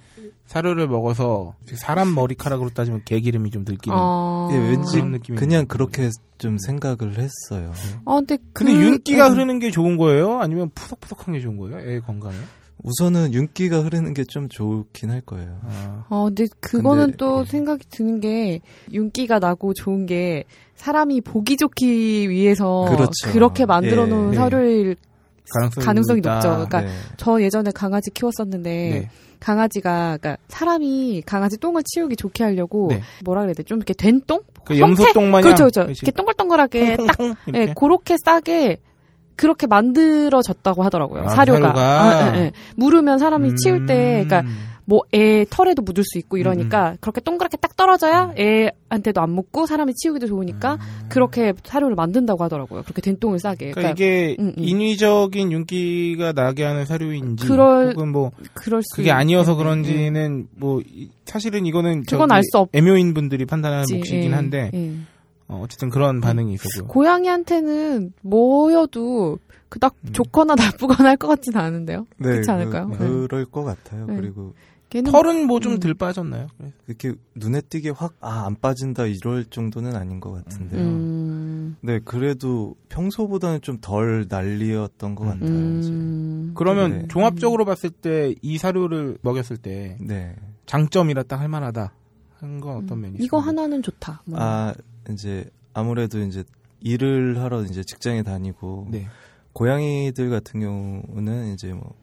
[0.52, 3.96] 사료를 먹어서 사람 머리카락으로 따지면 개 기름이 좀 들기는.
[3.98, 4.50] 아.
[4.52, 7.72] 예, 왠지 그런 느낌이 그냥 그렇게 좀 생각을 했어요.
[8.04, 9.32] 아, 근데 그 근데 윤기가 음.
[9.32, 10.40] 흐르는 게 좋은 거예요?
[10.40, 11.78] 아니면 푸석푸석한 게 좋은 거예요?
[11.80, 12.34] 애 건강에?
[12.84, 15.58] 우선은 윤기가 흐르는 게 좀 좋긴 할 거예요.
[15.64, 17.44] 아, 어, 근데 그거는 근데, 또 예.
[17.50, 18.60] 생각이 드는 게
[18.92, 20.44] 윤기가 나고 좋은 게
[20.74, 23.38] 사람이 보기 좋기 위해서 그렇죠.
[23.38, 24.36] 렇게 만들어 놓은 네.
[24.36, 24.96] 사료일
[25.54, 26.20] 가능성이, 가능성이.
[26.20, 26.48] 높죠.
[26.50, 26.88] 그러니까 네.
[27.16, 29.10] 저 예전에 강아지 키웠었는데 네.
[29.42, 33.02] 강아지가 그러니까 사람이 강아지 똥을 치우기 좋게 하려고 네.
[33.24, 33.64] 뭐라 그래야 돼?
[33.64, 34.40] 좀 이렇게 된 똥?
[34.64, 35.90] 그 염소똥 마냥 그렇죠, 그렇죠.
[35.90, 37.16] 이렇게 동글동글하게 딱
[37.54, 37.74] 예, 이렇게.
[37.76, 38.78] 그렇게 싸게
[39.34, 41.24] 그렇게 만들어졌다고 하더라고요.
[41.24, 41.60] 아, 사료가.
[41.60, 41.80] 사료가.
[41.80, 42.52] 아, 예, 예.
[42.76, 44.71] 물으면 사람이 치울 때, 그러니까 음.
[44.84, 49.94] 뭐 애 털에도 묻을 수 있고 이러니까 그렇게 동그랗게 딱 떨어져야 애한테도 안 묻고 사람이
[49.94, 50.78] 치우기도 좋으니까
[51.08, 52.82] 그렇게 사료를 만든다고 하더라고요.
[52.82, 53.68] 그렇게 된 똥을 싸게.
[53.68, 53.72] 음.
[53.72, 54.64] 그러니까 그러니까 이게 음, 음.
[54.64, 60.48] 인위적인 윤기가 나게 하는 사료인지 그럴- 혹은 뭐 그럴 수 그게 아니어서 있- 음, 그런지는
[60.56, 63.84] 뭐 이- 사실은 이거는 그건 저기 알수 없- 애묘인 분들이 판단하는.
[63.90, 64.92] 몫이긴 예, 한데 예.
[65.48, 66.88] 어, 어쨌든 그런 반응이 있었고요.
[66.88, 69.38] 고양이한테는 뭐여도
[69.68, 70.12] 그닥 음.
[70.12, 72.06] 좋거나 나쁘거나 할 것 같지는 않은데요.
[72.18, 72.88] 네, 그렇지 않을까요?
[72.90, 73.26] 그, 네.
[73.28, 74.06] 럴것 같아요.
[74.06, 74.16] 네.
[74.16, 74.54] 그리고
[74.90, 75.80] 걔는 털은 뭐좀 음.
[75.80, 76.48] 덜 빠졌나요?
[76.86, 80.80] 이렇게 눈에 띄게 확 아 안 빠진다 이럴 정도는 아닌 것 같은데요.
[80.82, 85.48] 음, 네, 그래도 평소보다는 좀 덜 난리였던 것 같아요.
[85.48, 87.08] 음, 그러면 네.
[87.08, 90.34] 종합적으로 봤을 때 이 사료를 먹였을 때 네.
[90.66, 91.94] 장점이라 딱 할만하다
[92.42, 93.38] 한 건 어떤 면이 이거?
[93.38, 94.22] 하나는 좋다.
[94.26, 94.38] 뭐.
[94.40, 94.74] 아
[95.10, 96.44] 이제 아무래도 이제
[96.80, 99.06] 일을 하러 이제 직장에 다니고 네.
[99.52, 101.94] 고양이들 같은 경우는 이제 뭐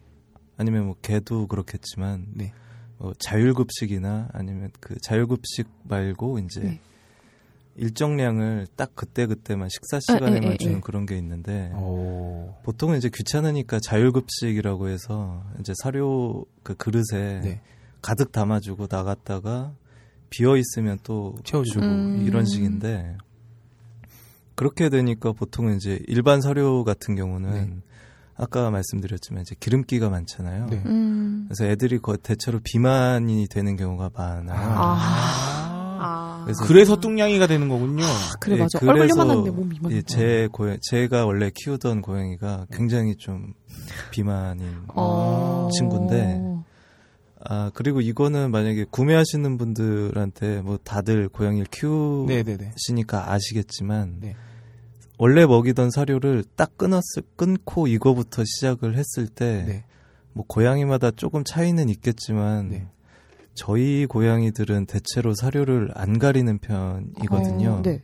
[0.56, 2.52] 아니면 뭐 개도 그렇겠지만 네.
[2.98, 6.80] 뭐 자율급식이나 아니면 그 자율급식 말고 이제 네.
[7.76, 10.80] 일정량을 딱 그때 그때만 식사 에, 시간에만 에, 에, 주는 에.
[10.80, 12.54] 그런 게 있는데 오.
[12.64, 17.60] 보통은 이제 귀찮으니까 자율급식이라고 해서 이제 사료 그 그릇에 네.
[18.02, 19.74] 가득 담아주고 나갔다가
[20.30, 21.80] 비어 있으면 또 채워주고.
[21.80, 22.24] 주고 음.
[22.26, 23.16] 이런 식인데
[24.54, 27.76] 그렇게 되니까 보통은 이제 일반 사료 같은 경우는 네.
[28.36, 30.66] 아까 말씀드렸지만 이제 기름기가 많잖아요.
[30.66, 30.82] 네.
[30.86, 31.44] 음.
[31.48, 34.58] 그래서 애들이 거 대체로 비만이 되는 경우가 많아요.
[34.58, 34.96] 아.
[34.96, 35.80] 아.
[36.02, 36.42] 아.
[36.44, 38.04] 그래서 그래서 뚱냥이가 되는 거군요.
[38.40, 38.78] 그래 예, 맞아.
[38.78, 39.92] 그래서 얼굴만 한데 몸 이만.
[39.92, 43.52] 예, 제 고양 제가 원래 키우던 고양이가 굉장히 좀
[44.10, 45.68] 비만인 어.
[45.76, 46.40] 친구인데
[47.42, 51.66] 아 그리고 이거는 만약에 구매하시는 분들한테 뭐 다들 고양이를.
[51.70, 54.36] 키우시니까 아시겠지만 네.
[55.18, 59.84] 원래 먹이던 사료를 딱 끊었을 끊고 이거부터 시작을 했을 때 네.
[60.32, 62.88] 뭐 고양이마다 조금 차이는 있겠지만 네.
[63.54, 67.70] 저희 고양이들은 대체로 사료를 안 가리는 편이거든요.
[67.70, 68.02] 어, 네.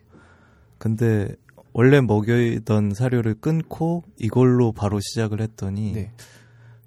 [0.78, 1.28] 근데
[1.72, 6.12] 원래 먹이던 사료를 끊고 이걸로 바로 시작을 했더니 네.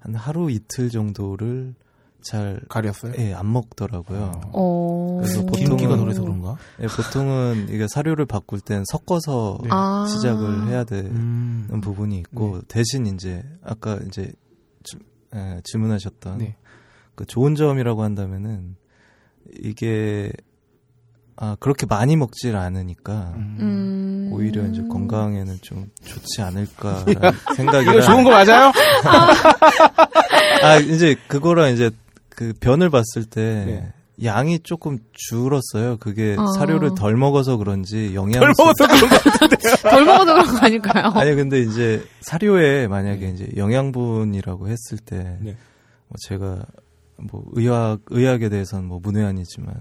[0.00, 1.74] 한 하루 이틀 정도를
[2.22, 3.12] 잘 가렸어요?
[3.18, 4.40] 예, 안 먹더라고요.
[4.52, 5.18] 어.
[5.22, 6.56] 그래서 보통은- 기름기가 노래서 그런가?
[6.80, 9.68] 예, 보통은 이게 사료를 바꿀 땐 섞어서 네.
[9.72, 10.06] 아.
[10.08, 11.80] 시작을 해야 되는 음.
[11.82, 14.32] 부분이 있고 대신 이제 아까 이제
[14.84, 14.98] 지-
[15.34, 16.56] 예, 질문하셨던 네.
[17.14, 18.76] 그 좋은 점이라고 한다면은
[19.62, 20.32] 이게
[21.36, 24.28] 아 그렇게 많이 먹질 않으니까 음.
[24.32, 27.04] 오히려 이제 건강에는 좀 좋지 않을까라는
[27.56, 28.70] 생각이 이거 좋은 거 맞아요?
[30.62, 31.90] 아 이제 그거랑 이제
[32.40, 33.92] 그 변을 봤을 때 네.
[34.24, 35.98] 양이 조금 줄었어요.
[35.98, 36.46] 그게 아.
[36.56, 39.16] 사료를 덜 먹어서 그런지 영양소 덜 먹어서 그런 거
[39.90, 41.04] 덜 먹어도 그런 거 아닐까요?
[41.14, 45.54] 아니 근데 이제 사료에 만약에 이제 영양분이라고 했을 때 네.
[46.08, 46.64] 뭐 제가
[47.30, 49.74] 뭐 의학 의학에 대해서는 뭐 문외한이지만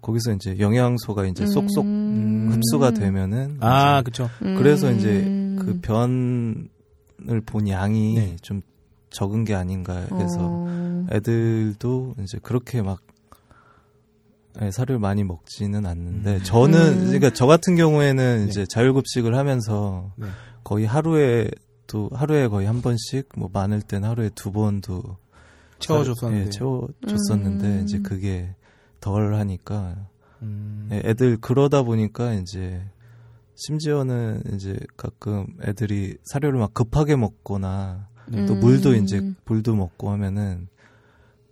[0.00, 2.48] 거기서 이제 영양소가 이제 쏙쏙 음.
[2.52, 4.30] 흡수가 되면은 아, 이제 그쵸.
[4.38, 5.58] 그래서 이제 음.
[5.60, 8.36] 그 변을 본 양이 네.
[8.40, 8.62] 좀
[9.10, 11.06] 적은 게 아닌가 해서 어.
[11.12, 13.00] 애들도 이제 그렇게 막
[14.60, 16.42] 예, 사료를 많이 먹지는 않는데 음.
[16.42, 17.04] 저는 음.
[17.06, 18.48] 그러니까 저 같은 경우에는 네.
[18.48, 20.26] 이제 자율급식을 하면서 네.
[20.64, 21.48] 거의 하루에
[21.86, 25.16] 또 하루에 거의 한 번씩 뭐 많을 땐 하루에 두 번도
[25.78, 26.46] 채워줬었는데.
[26.46, 27.82] 예, 채워줬었는데 음.
[27.84, 28.54] 이제 그게
[29.00, 30.08] 덜 하니까
[30.42, 30.88] 음.
[30.92, 32.82] 예, 애들 그러다 보니까 이제
[33.56, 38.60] 심지어는 이제 가끔 애들이 사료를 막 급하게 먹거나 또 음.
[38.60, 40.68] 물도 이제 물도 먹고 하면은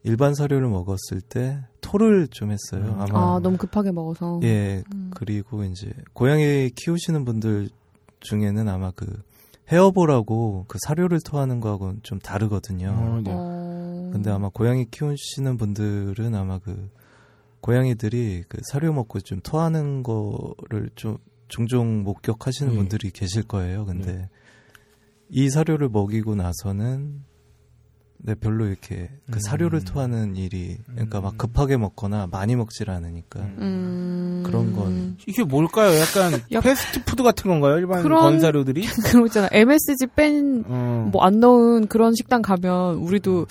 [0.04, 2.94] 일반 사료를 먹었을 때 토를 좀 했어요.
[2.96, 3.00] 음.
[3.00, 4.40] 아마 아, 너무 급하게 먹어서.
[4.44, 5.10] 예 음.
[5.14, 7.68] 그리고 이제 고양이 키우시는 분들
[8.20, 9.22] 중에는 아마 그
[9.68, 12.88] 헤어볼하고 그 사료를 토하는 거하고는 좀 다르거든요.
[12.88, 13.30] 어, 네.
[13.34, 14.10] 어.
[14.12, 16.88] 근데 아마 고양이 키우시는 분들은 아마 그
[17.60, 21.18] 고양이들이 그 사료 먹고 좀 토하는 거를 좀
[21.48, 22.78] 종종 목격하시는 네.
[22.78, 23.84] 분들이 계실 거예요.
[23.84, 24.28] 근데
[25.30, 27.22] 이 사료를 먹이고 나서는
[28.20, 29.40] 네, 별로 이렇게 그 음.
[29.40, 31.38] 사료를 토하는 일이 그러니까 막 음.
[31.38, 34.42] 급하게 먹거나 많이 먹질 않으니까 음.
[34.44, 35.96] 그런 건 이게 뭘까요?
[36.00, 37.76] 약간 약- 패스트푸드 같은 건가요?
[37.78, 38.82] 일반 그런- 건사료들이?
[39.06, 39.48] 그런 거 있잖아.
[39.52, 41.08] MSG 뺀, 어.
[41.12, 43.46] 뭐안 넣은 그런 식당 가면 우리도,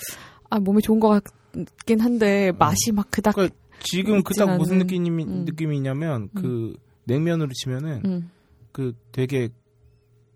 [0.50, 3.36] 아, 몸에 좋은 거 같긴 한데, 맛이 막 그닥.
[3.36, 5.44] 그러니까 지금 있진 무슨 느낌이, 음.
[5.46, 6.74] 느낌이냐면 그
[7.04, 8.30] 냉면으로 치면은 음,
[8.72, 9.48] 그 되게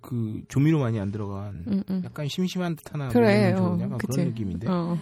[0.03, 2.03] 그 조미료 많이 안 들어간 음, 음.
[2.05, 4.13] 약간 심심한 듯한 그래, 먹으면 좋은 어, 약간 그치.
[4.13, 4.69] 그런 느낌인데.
[4.69, 4.99] 어,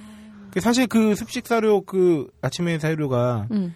[0.52, 3.74] 그 사실 그 습식 사료 그 아침에 사료가 음.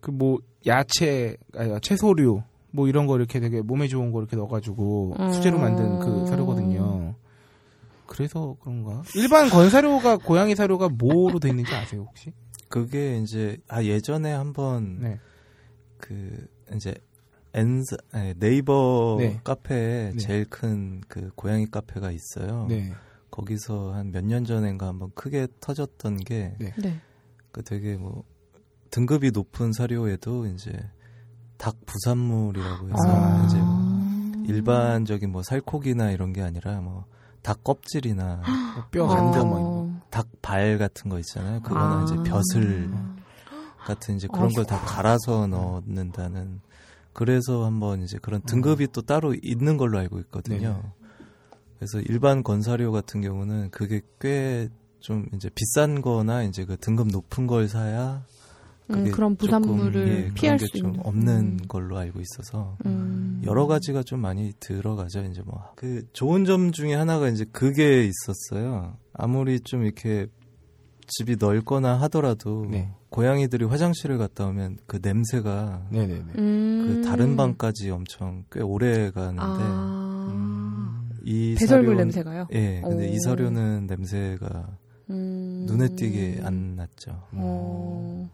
[0.00, 5.32] 그뭐 야채 아 채소류 뭐 이런 거 이렇게 되게 몸에 좋은 거 이렇게 넣어가지고 음.
[5.32, 7.16] 수제로 만든 그 사료거든요.
[8.06, 9.02] 그래서 그런가?
[9.14, 12.32] 일반 건사료가 고양이 사료가 뭐로 돼 있는지 아세요 혹시?
[12.68, 15.18] 그게 이제 아 예전에 한번 네.
[15.96, 16.94] 그 이제
[17.54, 19.40] 엔스 아니, 네이버 네.
[19.42, 20.16] 카페에 네.
[20.18, 22.66] 제일 큰 그 고양이 카페가 있어요.
[22.68, 22.92] 네.
[23.30, 26.74] 거기서 한 몇 년 전인가 한번 크게 터졌던 게그 네.
[26.78, 27.00] 네.
[27.64, 28.24] 되게 뭐
[28.90, 30.72] 등급이 높은 사료에도 이제
[31.56, 33.44] 닭 부산물이라고 해서 아.
[33.46, 37.04] 이제 뭐 일반적인 뭐 살코기나 이런 게 아니라 뭐
[37.42, 38.42] 닭 껍질이나
[38.92, 39.96] 뭐뼈 간다 뭐 이런 거.
[39.96, 40.00] 어.
[40.10, 41.60] 닭발 같은 거 있잖아요.
[41.62, 42.04] 그거는 아.
[42.04, 42.90] 이제 벼슬
[43.86, 46.60] 같은 이제 그런 걸다 갈아서 넣는다는
[47.12, 50.58] 그래서 한번 이제 그런 등급이 또 따로 있는 걸로 알고 있거든요.
[50.58, 50.82] 네네.
[51.78, 54.68] 그래서 일반 건사료 같은 경우는 그게 꽤
[55.00, 58.22] 좀 이제 비싼 거나 이제 그 등급 높은 걸 사야
[58.90, 61.06] 음, 그게 그런 조금, 부산물을 예, 그런 피할 게수좀 있는.
[61.06, 61.58] 없는 음.
[61.68, 63.40] 걸로 알고 있어서 음.
[63.44, 65.24] 여러 가지가 좀 많이 들어가죠.
[65.24, 68.96] 이제 뭐 그 좋은 점 중에 하나가 이제 그게 있었어요.
[69.14, 70.26] 아무리 좀 이렇게
[71.10, 72.90] 집이 넓거나 하더라도 네.
[73.10, 76.32] 고양이들이 화장실을 갔다 오면 그 냄새가 네네네.
[76.38, 76.84] 음.
[76.86, 80.28] 그 다른 방까지 엄청 꽤 오래 가는데 아.
[80.32, 81.10] 음.
[81.24, 82.46] 이 배설물 사료는- 냄새가요?
[82.52, 83.18] 예, 근데 이 오.
[83.24, 84.68] 사료는 냄새가
[85.10, 85.64] 음.
[85.66, 87.20] 눈에 띄게 안 났죠.
[87.32, 88.30] 어.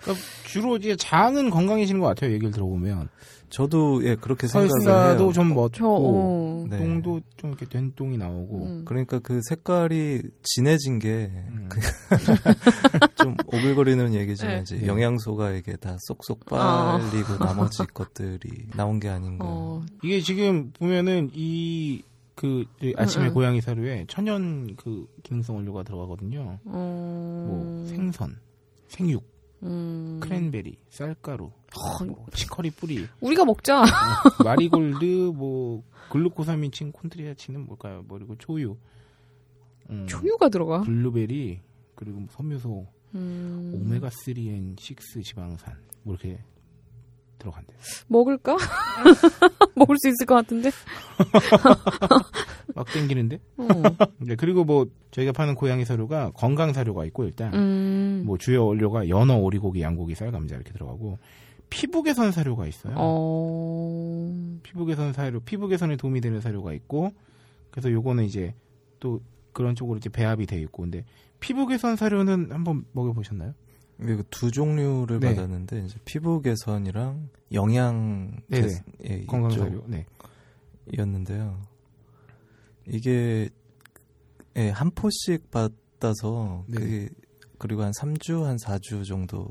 [0.00, 2.30] 그러니까 주로 이제 장은 건강해지는 것 같아요.
[2.32, 3.08] 얘기를 들어보면
[3.50, 5.32] 저도 예 그렇게 생각을 설사도 해요.
[5.32, 5.52] 좀
[5.86, 6.66] 어.
[6.68, 6.78] 네.
[6.78, 8.84] 똥도 좀 이렇게 된 똥이 나오고 음.
[8.84, 11.68] 그러니까 그 색깔이 진해진 게 음.
[13.16, 14.60] 좀 오글거리는 얘기지만 네.
[14.62, 14.86] 이제 네.
[14.86, 16.98] 영양소가 이게 다 쏙쏙 아.
[16.98, 19.44] 빨리고 나머지 것들이 나온 게 아닌가.
[19.48, 19.82] 어.
[20.02, 22.02] 이게 지금 보면은 이
[22.38, 22.64] 그
[22.96, 23.30] 아침에.
[23.30, 26.60] 고양이 사료에 천연 그 기능성 원료가 들어가거든요.
[26.66, 27.44] 어.
[27.48, 28.36] 뭐 생선,
[28.86, 29.24] 생육,
[29.64, 30.20] 음.
[30.22, 33.82] 크랜베리, 쌀가루, 어, 뭐 치커리 뿌리, 우리가 먹자.
[33.82, 33.84] 어,
[34.44, 38.04] 마리골드, 뭐 글루코사민, 콘드로이친은 뭘까요?
[38.06, 38.76] 뭐 그리고 초유,
[39.90, 40.80] 음, 초유가 들어가.
[40.82, 41.60] 블루베리,
[41.94, 43.72] 그리고 뭐 섬유소, 음.
[43.74, 46.38] 오메가 3 and 6 지방산 뭐 이렇게
[47.38, 47.72] 들어간대.
[48.08, 48.56] 먹을까?
[49.76, 50.70] 먹을 수 있을 것 같은데.
[52.74, 53.40] 막 땡기는데?
[53.58, 53.64] 어.
[54.18, 58.22] 네, 그리고 뭐 저희가 파는 고양이 사료가 건강 사료가 있고 일단 음.
[58.26, 61.18] 뭐 주요 원료가 연어, 오리고기, 양고기, 쌀, 감자 이렇게 들어가고
[61.70, 62.94] 피부 개선 사료가 있어요.
[62.96, 64.58] 어.
[64.62, 67.12] 피부 개선 사료, 피부 개선에 도움이 되는 사료가 있고
[67.70, 68.54] 그래서 요거는 이제
[69.00, 69.20] 또
[69.52, 71.04] 그런 쪽으로 이제 배합이 돼 있고 근데
[71.40, 73.54] 피부 개선 사료는 한번 먹여 보셨나요?
[74.00, 75.34] 이거 두 종류를 네.
[75.34, 78.62] 받았는데 이제 피부 개선이랑 영양 네네.
[78.62, 79.84] 개선, 예, 건강 사료.
[79.86, 80.06] 네.
[80.92, 81.60] 이었는데요.
[82.86, 83.48] 이게
[84.56, 86.78] 예, 한 포씩 받아서 네.
[86.78, 87.08] 그게
[87.58, 89.48] 그리고 한 3주 한 4주 정도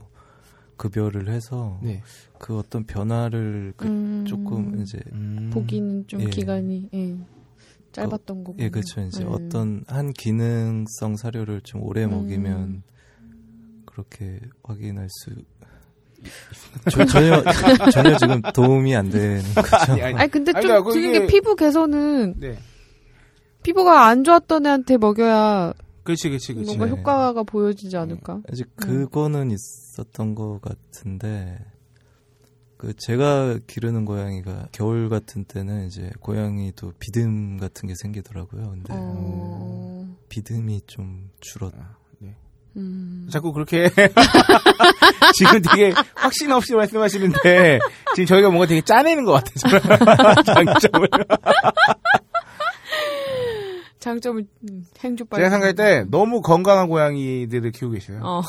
[0.78, 2.01] 급여를 해서 네.
[2.39, 4.25] 그 어떤 변화를 그 음.
[4.28, 5.49] 조금 이제 음.
[5.53, 6.25] 보기는 좀 예.
[6.25, 7.17] 기간이 예.
[7.91, 8.55] 짧았던 거고.
[8.59, 9.30] 예 그렇죠 이제 음.
[9.32, 12.11] 어떤 한 기능성 사료를 좀 오래 음.
[12.11, 12.84] 먹이면
[13.86, 15.32] 그렇게 확인할 수
[16.91, 17.43] 저- 전혀
[17.91, 19.91] 전혀 지금 도움이 안 되는 거죠.
[19.93, 20.15] 아니, 아니.
[20.15, 22.57] 아니 근데 아니, 좀 그러니까 드는 그게- 게 피부 개선은 네.
[23.63, 25.73] 피부가 안 좋았던 애한테 먹여야
[26.07, 26.77] 그렇지, 그렇지, 그렇지.
[26.77, 26.91] 뭔가 네.
[26.91, 28.41] 효과가 보여지지 않을까?
[28.53, 31.59] 이제 그거는 있었던 것 같은데
[32.77, 38.69] 그 제가 기르는 고양이가 겨울 같은 때는 이제 고양이도 비듬 같은 게 생기더라고요.
[38.69, 40.07] 근데 어.
[40.29, 41.73] 비듬이 좀 줄었.
[42.77, 43.27] 음.
[43.29, 43.89] 자꾸 그렇게
[45.33, 47.79] 지금 되게 확신 없이 말씀하시는데
[48.15, 50.43] 지금 저희가 뭔가 되게 짜내는 것 같아요.
[50.45, 51.09] 장점을.
[53.99, 55.39] 장점을 음, 행주빨.
[55.39, 58.21] 제가 생각할 때 너무 건강한 고양이들을 키우고 계셔요.
[58.23, 58.41] 어.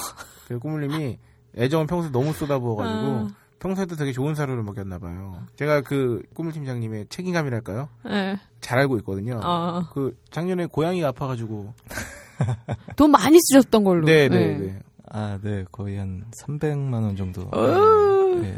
[0.60, 1.18] 꾸물님이
[1.56, 3.28] 애정을 평소에 너무 쏟아부어가지고 어.
[3.58, 5.42] 평소에도 되게 좋은 사료를 먹였나 봐요.
[5.56, 7.88] 제가 그 꾸물 팀장님의 책임감이랄까요?
[8.08, 8.36] 예.
[8.60, 9.40] 잘 알고 있거든요.
[9.42, 9.82] 어.
[9.92, 11.74] 그 작년에 고양이가 아파가지고
[12.96, 14.06] 돈 많이 쓰셨던 걸로.
[14.06, 14.58] 네네 예.
[14.58, 14.78] 네.
[15.10, 17.42] 아, 네, 거의 한 300만 원 정도.
[17.52, 18.18] 어.
[18.40, 18.56] 네,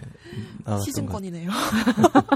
[0.65, 1.51] 것 시즌권이네요.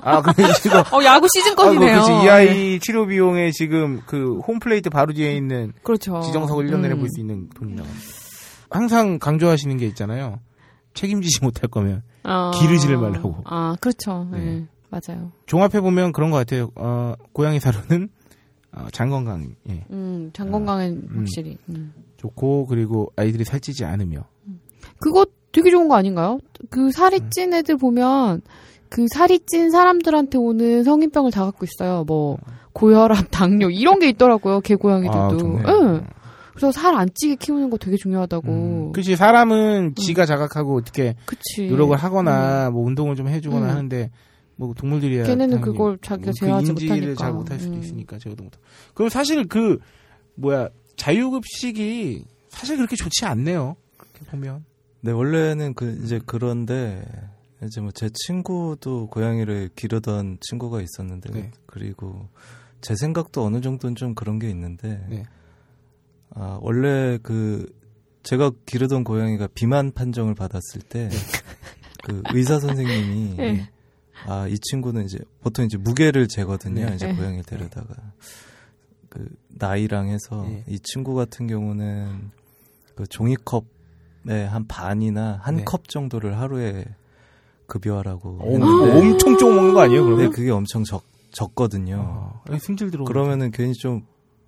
[0.02, 1.96] 아 근데 지금 어 야구 시즌권이네요.
[1.96, 2.12] 아, 그치.
[2.12, 6.20] 이 아이 치료 비용에 지금 그 홈플레이트 바로 뒤에 있는 그렇죠.
[6.22, 8.00] 지정석을 1년 내내 볼수 있는 돈이 나옵니다.
[8.70, 10.40] 항상 강조하시는 게 있잖아요.
[10.94, 12.50] 책임지지 못할 거면 어.
[12.54, 13.42] 기르지를 말라고.
[13.44, 14.26] 아 그렇죠.
[14.30, 14.38] 네.
[14.38, 14.66] 네.
[14.90, 15.32] 맞아요.
[15.46, 16.70] 종합해 보면 그런 것 같아요.
[16.76, 18.08] 어, 고양이 사료는
[18.72, 21.18] 어, 장 건강 예, 음, 장 건강엔 음.
[21.18, 21.58] 확실히.
[21.68, 21.92] 음.
[22.24, 24.24] 좋고 그리고 아이들이 살찌지 않으며
[24.98, 26.38] 그거 되게 좋은 거 아닌가요?
[26.70, 27.28] 그 살이 음.
[27.30, 28.40] 찐 애들 보면
[28.88, 32.04] 그 살이 찐 사람들한테 오는 성인병을 다 갖고 있어요.
[32.04, 32.38] 뭐
[32.72, 34.60] 고혈압, 당뇨 이런 게 있더라고요.
[34.60, 35.18] 개고양이들도.
[35.18, 35.72] 아.
[35.72, 36.04] 응.
[36.54, 38.48] 그래서 살 안 찌게 키우는 거 되게 중요하다고.
[38.52, 41.66] 음, 그치 사람은 지가 자각하고 어떻게 그치.
[41.66, 43.70] 노력을 하거나 뭐 운동을 좀 해주거나 음.
[43.70, 44.10] 하는데
[44.56, 47.20] 뭐 동물들이야 걔네는 그걸 자기가 그 제어하지 인지를 못하니까.
[47.24, 47.80] 잘 못할 수도 음.
[47.80, 48.52] 있으니까 제어도 못.
[48.94, 49.78] 그럼 사실 그
[50.36, 53.76] 뭐야 자유급식이 사실 그렇게 좋지 않네요.
[53.96, 54.64] 그렇게 보면.
[55.00, 57.04] 네, 원래는 그 이제 그런데
[57.64, 61.50] 이제 뭐 제 친구도 고양이를 기르던 친구가 있었는데 네.
[61.66, 62.28] 그리고
[62.80, 65.24] 제 생각도 어느 정도는 좀 그런 게 있는데 네.
[66.30, 67.72] 아, 원래 그
[68.22, 71.10] 제가 기르던 고양이가 비만 판정을 받았을 때
[72.04, 73.68] 그 의사 선생님이 네.
[74.26, 76.86] 아, 이 친구는 이제 보통 이제 무게를 재거든요.
[76.90, 76.94] 네.
[76.94, 77.14] 이제 네.
[77.14, 77.94] 고양이를 데려다가
[79.14, 79.28] 그
[79.58, 80.64] 나이랑 해서 네.
[80.68, 82.32] 이 친구 같은 경우는
[82.96, 85.64] 그 종이컵의 한 반이나 한 네.
[85.64, 86.84] 컵 정도를 하루에
[87.66, 90.00] 급여하라고 오, 했는데 엄청 조금 먹는 거 아니에요?
[90.02, 90.30] 네, 그러면?
[90.30, 92.40] 그게 엄청 적 적거든요.
[92.48, 93.04] 아, 승질 들어.
[93.04, 94.02] 그러면은 괜히 좀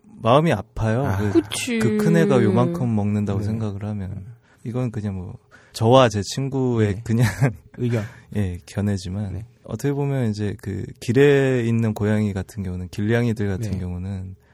[0.05, 1.07] 마음이 아파요.
[1.07, 1.79] 아, 그, 그치.
[1.79, 3.47] 그큰 애가 요만큼 먹는다고 네.
[3.47, 4.27] 생각을 하면
[4.65, 5.35] 이건 그냥 뭐
[5.73, 7.01] 저와 제 친구의 네.
[7.05, 7.27] 그냥
[7.79, 8.03] 의견.
[8.35, 9.47] 예 견해지만 네.
[9.63, 13.79] 어떻게 보면 이제 그 길에 있는 고양이 같은 경우는 길냥이들 같은 네.
[13.79, 14.46] 경우는 어,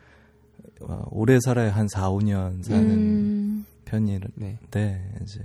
[1.10, 5.14] 오래 살아야 한 4, 5년 사는 음, 편인데 네.
[5.22, 5.40] 이제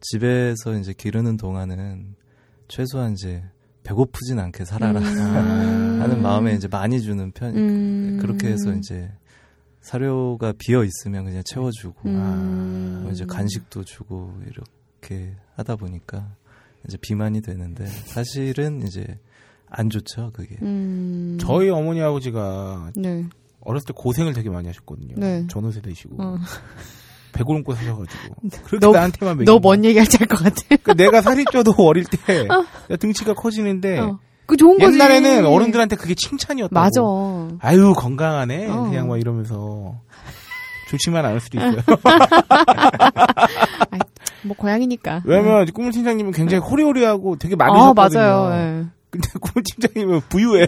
[0.00, 2.14] 집에서 이제 기르는 동안은
[2.68, 3.42] 최소한 이제
[3.82, 5.04] 배고프진 않게 살아라 음.
[6.02, 8.18] 하는 마음에 이제 많이 주는 편 음.
[8.20, 9.10] 그렇게 해서 이제
[9.80, 13.00] 사료가 비어 있으면 그냥 채워주고 음.
[13.04, 16.34] 뭐 이제 간식도 주고 이렇게 하다 보니까
[16.86, 19.18] 이제 비만이 되는데 사실은 이제
[19.68, 20.56] 안 좋죠 그게.
[20.62, 21.38] 음.
[21.40, 23.26] 저희 어머니 아버지가 네.
[23.66, 25.14] 어렸을 때 고생을 되게 많이 하셨거든요.
[25.16, 25.44] 네.
[25.48, 26.36] 전후 세대시고 어.
[27.32, 28.34] 배고름고 사셔가지고
[28.64, 30.56] 그렇게 너- 나한테만 너 뭔 얘기할지 알것 같아.
[30.68, 32.64] 그러니까 내가 살이 쪄도 어릴 때 내가
[32.98, 34.18] 등치가 커지는데 어.
[34.46, 34.92] 그 좋은 거지.
[34.94, 36.74] 옛날에는 어른들한테 그게 칭찬이었다고.
[36.74, 37.00] 맞아.
[37.60, 38.82] 아유 건강하네 어.
[38.84, 39.96] 그냥 막 이러면서
[40.88, 41.82] 좋지만 않을 수도 있어요.
[44.44, 45.22] 뭐 고양이니까.
[45.24, 48.20] 왜냐면 꿈을 팀장님은 굉장히 호리호리하고 되게 아 많으셨거든요.
[48.20, 48.54] 맞아요.
[48.54, 48.84] 예.
[49.10, 50.66] 근데 꿈을 팀장님은 부유해요.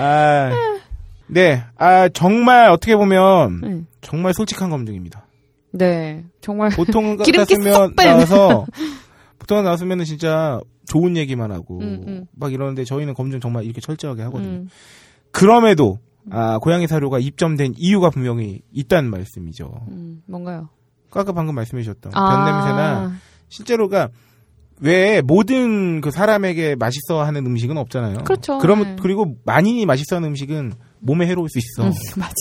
[0.00, 0.50] 아,
[1.26, 3.82] 네, 아 정말 어떻게 보면 네.
[4.00, 5.26] 정말 솔직한 검증입니다.
[5.72, 6.24] 네.
[6.40, 7.94] 정말 보통 같았으면.
[7.94, 8.66] 나와서
[9.38, 12.26] 보통 나왔으면 진짜 좋은 얘기만 하고 음, 음.
[12.32, 14.50] 막 이러는데 저희는 검증 정말 이렇게 철저하게 하거든요.
[14.50, 14.68] 음.
[15.30, 15.98] 그럼에도
[16.30, 19.86] 아, 고양이 사료가 입점된 이유가 분명히 있다는 말씀이죠.
[19.88, 20.68] 음, 뭔가요?
[21.12, 22.28] 아까 방금 말씀해 주셨던 아.
[22.28, 23.12] 변 냄새나
[23.48, 24.08] 실제로가
[24.80, 28.18] 왜 모든 그 사람에게 맛있어 하는 음식은 없잖아요.
[28.24, 28.58] 그렇죠.
[28.58, 28.96] 그럼 네.
[29.00, 31.86] 그리고 많이 맛있어 하는 음식은 몸에 해로울 수 있어.
[31.86, 32.32] 음, 맞아.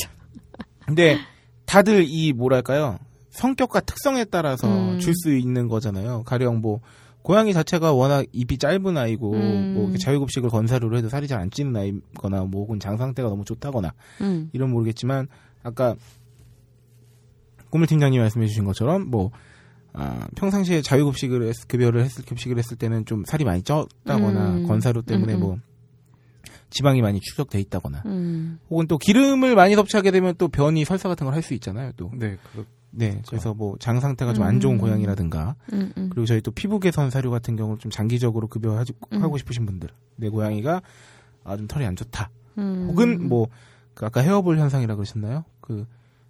[0.86, 1.18] 근데
[1.66, 2.98] 다들 이 뭐랄까요?
[3.32, 5.00] 성격과 특성에 따라서 음.
[5.00, 6.24] 줄수 있는 거잖아요.
[6.24, 6.80] 가령 뭐
[7.22, 9.74] 고양이 자체가 워낙 입이 짧은 아이고 음.
[9.76, 13.94] 뭐 자유급식을 건사료로 해도 살이 잘 안 찌는 아이거나 뭐 혹은 장 상태가 너무 좋다거나
[14.22, 14.50] 음.
[14.54, 15.28] 이런 모르겠지만
[15.62, 15.96] 아까
[17.70, 19.32] 꿈을 팀장님 말씀해 주신 것처럼 뭐
[19.94, 24.64] 아, 평상시에 자유급식을 했, 급여를 했을 급식을 했을 때는 좀 살이 많이 쪘다거나 음.
[24.68, 25.40] 건사료 때문에 음, 음.
[25.40, 25.58] 뭐
[26.70, 28.60] 지방이 많이 축적돼 있다거나 음.
[28.70, 32.12] 혹은 또 기름을 많이 섭취하게 되면 또 변이 설사 같은 걸 할 수 있잖아요 또
[32.14, 34.80] 네, 그, 네, 그래서 뭐 장 상태가 좀 안 좋은 음.
[34.80, 36.10] 고양이라든가 음, 음.
[36.12, 39.38] 그리고 저희 또 피부 개선 사료 같은 경우를 좀 장기적으로 급여 하고 음.
[39.38, 40.82] 싶으신 분들 내 고양이가
[41.44, 42.30] 아 좀 털이 안 좋다
[42.60, 42.88] 음.
[42.90, 43.48] 혹은 뭐
[43.96, 45.44] 그 아까 헤어볼 현상이라 그러셨나요?
[45.60, 45.86] 그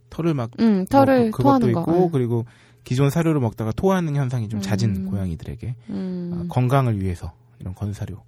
[0.09, 1.91] 털을 막 음, 털을 뭐 그- 토하는 그것도 거.
[1.91, 2.09] 있고 예.
[2.11, 2.45] 그리고
[2.89, 5.11] 기존 사료를 먹다가 토하는 현상이 좀 잦은 음.
[5.11, 6.31] 고양이들에게 음.
[6.33, 8.23] 아, 건강을 위해서 이런 건사료,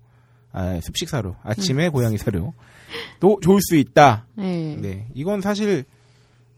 [0.52, 1.92] 아, 습식 사료, 아침에 음.
[1.92, 2.54] 고양이 사료
[3.20, 4.28] 또 좋을 수 있다.
[4.36, 4.78] 네.
[4.80, 5.84] 네, 이건 사실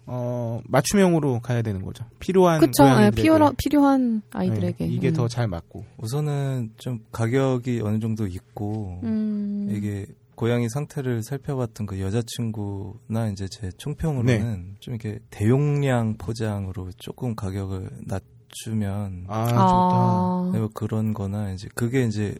[0.05, 2.03] 어 맞춤형으로 가야 되는 거죠.
[2.19, 2.83] 필요한 그쵸.
[2.83, 3.21] 예, 고양이들에게.
[3.21, 4.85] 필요, 필요한 아이들에게.
[4.85, 5.13] 네, 이게 음.
[5.13, 5.85] 더잘 맞고.
[5.99, 9.69] 우선은 좀 가격이 어느 정도 있고 음.
[9.71, 10.05] 이게
[10.43, 14.75] 고양이 상태를 살펴봤던 그 여자친구나 이제 제 총평으로는 네.
[14.81, 20.49] 좀 이렇게 대용량 포장으로 조금 가격을 낮추면 아, 아.
[20.51, 22.35] 네, 뭐 그런 거나 이제 그게 이제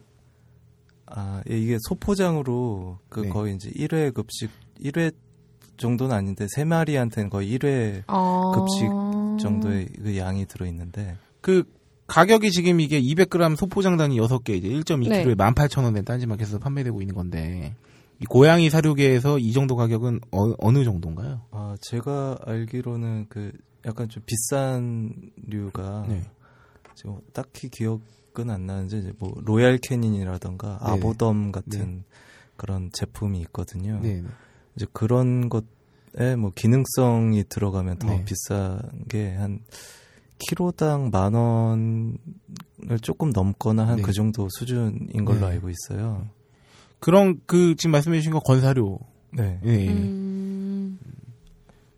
[1.06, 3.28] 아 예, 이게 소포장으로 그 네.
[3.30, 4.50] 거의 이제 1회 급식
[4.82, 5.14] 1회
[5.78, 8.52] 정도는 아닌데 세 마리한테는 거의 1회 아.
[8.54, 11.64] 급식 정도의 그 양이 들어 있는데 그
[12.06, 15.34] 가격이 지금 이게 200g 소포장당이 6개 이제 1.2kg에 네.
[15.34, 17.74] 18,000원에 딴지마켓에서 판매되고 있는 건데
[18.20, 21.42] 이 고양이 사료계에서 이 정도 가격은 어, 느 정도인가요?
[21.50, 23.52] 아 제가 알기로는 그
[23.86, 25.12] 약간 좀 비싼
[25.46, 26.22] 류가 네.
[26.94, 30.92] 지금 딱히 기억은 안 나는데 이제 뭐 로얄 캐닌이라던가 네네.
[30.94, 32.04] 아보덤 같은
[32.56, 34.00] 그런 제품이 있거든요.
[34.00, 34.22] 네.
[34.76, 38.24] 이제 그런 것에 뭐 기능성이 들어가면 더 네.
[38.24, 39.60] 비싼 게 한
[40.38, 42.18] 키로당 만 원을
[43.02, 44.02] 조금 넘거나 한 네.
[44.02, 45.52] 그 정도 수준인 걸로 네.
[45.54, 46.28] 알고 있어요.
[47.04, 48.98] 그런 그 지금 말씀해 주신 거 건사료.
[49.32, 49.60] 네.
[49.64, 49.88] 예.
[49.88, 50.98] 음.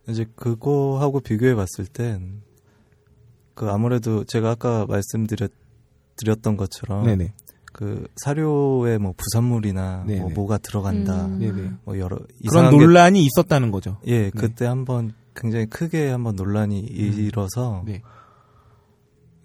[0.09, 2.47] 이제 그거하고 비교해 봤을 땐
[3.57, 5.51] 그 아무래도 제가 아까 말씀드렸
[6.17, 7.33] 드렸던 것처럼 네네.
[7.73, 10.35] 그 사료에 뭐 부산물이나 뭐 네네.
[10.35, 11.79] 뭐가 들어간다 음.
[11.85, 13.99] 뭐 여러 그런 이상한 게 논란이 있었다는 거죠.
[14.07, 18.03] 예 그때 한번 굉장히 크게 한번 논란이 일어서 네.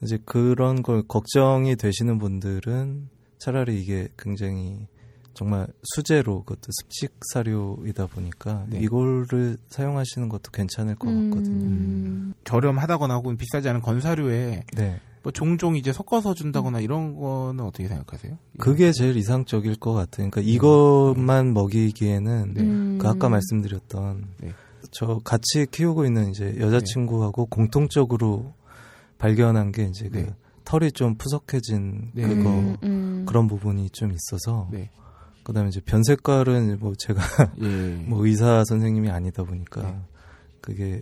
[0.04, 3.10] 이제 그런 걸 걱정이 되시는 분들은
[3.40, 4.88] 차라리 이게 굉장히
[5.34, 8.80] 정말 수제로 그것도 습식 사료이다 보니까 네.
[8.80, 11.66] 이거를 사용하시는 것도 괜찮을 것 같거든요.
[11.66, 12.34] 음.
[12.44, 15.00] 저렴하다거나 혹은 비싸지 않은 건사료에 네.
[15.24, 18.38] 뭐 종종 이제 섞어서 준다거나 이런 거는 어떻게 생각하세요?
[18.58, 20.30] 그게 제일 이상적일 것 같아요.
[20.30, 22.62] 그러니까 이것만 먹이기에는 네.
[22.62, 22.98] 음.
[23.00, 24.52] 그 아까 말씀드렸던 네.
[24.90, 28.54] 저 같이 키우고 있는 이제 여자친구하고 공통적으로
[29.20, 30.36] 발견한 게 이제 그 네.
[30.66, 32.28] 털이 좀 푸석해진 네.
[32.28, 33.26] 그거 음, 음.
[33.28, 34.90] 그런 부분이 좀 있어서 네.
[35.44, 37.22] 그다음에 이제 변 색깔은 뭐 제가
[37.62, 37.96] 예.
[38.08, 40.00] 뭐 의사 선생님이 아니다 보니까 네.
[40.62, 41.02] 그게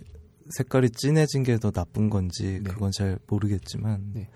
[0.56, 2.70] 색깔이 진해진 게 더 나쁜 건지 네.
[2.70, 4.28] 그건 잘 모르겠지만 네.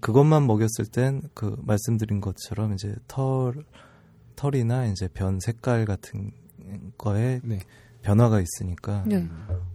[0.00, 3.64] 그것만 먹였을 땐 그 말씀드린 것처럼 이제 털
[4.36, 6.30] 털이나 이제 변 색깔 같은
[6.98, 7.60] 거에 네.
[8.02, 9.28] 변화가 있으니까 네.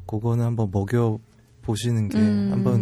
[0.07, 1.19] 그거는 한번 먹여
[1.65, 2.49] 보시는 게 음.
[2.51, 2.75] 한번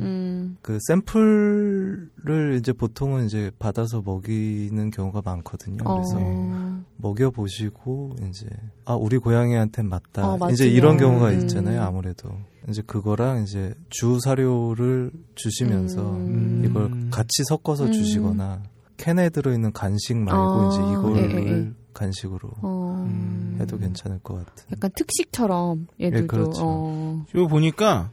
[0.00, 0.56] 음.
[0.60, 5.84] 그 샘플을 이제 보통은 이제 받아서 먹이는 경우가 많거든요.
[5.84, 6.82] 그래서 어.
[6.96, 8.46] 먹여 보시고 이제
[8.84, 10.34] 아 우리 고양이한테 맞다.
[10.34, 10.50] 어.
[10.50, 11.40] 이제 이런 경우가 음.
[11.40, 11.82] 있잖아요.
[11.82, 12.30] 아무래도
[12.68, 16.62] 이제 그거랑 이제 주 사료를 주시면서 음.
[16.64, 17.92] 이걸 같이 섞어서 음.
[17.92, 18.62] 주시거나
[18.96, 21.72] 캔에 들어있는 간식 말고 아, 이제 이거를 예, 예, 예.
[21.92, 23.56] 간식으로 어, 음.
[23.60, 24.66] 해도 괜찮을 것 같은.
[24.72, 26.62] 약간 특식처럼 얘들도 예, 그렇죠.
[26.64, 27.24] 어.
[27.34, 28.10] 이거 보니까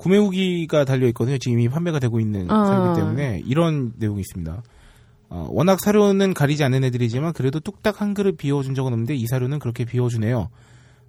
[0.00, 1.36] 구매 후기가 달려 있거든요.
[1.36, 2.64] 지금 이미 판매가 되고 있는 아.
[2.64, 4.62] 사이기 때문에 이런 내용이 있습니다.
[5.28, 9.58] 어, 워낙 사료는 가리지 않는 애들이지만 그래도 뚝딱 한 그릇 비워준 적은 없는데 이 사료는
[9.58, 10.48] 그렇게 비워주네요.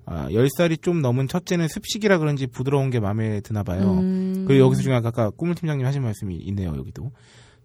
[0.05, 3.99] 아, 10살이 좀 넘은 첫째는 습식이라 그런지 부드러운 게 마음에 드나 봐요.
[4.01, 4.43] 음.
[4.45, 6.73] 그리고 여기서 중요한 아까 꾸물 팀장님 하신 말씀이 있네요.
[6.75, 7.11] 여기도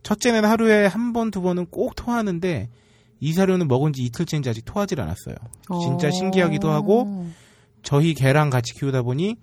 [0.05, 2.69] 첫째는 하루에 한 번 두 번은 꼭 토하는데
[3.19, 5.35] 이 사료는 먹은 지 이틀째인지 아직 토하질 않았어요.
[5.83, 6.11] 진짜 어.
[6.13, 7.27] 신기하기도 하고
[7.83, 9.37] 저희 개랑 같이 키우다 보니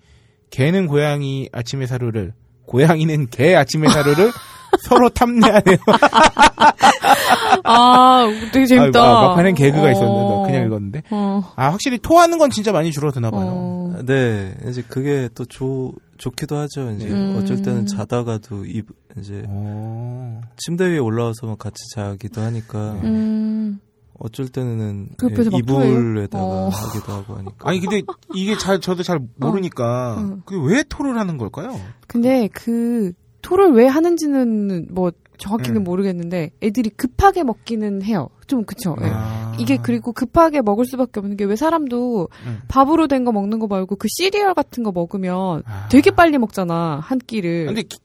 [0.54, 2.32] 개는 고양이 아침의 사료를
[2.66, 4.30] 고양이는 개 아침의 사료를
[4.86, 5.76] 서로 탐내하네요.
[7.64, 9.02] 아, 되게 재밌다.
[9.02, 9.90] 아, 아, 막판엔 개그가 어.
[9.90, 11.02] 있었는데 그냥 읽었는데.
[11.10, 11.42] 어.
[11.56, 13.48] 아 확실히 토하는 건 진짜 많이 줄어드나 봐요.
[13.48, 13.96] 어.
[14.06, 16.92] 네, 이제 그게 또 좋, 좋기도 하죠.
[16.92, 17.36] 이제 음.
[17.36, 18.86] 어쩔 때는 자다가도 입,
[19.18, 20.40] 이제 어.
[20.56, 23.80] 침대 위에 올라와서 같이 자기도 하니까 음.
[24.18, 25.58] 어쩔 때는 그 예?
[25.58, 26.68] 이불에다가 어.
[26.68, 27.54] 하기도 하고 하니까.
[27.68, 28.02] 아니 근데
[28.34, 30.38] 이게 잘 저도 잘 모르니까 어.
[30.44, 31.78] 그게 왜 토를 하는 걸까요?
[32.06, 33.12] 근데 그
[33.42, 35.84] 토를 왜 하는지는 뭐 정확히는 음.
[35.84, 38.28] 모르겠는데 애들이 급하게 먹기는 해요.
[38.46, 38.94] 좀 그쵸.
[39.02, 39.06] 예.
[39.12, 39.52] 아.
[39.58, 42.58] 이게 그리고 급하게 먹을 수밖에 없는 게 왜 사람도 음.
[42.68, 45.88] 밥으로 된 거 먹는 거 말고 그 시리얼 같은 거 먹으면 아.
[45.90, 47.66] 되게 빨리 먹잖아 한 끼를.
[47.66, 47.98] 근데 기-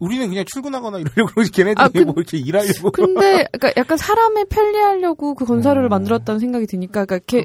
[0.00, 4.46] 우리는 그냥 출근하거나 이러려고 그러지 걔네들이 아, 그- 뭐 이렇게 일하려고 근데 그러니까 약간 사람을
[4.46, 5.88] 편리하려고 그 건사료를 어.
[5.88, 7.44] 만들었다는 생각이 드니까 그러니까 걔.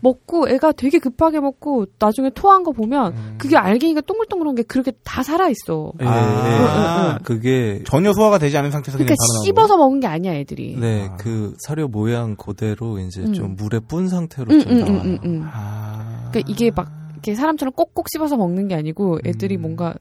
[0.00, 3.34] 먹고 애가 되게 급하게 먹고 나중에 토한 거 보면 음.
[3.38, 5.92] 그게 알갱이가 동글동글한 게 그렇게 다 살아 있어.
[6.00, 7.18] 예, 아.
[7.20, 7.24] 예.
[7.24, 10.76] 그게 전혀 소화가 되지 않은 상태에서 그러니까 씹어서 먹은 게 아니야 애들이.
[10.78, 11.16] 네, 아.
[11.16, 13.32] 그 사료 모양 그대로 이제 음.
[13.32, 15.00] 좀 물에 뻬 상태로 응, 좀 응, 나와요.
[15.04, 15.42] 응, 응, 응.
[15.52, 16.28] 아.
[16.30, 19.62] 그러니까 이게 막 이렇게 사람처럼 꼭꼭 씹어서 먹는 게 아니고 애들이 음.
[19.62, 19.94] 뭔가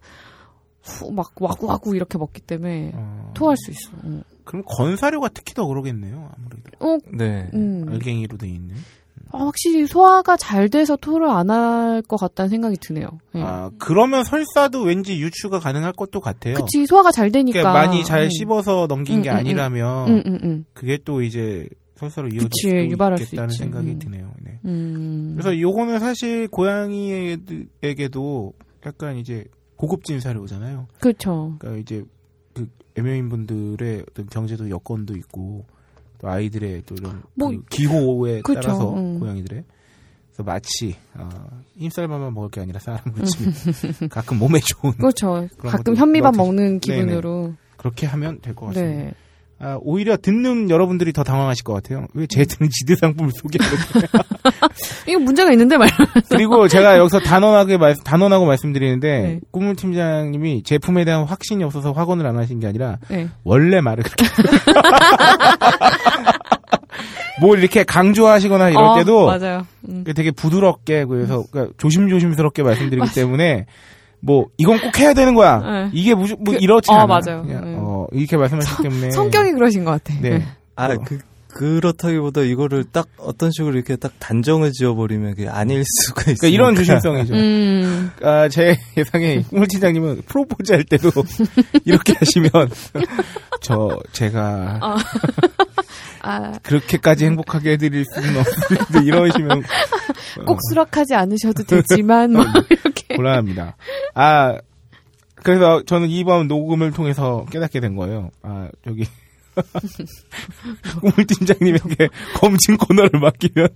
[0.86, 3.32] 후 막 와구와구 이렇게 먹기 때문에 어.
[3.34, 3.91] 토할 수 있어.
[4.06, 4.24] 응.
[4.44, 6.30] 그럼 건사료가 특히 더 그러겠네요.
[6.38, 7.49] 아무래도 어, 네.
[7.53, 7.86] 음.
[7.90, 8.76] 알갱이로 돼 있는.
[9.32, 13.07] 아, 확실히 소화가 잘 돼서 토를 안 할 것 같다는 생각이 드네요.
[13.36, 13.41] 예.
[13.41, 16.53] 아 그러면 설사도 왠지 유추가 가능할 것도 같아요.
[16.56, 17.60] 그치 소화가 잘 되니까.
[17.60, 18.30] 그러니까 많이 잘 응.
[18.30, 19.38] 씹어서 넘긴 음, 게 음, 음.
[19.40, 20.66] 아니라면 응, 응, 응.
[20.74, 23.49] 그게 또 이제 설사로 이어질 그치, 수도 유발할 수 있겠다는.
[23.56, 23.99] 생각이 음.
[23.99, 24.32] 드네요.
[24.41, 24.60] 네.
[24.66, 25.34] 음.
[25.36, 28.53] 그래서 요거는 사실 고양이에게도
[28.86, 29.45] 약간 이제
[29.86, 30.88] 고급진 사료잖아요.
[30.99, 31.56] 그렇죠.
[31.60, 32.03] 그러니까 이제
[32.53, 35.66] 그 애묘인 분들의 어떤 경제도 여건도 있고
[36.20, 39.20] 또 아이들의 또 이런 뭐, 그 기호에 그쵸, 따라서 음.
[39.20, 39.64] 고양이들의
[40.32, 41.30] 그래서 마치 어,
[41.78, 43.12] 힘쌀밥만 먹을 게 아니라 쌀한 음.
[43.16, 43.52] 무침
[44.10, 45.48] 가끔 몸에 좋은 그렇죠.
[45.57, 46.80] 가끔 현미밥 먹는 네네.
[46.80, 47.53] 기분으로.
[47.78, 49.03] 그렇게 하면 될 것 같습니다.
[49.03, 49.14] 네.
[49.57, 52.07] 아, 오히려 듣는 여러분들이 더 당황하실 것 같아요.
[52.14, 53.77] 왜 쟤들은 지드 상품을 소개하는
[55.07, 55.90] 이거 문제가 있는데 말.
[56.30, 59.40] 그리고 제가 여기서 단언하게 말, 단언하고 말씀드리는데 네.
[59.52, 63.30] 꾸물 팀장님이 제품에 대한 확신이 없어서 확언을 안 하신 게 아니라 네.
[63.45, 64.26] 원래 말을 그렇게
[67.41, 69.65] 뭘 이렇게 강조하시거나 이럴 어, 때도 맞아요.
[69.90, 70.03] 음.
[70.15, 73.65] 되게 부드럽게 그래서 그러니까 조심조심스럽게 말씀드리기 때문에
[74.22, 75.60] 뭐 이건 꼭 해야 되는 거야.
[75.60, 75.90] 네.
[75.94, 77.06] 이게 무슨 뭐 그- 이렇지 어, 않아.
[77.07, 77.44] 맞아요.
[77.44, 77.76] 그냥, 네.
[77.77, 80.19] 어, 이렇게 말씀하시기 때문에 성격이 그러신 것 같아.
[80.22, 80.45] 네.
[80.76, 80.98] 아, 어.
[81.06, 81.19] 그,
[81.56, 86.36] 그렇다기보다 이거를 딱 어떤 식으로 이렇게 딱 단정을 지어버리면 그게 아닐 수가 있어요.
[86.36, 87.34] 그러니까 이런 조심성이죠.
[87.34, 88.11] 음.
[88.22, 91.10] 아, 제 예상에 꾸물 팀장님은 프로포즈 할 때도
[91.86, 92.52] 이렇게 하시면
[93.61, 94.95] 저 제가 어.
[96.22, 99.64] 아, 그렇게까지 행복하게 해드릴 수는 없는데 이러시면
[100.45, 103.15] 꼭 수락하지 않으셔도 되지만, 뭐, 이렇게.
[103.15, 103.77] 곤란합니다.
[104.15, 104.57] 아
[105.45, 108.31] 그래서 저는 이번 녹음을 통해서 깨닫게 된 거예요.
[108.41, 109.05] 아 저기
[110.99, 113.69] 꾸물 팀장님에게 검증 코너를 맡기면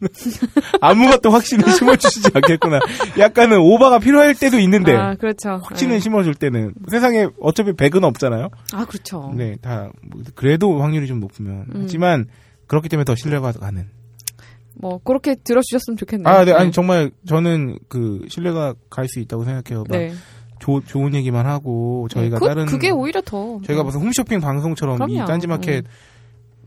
[0.81, 2.79] 아무것도 확신을 심어주시지 않겠구나.
[3.19, 5.61] 약간은 오바가 필요할 때도 있는데 아, 그렇죠.
[5.63, 5.99] 확신을 네.
[5.99, 8.49] 심어줄 때는 세상에 어차피 100은 없잖아요.
[8.73, 9.31] 아, 그렇죠.
[9.37, 11.81] 네, 다 뭐, 그래도 확률이 좀 높으면 음.
[11.83, 12.25] 하지만
[12.65, 13.87] 그렇기 때문에 더 신뢰가 가는.
[14.81, 16.33] 뭐, 그렇게 들어주셨으면 좋겠네요.
[16.33, 19.83] 아, 네, 아니 정말 저는 그 신뢰가 갈 수 있다고 생각해요.
[19.87, 20.13] 막 네.
[20.59, 23.59] 조, 좋은 얘기만 하고 저희가 그, 다른 그게 오히려 더.
[23.65, 25.25] 저희가 무슨 홈쇼핑 방송처럼 이 그럼요.
[25.27, 25.85] 딴지마켓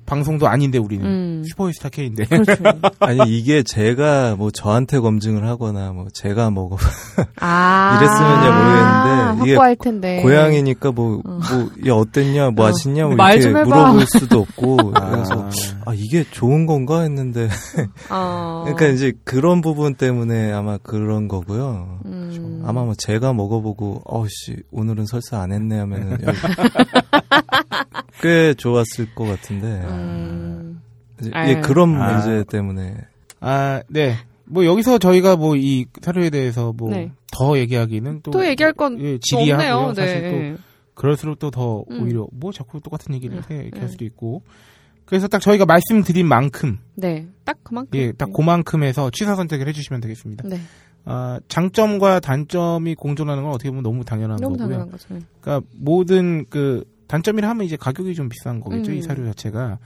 [0.07, 1.45] 방송도 아닌데 우리는 음.
[1.47, 2.55] 슈퍼스타 K인데 그렇죠.
[3.01, 6.77] 아니, 이게 제가 뭐 저한테 검증을 하거나 뭐 제가 먹어.
[7.41, 7.99] 아.
[7.99, 10.23] 이랬으면야 모르겠는데 이게 확고할 텐데.
[10.23, 11.41] 고양이니까 뭐, 어.
[11.51, 12.69] 뭐, 야, 어땠냐, 뭐 어.
[12.69, 13.65] 맛있냐, 뭐말 이렇게.
[13.65, 14.77] 물어볼 수도 없고.
[14.93, 15.49] 그래서,
[15.85, 17.49] 아, 아, 이게 좋은 건가 했는데.
[18.11, 18.63] 어.
[18.65, 22.01] 그러니까 이제 그런 부분 때문에 아마 그런 거고요.
[22.07, 22.63] 음.
[22.67, 26.19] 아마 뭐 제가 먹어보고, 어씨, 오늘은 설사 안 했네 하면은
[28.21, 29.83] 꽤 좋았을 것 같은데.
[29.95, 30.81] 음.
[31.21, 31.31] 이제.
[31.47, 32.13] 예, 그런 아.
[32.15, 32.97] 문제 때문에.
[33.41, 34.15] 아, 네.
[34.45, 37.13] 뭐 여기서 저희가 뭐 이 사료에 대해서 뭐 네.
[37.33, 39.75] 더 얘기하기는 또, 또 얘기할 건 예, 또 지리하고요.
[39.77, 39.95] 없네요.
[39.95, 40.53] 사실 네.
[40.57, 40.63] 또
[40.95, 42.03] 그럴수록 또더 음.
[42.03, 43.93] 오히려 뭐 자꾸 똑같은 얘기를 해 이렇게 할 네.
[43.93, 44.43] 수도 있고.
[45.05, 47.27] 그래서 딱 저희가 말씀드린 만큼 네.
[47.45, 47.99] 딱 그만큼.
[47.99, 50.49] 예, 딱 그만큼에서 취사 선택을 해 주시면 되겠습니다.
[50.49, 50.59] 네.
[51.05, 54.69] 아, 장점과 단점이 공존하는 건 어떻게 보면 너무 당연한 너무 거고요.
[54.69, 55.15] 당연한 거죠.
[55.15, 55.21] 네.
[55.41, 58.97] 그러니까 모든 그 단점이라 하면 이제 가격이 좀 비싼 거겠죠 음.
[58.97, 59.79] 이 사료 자체가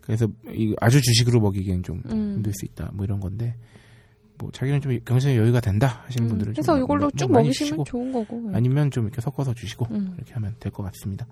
[0.00, 2.36] 그래서 이 아주 주식으로 먹이기엔 좀 음.
[2.36, 3.54] 힘들 수 있다 뭐 이런 건데
[4.38, 8.10] 뭐 자기는 좀 경제에 여유가 된다 하시는 음, 분들은 그래서 좀 이걸로 뭐쭉 먹이시면 좋은
[8.10, 8.40] 거고.
[8.48, 8.56] 네.
[8.56, 10.14] 아니면 좀 이렇게 섞어서 주시고 음.
[10.16, 11.26] 이렇게 하면 될 것 같습니다.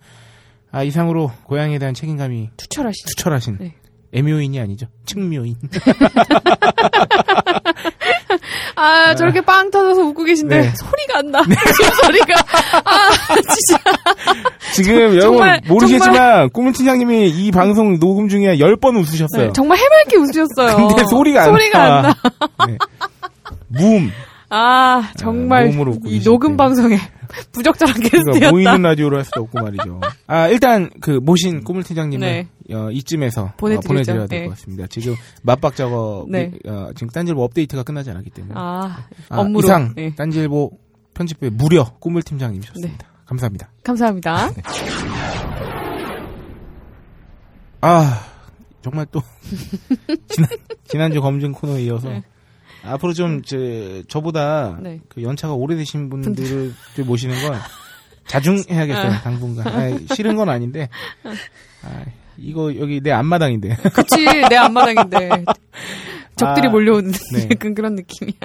[0.71, 3.07] 아 이상으로 고양이에 대한 책임감이 투철하시.
[3.07, 3.75] 투철하신 네.
[4.13, 5.57] 애묘인이 아니죠 측묘인
[8.79, 10.73] 아, 저렇게 빵 터져서 웃고 계신데 네.
[10.77, 11.43] 소리가 안 나.
[12.03, 12.35] 소리가.
[12.85, 13.83] 아, 진짜.
[14.73, 19.47] 지금 여러분 정말, 모르시지만 꿈은 팀장님이 이 방송 녹음 중에 10번 웃으셨어요.
[19.47, 20.89] 네, 정말 해맑게 웃으셨어요.
[20.89, 21.97] 근데 소리가 안 소리가 나.
[21.97, 22.67] 안 나.
[22.69, 22.79] 네.
[23.67, 24.13] 무음.
[24.51, 26.57] 아, 정말 웃고 이 녹음 때.
[26.57, 26.97] 방송에
[27.53, 28.51] 부적절한 그러니까 게스트였다.
[28.51, 30.01] 보이는 라디오로 할 수도 없고 말이죠.
[30.27, 32.75] 아 일단 그 모신 꿈을 팀장님을 네.
[32.75, 33.87] 어, 이쯤에서 보내드리죠.
[33.87, 34.47] 어, 보내드려야 될 네.
[34.47, 34.87] 것 같습니다.
[34.89, 36.53] 지금 맞박 작업 네.
[36.67, 39.65] 어, 지금 딴지일보 업데이트가 끝나지 않았기 때문에 아, 아, 업무로.
[39.67, 40.15] 이상 네.
[40.15, 40.71] 딴지일보
[41.15, 43.07] 편집부의 무려 꿈을 팀장님이셨습니다.
[43.27, 43.71] 감사합니다.
[43.85, 44.49] 감사합니다.
[47.81, 48.21] 아
[48.83, 49.21] 정말 또
[50.29, 50.49] 지난
[50.85, 52.23] 지난주 검증 코너에 이어서 네.
[52.89, 53.57] 앞으로 좀 저,
[54.09, 55.01] 저보다 네.
[55.09, 56.73] 그 연차가 오래되신 분들을
[57.07, 57.59] 모시는 건
[58.27, 59.21] 자중해야겠어요 아.
[59.23, 60.89] 당분간 아, 싫은 건 아닌데
[61.83, 62.05] 아,
[62.37, 65.45] 이거 여기 내 앞마당인데 그치, 내 앞마당인데.
[66.39, 67.49] 적들이 아, 몰려오는 네.
[67.75, 68.39] 그런 느낌이야.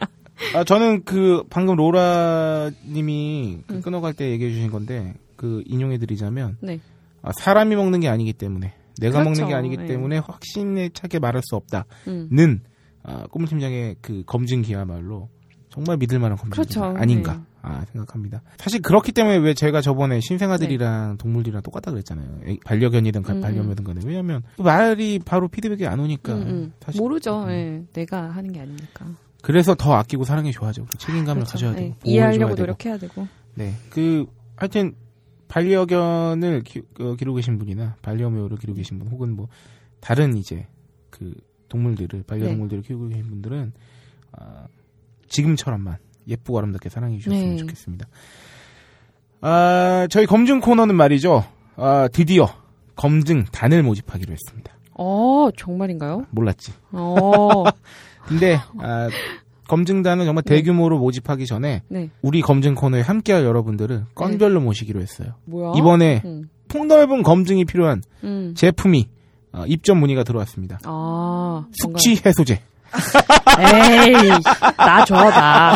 [0.56, 3.82] 아, 저는 그 방금 로라님이 그 음.
[3.82, 6.80] 끊어갈 때 얘기해 주신 건데 그 인용해 드리자면 네.
[7.22, 9.42] 아, 사람이 먹는 게 아니기 때문에 내가 그렇죠.
[9.42, 9.86] 먹는 게 아니기 네.
[9.86, 12.62] 때문에 확신에 차게 말할 수 없다는 음.
[13.04, 15.30] 아, 꼬물 팀장의 그 검증기야말로
[15.70, 16.84] 정말 믿을 만한 검증 그렇죠.
[16.84, 17.40] 아닌가 네.
[17.64, 18.42] 아, 생각합니다.
[18.58, 22.42] 사실 그렇기 때문에 왜 제가 저번에 신생아들이랑 동물들이랑 똑같다 그랬잖아요.
[22.48, 23.40] 애- 반려견이든 가- 네.
[23.40, 26.74] 음, 반려묘든 간에 왜냐하면 말이 바로 피드백이 안 오니까 음, 음.
[26.82, 27.44] 사실 모르죠.
[27.46, 27.50] 음.
[27.50, 29.08] 예, 내가 하는 게 아니니까.
[29.42, 30.86] 그래서 더 아끼고 사랑해 줘야죠.
[30.98, 31.52] 책임감을 그렇죠.
[31.52, 32.62] 가져야 예, 되고 이해하려고 보호해줘야 되고.
[32.62, 33.28] 노력해야 되고.
[33.56, 34.26] 네, 그
[34.56, 34.96] 하여튼
[35.48, 39.48] 반려견을 기, 어, 기르고 계신 분이나 반려묘를 기르고 계신 분 혹은 뭐
[40.00, 40.68] 다른 이제
[41.10, 41.34] 그
[41.74, 43.74] 동물들을 반려동물들을 키우고 계신 분들은
[44.34, 44.68] 아,
[45.28, 45.98] 지금처럼만
[46.28, 47.58] 예쁘고 아름답게 사랑해 주셨으면 네.
[47.58, 48.08] 좋겠습니다.
[49.42, 51.44] 아, 저희 검증 코너는 말이죠.
[51.76, 52.48] 아, 드디어
[52.96, 54.72] 검증 단을 모집하기로 했습니다.
[54.96, 56.28] 어, 정말인가요?
[56.30, 56.72] 몰랐지.
[56.92, 57.64] 어,
[58.28, 59.10] 근데 아,
[59.68, 60.56] 검증단은 정말 네.
[60.56, 62.12] 대규모로 모집하기 전에 네.
[62.22, 65.34] 우리 검증 코너에 함께할 여러분들을 건별로 모시기로 했어요.
[65.46, 65.74] 뭐야?
[65.76, 68.54] 이번에 음, 폭넓은 검증이 필요한 음.
[68.56, 69.10] 제품이
[69.54, 70.80] 어, 입점 문의가 들어왔습니다.
[70.84, 72.60] 아, 숙취 해소제.
[73.60, 74.30] 에이,
[74.78, 75.74] 나 줘, 나.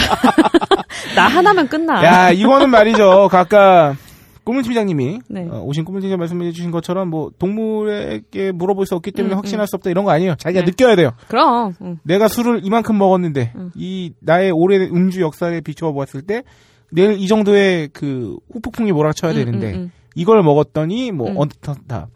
[1.15, 2.03] 나 하나면 끝나.
[2.03, 3.27] 야, 이거는 말이죠.
[3.31, 3.95] 각각
[4.43, 5.47] 꾸물 팀장님이 네.
[5.51, 9.67] 어, 오신 꾸물 팀장 말씀해 주신 것처럼 뭐 동물에게 물어볼 수 없기 때문에 음, 확신할
[9.67, 10.35] 수 없다 이런 거 아니에요.
[10.35, 10.65] 자기가 네.
[10.71, 11.11] 느껴야 돼요.
[11.27, 11.99] 그럼, 응.
[12.03, 13.71] 내가 술을 이만큼 먹었는데 음.
[13.75, 16.43] 이 나의 오래 음주 역사에 비추어 보았을 때
[16.91, 21.35] 내일 이 정도의 그 후폭풍이 몰아쳐야 되는데 음, 이걸 먹었더니 뭐 음.
[21.37, 22.07] 어떻다.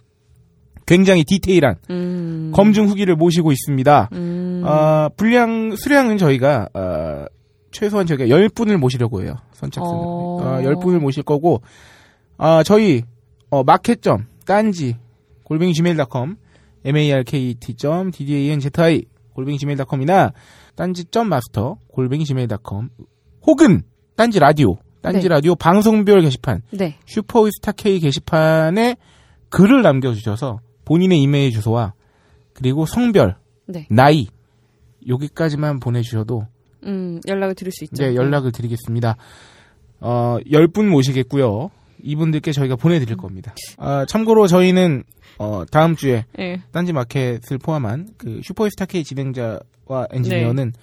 [0.91, 2.51] 굉장히 디테일한 음, 음.
[2.53, 4.09] 검증 후기를 모시고 있습니다.
[4.11, 4.61] 음.
[4.65, 7.25] 아, 분량, 수량은 저희가, 아,
[7.71, 9.35] 최소한 저희가 10분을 모시려고 해요.
[9.53, 9.97] 선착순을.
[9.97, 10.41] 어.
[10.43, 11.61] 아, 10분을 모실 거고,
[12.37, 13.03] 아, 저희,
[13.49, 14.97] 어, 마켓점, 딴지,
[15.45, 16.35] 골뱅이 gmail.com,
[16.85, 20.33] markt.ddanzi, 골뱅이 gmail.com이나,
[20.75, 22.89] 딴지.점 마스터, 골뱅이 gmail.com,
[23.47, 23.83] 혹은,
[24.17, 25.29] 딴지 라디오, 딴지 네.
[25.29, 26.97] 라디오 방송별 게시판, 네.
[27.05, 28.97] 슈퍼위스타 K 게시판에
[29.47, 31.93] 글을 남겨주셔서 본인의 이메일 주소와
[32.53, 33.35] 그리고 성별,
[33.65, 33.87] 네.
[33.89, 34.27] 나이
[35.07, 36.47] 여기까지만 보내주셔도
[36.85, 37.93] 음, 연락을 드릴 수 있죠.
[37.93, 39.15] 이제 연락을 드리겠습니다.
[39.99, 41.69] 어, 10분 모시겠고요.
[42.03, 43.53] 이분들께 저희가 보내드릴 겁니다.
[43.77, 45.03] 아, 참고로 저희는
[45.37, 46.61] 어, 다음 주에 네.
[46.71, 50.73] 딴지 마켓을 포함한 그 슈퍼스타 K 진행자와 엔지니어는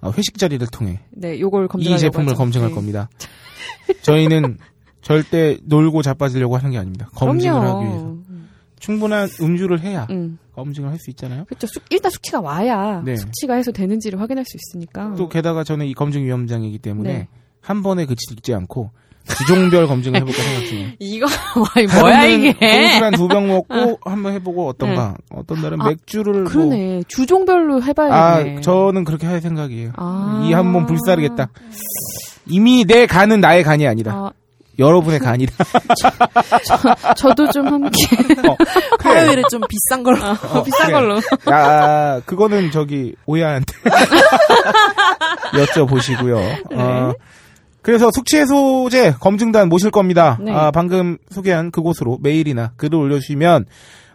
[0.00, 2.36] 어, 회식 자리를 통해 네, 요걸 이 제품을 하죠.
[2.36, 2.74] 검증할 네.
[2.74, 3.08] 겁니다.
[4.02, 4.58] 저희는
[5.00, 7.08] 절대 놀고 자빠지려고 하는 게 아닙니다.
[7.14, 7.76] 검증을 그럼요.
[7.78, 8.16] 하기 위해서
[8.80, 10.38] 충분한 음주를 해야 음.
[10.54, 11.44] 검증을 할 수 있잖아요.
[11.44, 11.66] 그렇죠.
[11.66, 13.16] 수- 일단 수치가 와야 네.
[13.16, 15.14] 수치가 해소되는지를 확인할 수 있으니까.
[15.16, 17.28] 또 게다가 저는 이 검증위원장이기 때문에 네.
[17.60, 18.90] 한 번에 그치지 않고
[19.36, 20.88] 주종별 검증을 해볼까 생각 중이에요.
[20.98, 21.26] 이거
[22.00, 22.52] 뭐야 이게?
[22.52, 25.16] 소주 한두 병 먹고 한번 해보고 어떤가.
[25.30, 27.02] 어떤 날은 아, 맥주를 뭐 그러네.
[27.08, 28.58] 주종별로 해봐야겠네.
[28.58, 29.92] 아, 저는 그렇게 할 생각이에요.
[29.96, 30.42] 아.
[30.48, 31.50] 이 한 번 불사르겠다.
[32.46, 34.30] 이미 내 간은 나의 간이 아니라 아,
[34.78, 35.52] 여러분의 간이다.
[37.16, 37.98] 저 도 좀 함께
[38.48, 38.56] 어,
[38.98, 39.14] 그래.
[39.14, 40.18] 화요일에 좀 비싼 걸로.
[40.24, 40.92] 어, 비싼 그래.
[40.92, 41.20] 걸로.
[41.50, 43.74] 야, 그거는 저기 오야한테
[45.54, 46.36] 여쭤보시고요.
[46.70, 46.76] 네.
[46.76, 47.14] 어,
[47.82, 50.38] 그래서 숙취해소제 검증단 모실 겁니다.
[50.40, 50.52] 네.
[50.52, 53.66] 아, 방금 소개한 그곳으로 메일이나 글을 올려주시면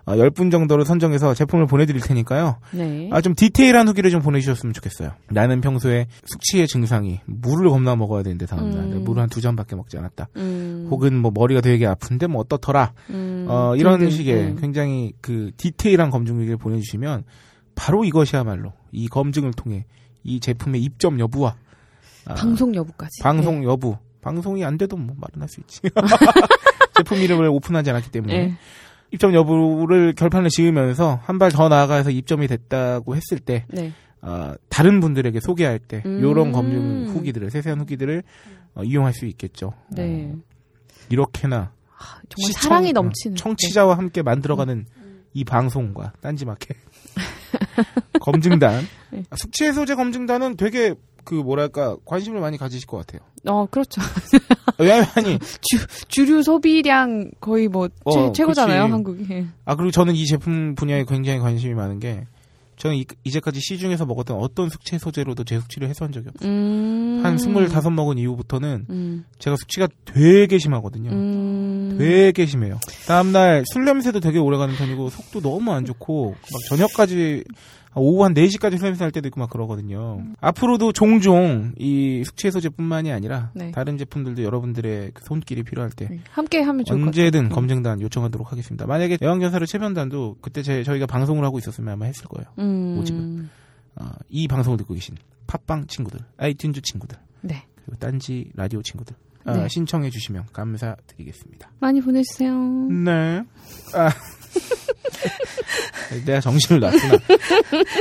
[0.05, 2.57] 어, 10분 정도를 선정해서 제품을 보내드릴 테니까요.
[2.71, 3.09] 네.
[3.13, 5.11] 아, 좀 디테일한 후기를 좀 보내주셨으면 좋겠어요.
[5.29, 9.03] 나는 평소에 숙취의 증상이 물을 겁나 먹어야 되는데 다음날 음.
[9.05, 10.27] 물을 한 두 잔밖에 먹지 않았다.
[10.35, 12.91] 음, 혹은 뭐 머리가 되게 아픈데 뭐 어떻더라.
[13.11, 14.11] 음, 어, 이런 등등.
[14.15, 14.57] 식의 음.
[14.59, 17.23] 굉장히 그 디테일한 검증 후기를 보내주시면
[17.75, 19.85] 바로 이것이야말로 이 검증을 통해
[20.23, 21.55] 이 제품의 입점 여부와
[22.25, 23.21] 아, 방송 여부까지.
[23.23, 25.81] 방송 여부 방송이 안 돼도 뭐 말은 할 수 있지.
[26.95, 28.45] 제품 이름을 오픈하지 않았기 때문에 네.
[28.47, 28.53] 네.
[29.13, 33.91] 입점 여부를 결판을 지으면서 한 발 더 나아가서 입점이 됐다고 했을 때 네.
[34.21, 36.19] 어, 다른 분들에게 소개할 때 음.
[36.19, 38.23] 이런 검증 후기들을 세세한 후기들을
[38.75, 39.73] 어, 이용할 수 있겠죠.
[39.91, 40.31] 네.
[40.33, 40.39] 어,
[41.09, 41.73] 이렇게나
[42.29, 43.35] 정말 시청- 사랑이 어, 넘치는.
[43.35, 44.85] 청취자와 함께 만들어가는
[45.33, 46.77] 이 방송과 딴지마켓
[48.19, 49.23] 검증단 네.
[49.29, 53.21] 아, 숙취해소제 검증단은 되게 그 뭐랄까 관심을 많이 가지실 것 같아요.
[53.43, 53.51] 네.
[53.51, 54.01] 어, 그렇죠.
[54.79, 55.39] 왜냐면 아니
[56.07, 58.91] 주류 소비량 거의 뭐 어, 최, 고잖아요 그치.
[58.91, 59.25] 한국이.
[59.31, 59.47] 예.
[59.65, 62.25] 아 그리고 저는 이 제품 분야에 굉장히 관심이 많은 게
[62.77, 66.51] 저는 이, 이제까지 시중에서 먹었던 어떤 숙취해소제로도 제 숙취를 해소한 적이 없어요.
[66.51, 67.21] 음.
[67.23, 69.25] 한 스물다섯 먹은 이후부터는 음.
[69.39, 71.11] 제가 숙취가 되게 심하거든요.
[71.11, 71.82] 음.
[71.97, 72.79] 되게 심해요.
[73.07, 77.43] 다음날 술 냄새도 되게 오래 가는 편이고 속도 너무 안 좋고 막 저녁까지
[77.95, 80.23] 오후 한 4시까지 술 냄새 날 때도 있고 막 그러거든요.
[80.41, 83.71] 앞으로도 종종 이 숙취해소제뿐만이 아니라 네.
[83.71, 86.19] 다른 제품들도 여러분들의 그 손길이 필요할 때 네.
[86.31, 87.25] 함께 하면 좋을 것 같아요.
[87.25, 88.87] 언제든 검증단 요청하도록 하겠습니다.
[88.87, 92.47] 만약에 애완견사료 체험단도 그때 제, 저희가 방송을 하고 있었으면 아마 했을 거예요.
[92.59, 92.97] 음.
[92.99, 93.49] 오직은.
[93.95, 95.15] 어, 이 방송을 듣고 계신
[95.45, 97.63] 팟빵 친구들, 아이튠즈 친구들, 네.
[97.75, 99.67] 그리고 딴지 라디오 친구들 아, 네.
[99.69, 101.69] 신청해 주시면 감사드리겠습니다.
[101.79, 102.53] 많이 보내주세요.
[102.89, 103.43] 네.
[103.93, 104.09] 아.
[106.25, 107.17] 내가 정신을 놨구나.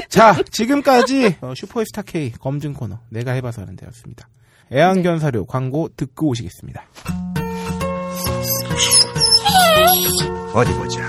[0.09, 4.29] 자, 지금까지 어, 슈퍼스타 K 검증 코너 내가 해봐서 하는 데였습니다.
[4.71, 6.85] 애완견 사료 광고 듣고 오시겠습니다.
[10.55, 11.01] 어디 보자.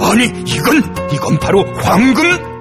[0.00, 2.57] 아니, 이건, 이건 바로 황금똥!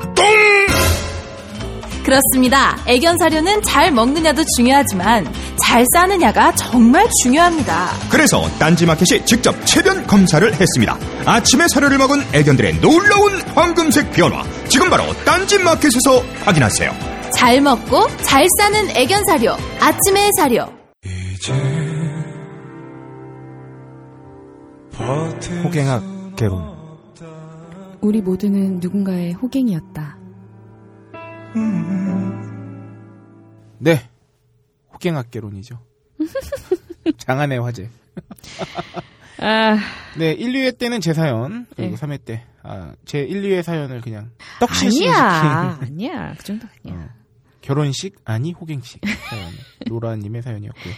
[2.08, 2.78] 그렇습니다.
[2.88, 5.28] 애견 사료는 잘 먹느냐도 중요하지만
[5.62, 7.90] 잘 싸느냐가 정말 중요합니다.
[8.10, 10.98] 그래서 딴지마켓이 직접 체변 검사를 했습니다.
[11.26, 14.42] 아침에 사료를 먹은 애견들의 놀라운 황금색 변화.
[14.70, 16.94] 지금 바로 딴지마켓에서 확인하세요.
[17.36, 19.52] 잘 먹고 잘 싸는 애견 사료.
[19.82, 20.66] 아침의 사료.
[25.66, 26.78] 호갱학 개론.
[28.00, 30.17] 우리 모두는 누군가의 호갱이었다.
[33.80, 34.10] 네.
[34.94, 35.80] 호갱학 개론이죠.
[37.18, 37.90] 장안의 화제.
[39.40, 39.78] 아,
[40.18, 42.02] 네, 1, 2회 때는 제 사연, 그리고 네.
[42.02, 45.78] 3회 때, 아, 제 1, 2회 사연을 그냥 떡실실 아니야.
[45.82, 46.34] 아니야.
[46.38, 47.04] 그 정도 아니야.
[47.04, 47.10] 어,
[47.62, 49.52] 결혼식 아니 호갱식 사연
[49.88, 50.94] 로라님의 사연이었고요.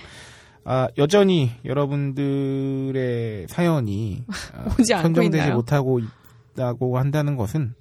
[0.65, 4.23] 아 여전히 여러분들의 사연이
[4.53, 4.69] 아,
[5.02, 5.56] 선정되지 있나요?
[5.56, 5.99] 못하고
[6.53, 7.73] 있다고 한다는 것은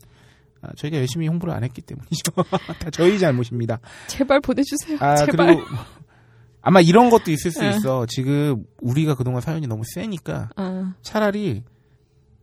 [0.62, 2.32] 아, 저희가 열심히 홍보를 안 했기 때문이죠.
[2.80, 3.80] 다 저희 잘못입니다.
[4.06, 4.98] 제발 보내주세요.
[5.01, 5.55] 아 제발.
[5.55, 5.62] 그리고
[6.60, 7.70] 아마 이런 것도 있을 수 네.
[7.70, 8.06] 있어.
[8.06, 11.62] 지금 우리가 그동안 사연이 너무 세니까 아, 차라리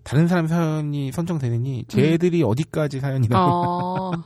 [0.04, 4.12] 다른 사람 사연이 선정되느니 쟤들이 어디까지 사연이 나오나 어,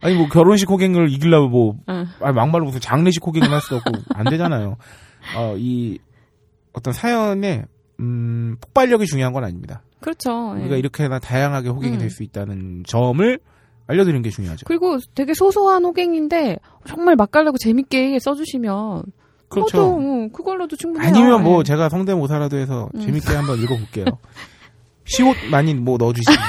[0.00, 2.04] 아니 뭐 결혼식 호갱을 이기려고 뭐 어.
[2.20, 4.76] 아니, 막말로 무슨 장례식 호갱을 할수 없고 안 되잖아요.
[5.36, 5.98] 어, 이
[6.72, 7.66] 어떤 사연의
[8.00, 9.82] 음, 폭발력이 중요한 건 아닙니다.
[10.00, 10.54] 그렇죠.
[10.56, 10.60] 예.
[10.62, 11.98] 우리가 이렇게나 다양하게 호갱이 음.
[11.98, 13.38] 될수 있다는 점을
[13.86, 14.64] 알려드리는 게 중요하죠.
[14.66, 19.02] 그리고 되게 소소한 호갱인데 정말 맛깔나고 재밌게 써주시면
[19.48, 19.78] 그렇죠.
[19.78, 21.08] 그것도, 음, 그걸로도 충분해요.
[21.08, 21.64] 아니면 뭐 예.
[21.64, 23.00] 제가 성대모사라도 해서 음.
[23.00, 24.04] 재밌게 한번 읽어볼게요.
[25.06, 26.40] 시옷 많이 뭐 넣어주시든지.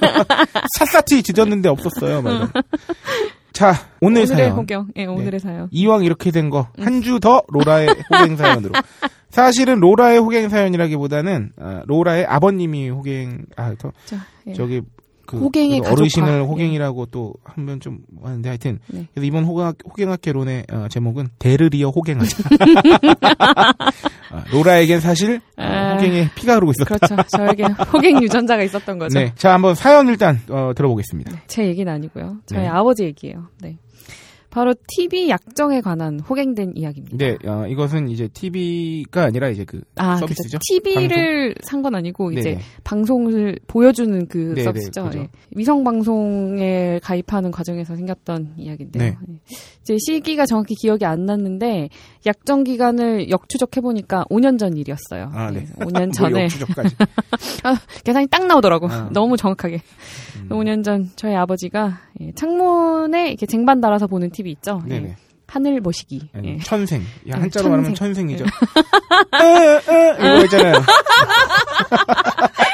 [0.78, 2.22] 샅샅이 뒤졌는데 없었어요.
[2.22, 2.50] 막 이런.
[3.56, 3.72] 자
[4.02, 4.52] 오늘 오늘의 사연.
[4.58, 4.88] 호경.
[4.96, 5.68] 예, 오늘의 사연.
[5.70, 6.84] 이왕 이렇게 된거 음.
[6.84, 8.72] 한주 더 로라의 호갱 사연으로.
[9.30, 14.52] 사실은 로라의 호갱 사연이라기보다는 아, 로라의 아버님이 호갱 아 저, 자, 예.
[14.52, 14.82] 저기
[15.26, 16.48] 그 호갱의 그 어르신을 가족화.
[16.50, 19.06] 호갱이라고 또 하면 좀 하는데 하여튼 네.
[19.12, 22.26] 그래서 이번 호갱학, 호갱학 개론의 어, 제목은 데르리어 호갱학.
[24.30, 25.94] 아, 로라에겐 사실 어, 아.
[25.94, 26.96] 호갱의 피가 흐르고 있었다.
[26.96, 27.28] 그렇죠.
[27.28, 29.18] 저에게 호갱 유전자가 있었던 거죠.
[29.18, 31.32] 네, 자 한번 사연 일단 어, 들어보겠습니다.
[31.46, 32.38] 제 얘기는 아니고요.
[32.46, 32.68] 저희 네.
[32.68, 33.48] 아버지 얘기예요.
[33.60, 33.78] 네.
[34.56, 37.14] 바로 TV 약정에 관한 호갱된 이야기입니다.
[37.18, 40.56] 네, 어, 이것은 이제 TV가 아니라 이제 그 아, 서비스죠.
[40.66, 42.60] TV를 산 건 아니고 이제 네네.
[42.82, 45.04] 방송을 보여주는 그 네네, 서비스죠.
[45.04, 45.18] 그죠.
[45.18, 45.28] 예.
[45.54, 49.02] 위성 방송에 가입하는 과정에서 생겼던 이야기인데요.
[49.10, 49.18] 네.
[49.28, 49.36] 예.
[49.82, 51.90] 이제 시기가 정확히 기억이 안 났는데
[52.24, 55.30] 약정 기간을 역추적해 보니까 5년 전 일이었어요.
[55.34, 55.66] 아, 네.
[55.68, 56.96] 예, 5년 전에 추적까지.
[58.04, 58.88] 계산이 딱 나오더라고.
[58.88, 59.10] 아.
[59.12, 59.82] 너무 정확하게.
[60.40, 60.48] 음.
[60.48, 64.80] 5년 전 저희 아버지가 예, 창문에 이렇게 쟁반 달아서 보는 TV 있죠.
[64.86, 64.88] 예.
[64.88, 65.16] 네네.
[65.46, 66.26] 하늘.
[66.34, 66.58] 아니, 예.
[66.58, 67.00] 천생.
[67.28, 68.24] 야, 네, 한자로 말하면 천생.
[68.26, 68.44] 천생이죠.
[68.44, 70.74] 에, 에, 이거 있잖아요.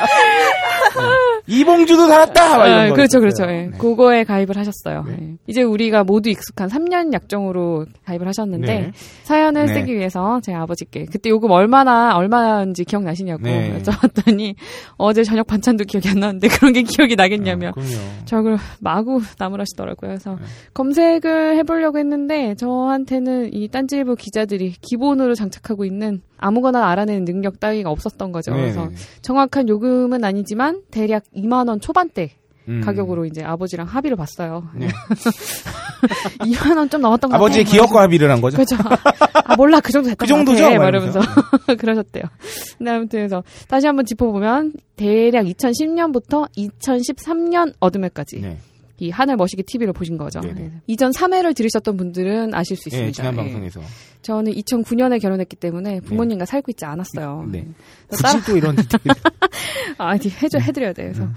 [1.73, 1.83] 네.
[1.83, 2.59] 이봉주도 살았다!
[2.59, 3.21] 막 이런 아, 거 그렇죠.
[3.21, 3.45] 그렇죠.
[3.45, 3.47] 예.
[3.47, 3.71] 네.
[3.79, 5.05] 그거에 가입을 하셨어요.
[5.07, 5.17] 네.
[5.21, 5.37] 예.
[5.47, 8.93] 이제 우리가 모두 익숙한 3년 약정으로 가입을 하셨는데 네.
[9.25, 9.75] 사연을 네.
[9.75, 13.79] 쓰기 위해서 제 아버지께 그때 요금 얼마나 얼마인지 기억나시냐고 네.
[13.79, 14.55] 여쭤봤더니
[14.97, 18.25] 어제 저녁 반찬도 기억이 안 나는데 그런 게 기억이 나겠냐며 아.
[18.25, 20.11] 저걸 마구 나무라시더라고요.
[20.11, 20.45] 그래서 네.
[20.75, 28.33] 검색을 해보려고 했는데 저한테는 이 딴지일보 기자들이 기본으로 장착하고 있는 아무거나 알아내는 능력 따위가 없었던
[28.33, 28.53] 거죠.
[28.53, 28.91] 네, 그래서.
[29.23, 32.31] 정확한 요금은 아니지만 대략 2만 원 초반대
[32.69, 32.81] 음.
[32.85, 34.69] 가격으로 이제 아버지랑 합의를 봤어요.
[34.75, 34.89] 네.
[36.41, 37.83] 2만 원 좀 넘었던 것 아버지의 같아요.
[37.83, 38.57] 기억과 합의를 한 거죠?
[38.57, 38.77] 그렇죠.
[39.45, 40.63] 아 몰라 그 정도 됐던 그 정도죠?
[40.63, 40.79] 것 같아.
[40.79, 41.21] 막 말하면서
[41.79, 42.25] 그러셨대요.
[42.79, 48.59] 근데 아무튼 그래서 다시 한번 짚어보면 대략 2010년부터 2013년 어둠에까지 네.
[48.99, 50.41] 이 하늘 머시기 TV를 보신 거죠.
[50.41, 50.55] 네네.
[50.55, 53.09] 그래서 이전 3회를 들으셨던 분들은 아실 수 있습니다.
[53.09, 53.37] 예, 지난 예.
[53.37, 53.81] 방송에서.
[54.23, 57.49] 저는 2009년에 결혼했기 때문에 부모님과 살고 있지 않았어요.
[57.51, 57.67] 네.
[58.07, 58.77] 그래서 굳이 또 이런.
[59.99, 61.09] 아, 니 해줘, 해드려야 돼요.
[61.09, 61.13] 음.
[61.13, 61.29] 그래서.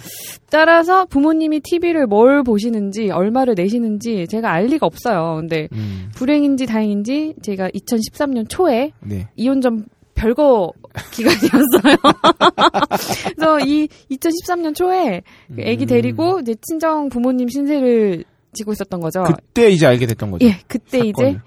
[0.49, 5.37] 따라서 부모님이 TV를 뭘 보시는지, 얼마를 내시는지 제가 알 리가 없어요.
[5.39, 9.27] 근데 음, 불행인지 다행인지 제가 2013년 초에 네.
[9.35, 10.71] 이혼 전 별거
[11.11, 11.97] 기간이었어요.
[13.35, 15.21] 그래서 이 2013년 초에
[15.53, 15.87] 그 애기 음.
[15.87, 18.23] 데리고 이제 친정 부모님 신세를
[18.53, 19.23] 지고 있었던 거죠.
[19.23, 20.45] 그때 이제 알게 됐던 거죠.
[20.45, 21.41] 예, 그때 이제 사건을.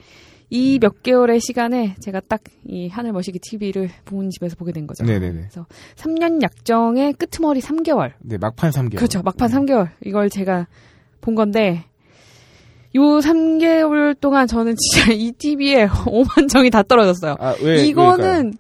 [0.50, 5.02] 이몇 개월의 시간에 제가 딱 이 하늘 머시기 TV를 부모님 집에서 보게 된 거죠.
[5.04, 5.48] 네네네.
[5.96, 8.12] 3년 약정의 끄트머리 3개월.
[8.20, 8.96] 네, 막판 3개월.
[8.96, 9.22] 그렇죠.
[9.22, 9.88] 막판 3개월.
[10.04, 10.66] 이걸 제가
[11.22, 11.84] 본 건데,
[12.94, 17.36] 요 3개월 동안 저는 진짜 이 TV에 오만 정이 다 떨어졌어요.
[17.38, 17.84] 아, 왜?
[17.86, 18.54] 이거는,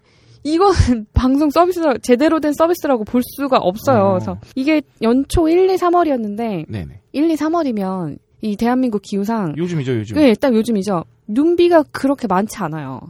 [0.44, 4.00] 이거는 방송 서비스, 제대로 된 서비스라고 볼 수가 없어요.
[4.04, 4.12] 어.
[4.12, 7.00] 그래서 이게 연초 1, 2, 3월이었는데, 네네.
[7.12, 10.16] 1, 2, 3월이면 이 대한민국 기후상, 요즘이죠, 요즘.
[10.16, 11.04] 네, 딱 요즘이죠.
[11.26, 13.00] 눈비가 그렇게 많지 않아요.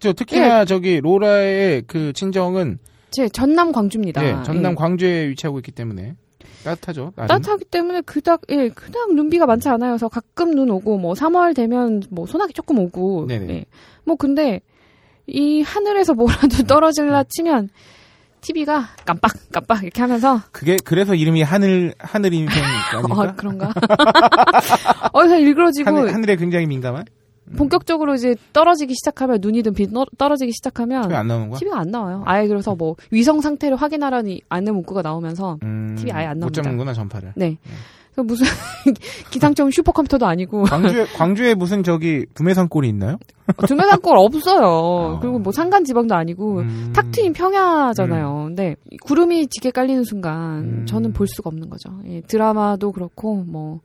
[0.00, 0.12] 저 예.
[0.12, 2.78] 특히나 저기 로라의 그 친정은
[3.10, 4.24] 제 전남 광주입니다.
[4.24, 4.74] 예, 전남 예.
[4.76, 6.14] 광주에 위치하고 있기 때문에
[6.70, 7.12] 따뜻하죠.
[7.16, 7.28] 날은.
[7.28, 9.92] 따뜻하기 때문에 그닥 예 그닥 눈비가 많지 않아요.
[9.92, 13.54] 그래서 가끔 눈 오고 뭐 3월 되면 뭐 소나기 조금 오고 네네.
[13.54, 13.64] 예.
[14.04, 14.60] 뭐 근데
[15.26, 17.68] 이 하늘에서 뭐라도 떨어질라 치면
[18.40, 22.62] TV가 깜빡 깜빡 이렇게 하면서 그게 그래서 이름이 하늘 하늘 인생
[22.92, 23.22] 아닙니까?
[23.22, 23.72] 아 그런가?
[25.12, 27.04] 어디서 일그러지고 하늘, 하늘 에 굉장히 민감한?
[27.56, 31.58] 본격적으로 이제 떨어지기 시작하면 눈이든 비 떠- 떨어지기 시작하면 왜안 나오는 거야?
[31.58, 32.22] TV가 안 나와요.
[32.26, 36.62] 아예 그래서 뭐 위성 상태를 확인하라는 안내 문구가 나오면서 음, TV 아예 안못 나옵니다.
[36.62, 37.32] 잡는구나 전파를.
[37.36, 37.56] 네.
[38.14, 38.46] 그 무슨
[39.30, 43.16] 기상청 슈퍼컴퓨터도 아니고 광주에 광주에 무슨 저기 두메산 골이 있나요?
[43.68, 44.60] 두메산골 없어요.
[44.66, 45.18] 어.
[45.20, 46.92] 그리고 뭐 산간 지방도 아니고 음.
[46.94, 48.44] 탁 트인 평야잖아요.
[48.48, 50.86] 근데 이 구름이 짙게 깔리는 순간 음.
[50.86, 51.90] 저는 볼 수가 없는 거죠.
[52.08, 53.80] 예, 드라마도 그렇고 뭐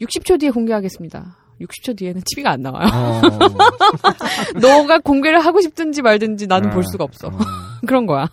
[0.00, 1.36] 60초 뒤에 공개하겠습니다.
[1.60, 2.88] 60초 뒤에는 TV가 안 나와요.
[2.92, 3.20] 어.
[4.60, 7.28] 너가 공개를 하고 싶든지 말든지 나는 아, 볼 수가 없어.
[7.28, 7.38] 어.
[7.86, 8.28] 그런 거야.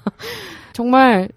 [0.74, 1.30] 정말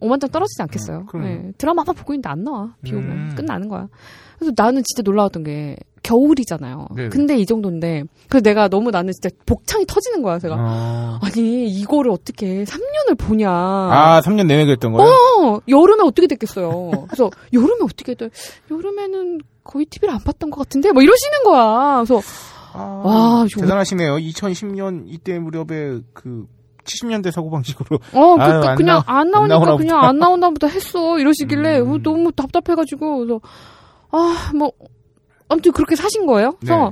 [0.00, 0.98] 오만점 떨어지지 않겠어요.
[0.98, 1.28] 어, 그럼요.
[1.28, 2.74] 예, 드라마만 보고 있는데 안 나와.
[2.82, 3.34] 비 오면 음.
[3.36, 3.88] 끝나는 거야.
[4.42, 6.88] 그래서 나는 진짜 놀라웠던 게 겨울이잖아요.
[6.96, 7.08] 네네.
[7.10, 10.38] 근데 이 정도인데 그래서 내가 너무 나는 진짜 복창이 터지는 거야.
[10.40, 11.18] 제가 어.
[11.22, 13.48] 아니 이거를 어떻게 3년을 보냐.
[13.50, 15.08] 아, 3년 내내 그랬던 거예요?
[15.08, 16.90] 어 여름에 어떻게 됐겠어요.
[17.08, 18.30] 그래서 여름에 어떻게 돼?
[18.70, 22.02] 여름에는 거의 TV를 안 봤던 것 같은데 뭐 이러시는 거야.
[22.04, 22.20] 그래서
[22.74, 24.16] 아, 와, 저- 대단하시네요.
[24.16, 26.46] 2010년 이때 무렵에 그
[26.84, 30.00] 70년대 사고 방식으로 어, 그, 아유, 그, 안 그냥 나- 안 나오니까 안 그냥
[30.42, 31.16] 안 보다 했어.
[31.18, 31.92] 이러시길래 음.
[31.92, 33.40] 어, 너무 답답해가지고 그래서
[34.12, 34.72] 아, 뭐
[35.48, 36.52] 아무튼 그렇게 사신 거예요.
[36.60, 36.90] 그래서 네.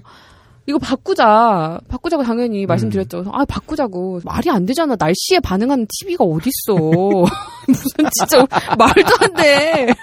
[0.66, 1.80] 이거 바꾸자.
[1.88, 2.66] 바꾸자고 당연히 음.
[2.66, 3.18] 말씀드렸죠.
[3.18, 4.20] 그래서 아, 바꾸자고.
[4.24, 4.97] 말이 안 되잖아.
[4.98, 6.76] 날씨에 반응하는 TV가 어딨어.
[7.66, 8.47] 무슨 진짜
[8.78, 9.94] 말도 안 돼.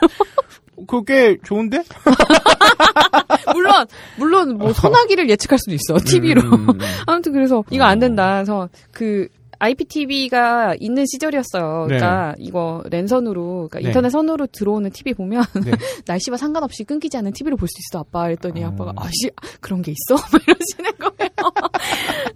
[0.88, 1.84] 그게 좋은데?
[3.54, 3.88] 물론
[4.18, 5.98] 물론 뭐 소나기를 예측할 수도 있어.
[6.04, 6.42] TV로.
[6.42, 6.80] 음, 음.
[7.06, 8.36] 아무튼 그래서 이거 안 된다.
[8.36, 9.28] 그래서 그
[9.60, 11.86] IPTV가 있는 시절이었어요.
[11.88, 13.88] 그러니까 이거 랜선으로, 그러니까 네.
[13.88, 15.72] 인터넷 선으로 들어오는 TV 보면 네.
[16.06, 18.24] 날씨와 상관없이 끊기지 않는 TV를 볼 수 있어, 아빠.
[18.24, 18.68] 그랬더니 어.
[18.68, 19.30] 아빠가 아씨
[19.62, 20.16] 그런 게 있어?
[20.32, 21.30] 막 이러시는 거예요.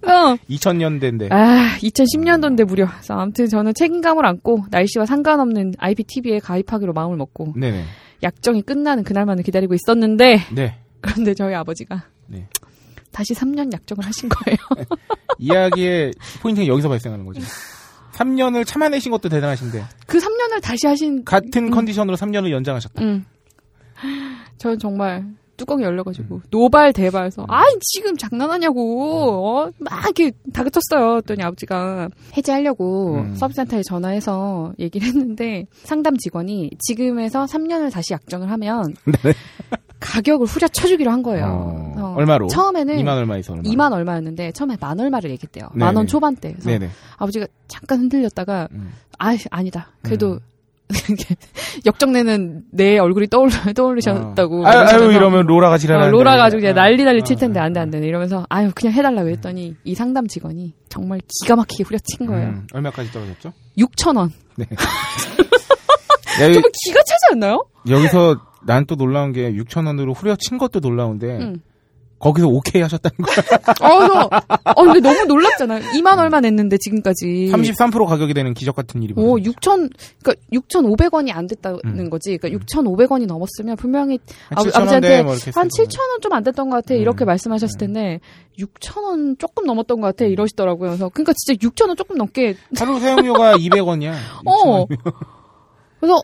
[0.00, 1.32] 그래서 2000년대인데.
[1.32, 2.86] 아 2010년도인데 무려.
[2.86, 7.84] 그래서 아무튼 저는 책임감을 안고 날씨와 상관없는 IPTV에 가입하기로 마음을 먹고 네네.
[8.22, 10.76] 약정이 끝나는 그날만을 기다리고 있었는데 네.
[11.00, 12.46] 그런데 저희 아버지가 네.
[13.12, 14.58] 다시 3년 약정을 하신 거예요.
[15.38, 17.40] 이야기의 포인트는 여기서 발생하는 거죠.
[18.12, 21.70] 3년을 참아내신 것도 대단하신데 그 3년을 다시 하신 같은 음.
[21.70, 23.02] 컨디션으로 3년을 연장하셨다.
[23.02, 23.24] 응.
[24.58, 25.24] 저는 정말
[25.56, 29.70] 뚜껑이 열려가지고 노발 대발해서 아 지금 장난하냐고 어?
[29.78, 31.20] 막 이렇게 다그쳤어요.
[31.22, 33.34] 그랬더니 아버지가 해지하려고 음.
[33.36, 38.94] 서비스센터에 전화해서 얘기를 했는데 상담 직원이 지금에서 3년을 다시 약정을 하면
[40.02, 41.44] 가격을 후려쳐주기로 한 거예요.
[41.46, 41.94] 어.
[41.96, 42.48] 어, 얼마로?
[42.48, 43.62] 처음에는 2만 얼마에서 얼마?
[43.62, 45.68] 2만 얼마였는데 처음에 만 얼마를 얘기했대요.
[45.72, 45.84] 네네.
[45.84, 46.52] 만원 초반대.
[46.52, 46.90] 그래서 네네.
[47.16, 48.92] 아버지가 잠깐 흔들렸다가 음.
[49.18, 49.88] 아 아니다.
[50.02, 50.38] 그래도
[51.86, 54.66] 역정내는 내 얼굴이 떠올 떠올리셨다고.
[54.66, 56.08] 아유, 아유 그러시면서 이러면 로라가 지랄하는데.
[56.14, 58.44] 어, 로라 가지고 그냥 아, 난리 난리 칠 아, 텐데 아, 안돼 안 돼 이러면서
[58.50, 62.48] 아유 그냥 해달라고 했더니 이 상담 직원이 정말 기가 막히게 후려친 거예요.
[62.48, 63.52] 음, 얼마까지 떨어졌죠?
[63.78, 64.30] 6천 원.
[64.56, 64.66] 네.
[66.40, 67.64] 야, 정말 기가 차지 않나요?
[67.88, 68.36] 여기서
[68.66, 71.56] 난 또 놀라운 게 6천 원으로 후려친 것도 놀라운데 응.
[72.18, 73.36] 거기서 오케이 하셨다는 거야.
[73.80, 74.30] 어, 그래서,
[74.76, 75.82] 어, 근데 너무 놀랍잖아요.
[75.94, 77.48] 2만 얼마 냈는데, 지금까지.
[77.50, 79.50] 33% 가격이 되는 기적 같은 일이 오, 벌어졌죠.
[79.50, 79.90] 6천,
[80.22, 82.10] 그니까 6,500원이 안 됐다는 음.
[82.10, 82.38] 거지.
[82.38, 84.20] 그니까 6,500원이 넘었으면 분명히
[84.50, 86.94] 한 아버- 7천 원대 아버지한테 뭐 이렇게 한 했을 7,000원 좀 안 됐던 것 같아.
[86.94, 87.26] 이렇게 음.
[87.26, 88.20] 말씀하셨을 텐데,
[88.56, 90.24] 6,000원 조금 넘었던 것 같아.
[90.24, 90.90] 이러시더라고요.
[90.90, 92.54] 그래서, 그니까 진짜 6,000원 조금 넘게.
[92.78, 94.12] 하루 사용료가 200원이야.
[94.46, 94.86] 어.
[95.98, 96.20] 그래서,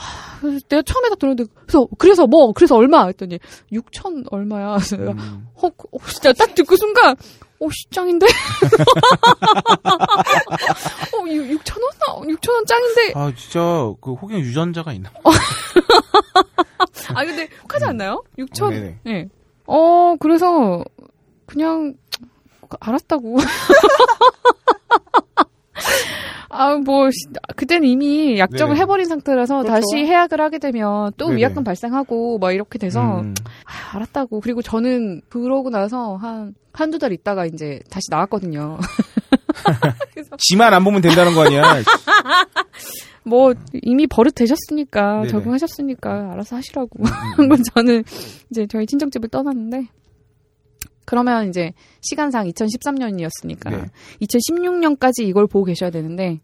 [0.00, 3.06] 아, 내가 처음에 딱 들었는데, 그래서, 그래서 뭐, 그래서 얼마?
[3.06, 3.38] 했더니,
[3.72, 4.76] 6천 얼마야.
[4.76, 5.46] 그래서 내가, 음.
[5.56, 7.14] 어, 그- 어, 진짜 딱 듣고 순간,
[7.60, 8.26] 어, 짱인데?
[11.12, 12.28] 어, 6,000원?
[12.28, 13.12] 6,000원 짱인데?
[13.14, 13.60] 아 진짜
[14.00, 15.10] 그 혹여 유전자가 있나?
[17.14, 18.22] 아, 근데 혹하지 않나요?
[18.38, 18.62] 6천?
[18.66, 18.70] 어.
[19.04, 19.28] 네.
[19.66, 20.82] 어, 그래서,
[21.46, 21.94] 그냥,
[22.80, 23.36] 알았다고.
[26.52, 28.80] 아, 뭐, 시- 그때는 이미 약정을 네네.
[28.82, 29.68] 해버린 상태라서 그렇죠.
[29.72, 31.38] 다시 해약을 하게 되면 또 네네.
[31.38, 33.34] 위약금 발생하고 막 이렇게 돼서 음.
[33.64, 34.40] 아, 알았다고.
[34.40, 38.78] 그리고 저는 그러고 나서 한, 한두 달 있다가 이제 다시 나왔거든요.
[40.38, 41.62] 지만 안 보면 된다는 거 아니야?
[43.22, 43.52] 뭐,
[43.82, 45.28] 이미 버릇 되셨으니까, 네네.
[45.28, 46.88] 적응하셨으니까, 알아서 하시라고.
[46.98, 47.10] 음, 음.
[47.36, 48.02] 한건 저는
[48.50, 49.86] 이제 저희 친정집을 떠났는데,
[51.10, 51.72] 그러면 이제
[52.02, 53.84] 시간상 2013년이었으니까, 네.
[54.22, 56.38] 2016년까지 이걸 보고 계셔야 되는데,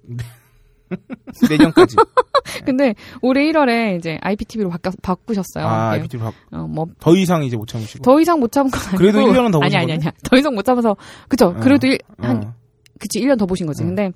[1.49, 1.95] 내년까지.
[2.67, 5.65] 근데 올해 1월에 이제 IPTV로 바꿔, 바꾸셨어요.
[5.65, 5.99] 아, 네.
[5.99, 8.03] IPTV 바- 어, 뭐, 더 이상 이제 못 참으시고.
[8.03, 8.97] 더 이상 못 참은 건 아니고.
[8.99, 9.93] 그래도 1년은 더 아니, 보신 아니, 거네?
[9.99, 10.13] 아니야.
[10.25, 10.97] 더 이상 못 참아서,
[11.29, 11.47] 그쵸.
[11.47, 12.55] 어, 그래도 일, 한, 어.
[12.99, 13.85] 그치, 1년 더 보신 거지.
[13.85, 13.87] 어.
[13.87, 14.11] 근데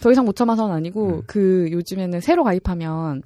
[0.00, 1.22] 더 이상 못 참아서는 아니고, 음.
[1.28, 3.22] 그 요즘에는 새로 가입하면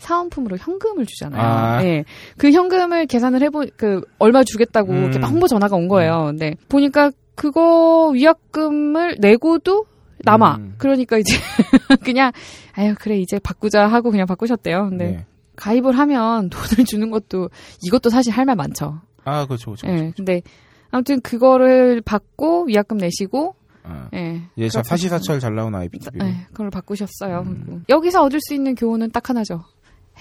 [0.00, 1.42] 사은품으로 현금을 주잖아요.
[1.42, 1.84] 아.
[1.84, 2.04] 예.
[2.36, 5.02] 그 현금을 계산을 해보, 그, 얼마 주겠다고 음.
[5.04, 6.24] 이렇게 막 홍보 전화가 온 거예요.
[6.26, 9.86] 근데 보니까 그거 위약금을 내고도
[10.24, 10.56] 남아.
[10.56, 10.74] 음.
[10.78, 11.34] 그러니까 이제
[12.04, 12.32] 그냥,
[12.74, 14.88] 아유, 그래, 이제 바꾸자 하고 그냥 바꾸셨대요.
[14.90, 15.26] 근데 네.
[15.56, 17.48] 가입을 하면 돈을 주는 것도,
[17.86, 19.00] 이것도 사실 할 말 많죠.
[19.24, 19.86] 아, 그렇죠, 그렇죠.
[19.88, 20.12] 예.
[20.16, 20.42] 근데
[20.90, 24.08] 아무튼 그거를 받고 위약금 내시고, 아.
[24.14, 24.42] 예.
[24.58, 26.18] 예, 참 그렇게 사시사철 잘 나온 IPTV.
[26.18, 27.44] 네, 그걸 바꾸셨어요.
[27.46, 27.84] 음.
[27.88, 29.62] 여기서 얻을 수 있는 교훈은 딱 하나죠.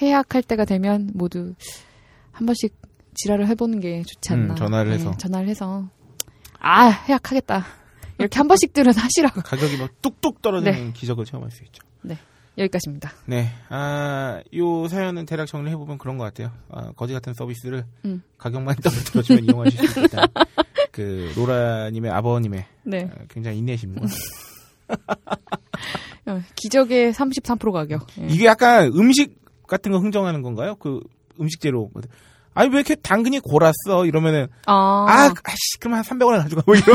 [0.01, 1.53] 해약할 때가 되면 모두
[2.31, 2.75] 한 번씩
[3.15, 4.53] 지랄을 해보는 게 좋지 않나.
[4.53, 5.11] 음, 전화를 해서.
[5.17, 5.89] 전화를 해서
[6.59, 7.65] 아 해약하겠다.
[8.17, 9.41] 이렇게 한 번씩들은 하시라고.
[9.41, 11.81] 가격이 막 뚝뚝 떨어지는 기적을 체험할 수 있죠.
[12.59, 13.11] 여기까지입니다.
[13.25, 16.51] 네, 아, 요 사연은 대략 정리해 보면 그런 것 같아요.
[16.69, 18.21] 아, 거지 같은 서비스를 음.
[18.37, 20.27] 가격만 떨어뜨려주면 이용하실 수 있다.
[20.91, 23.09] 그, 로라님의 아버님의 네.
[23.11, 23.95] 아, 굉장히 인내심.
[26.25, 28.05] 어, 기적의 33% 가격.
[28.19, 28.27] 예.
[28.27, 29.38] 이게 약간 음식
[29.69, 30.75] 같은 거 흥정하는 건가요?
[30.75, 30.99] 그
[31.39, 31.89] 음식 재료.
[32.53, 34.05] 아니, 왜 이렇게 당근이 골았어?
[34.05, 36.63] 이러면은, 아, 아, 아씨, 그럼 한 300원을 가져가.
[36.65, 36.85] 뭐 이러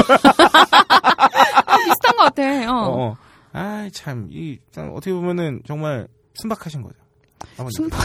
[1.86, 2.42] 비슷한 것 같아.
[2.70, 2.74] 어.
[2.74, 3.06] 어.
[3.10, 3.16] 어.
[3.52, 6.96] 아, 참, 이, 참 어떻게 보면은 정말 순박하신 거죠.
[7.76, 8.00] 순박?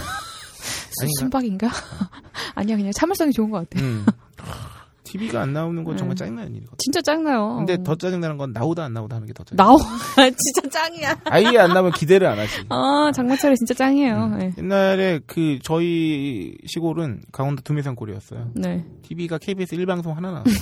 [1.20, 1.68] 순박인가?
[2.56, 3.84] 아니야, 그냥 참을성이 좋은 것 같아.
[3.84, 4.06] 음.
[5.12, 6.18] TV가 안 나오는 건 정말 음.
[6.18, 6.76] 짜증나는 일이거든.
[6.78, 7.56] 진짜 짱나요.
[7.58, 9.64] 근데 더 짜증나는 건 나오다 안 나오다 하는 게 더 짜증나.
[9.64, 9.78] 나오.
[10.38, 11.20] 진짜 짱이야.
[11.26, 12.64] 아예 안 나오면 기대를 안 하지.
[12.70, 14.16] 아, 장마철에 진짜 짱이에요.
[14.16, 14.38] 음.
[14.40, 14.54] 네.
[14.58, 18.52] 옛날에 그 저희 시골은 강원도 두메산골이었어요.
[18.56, 18.86] 네.
[19.04, 20.56] TV가 KBS 1방송 하나 나왔어요.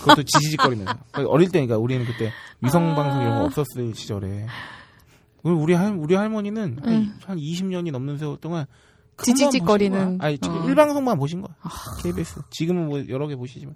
[0.00, 0.92] 그것도 지지직거리면서.
[1.12, 4.46] 그러니까 어릴 때니까 우리는 그때 위성 방송 이런 거 없었을 시절에.
[5.42, 7.18] 우리 할 우리 할머니는 한, 음.
[7.24, 8.66] 한 20년이 넘는 세월 동안
[9.24, 10.18] 지지직거리는.
[10.20, 10.38] 아니 어.
[10.66, 11.54] 1방송만 보신 거야.
[12.02, 12.40] KBS.
[12.50, 13.74] 지금은 뭐 여러 개 보시지만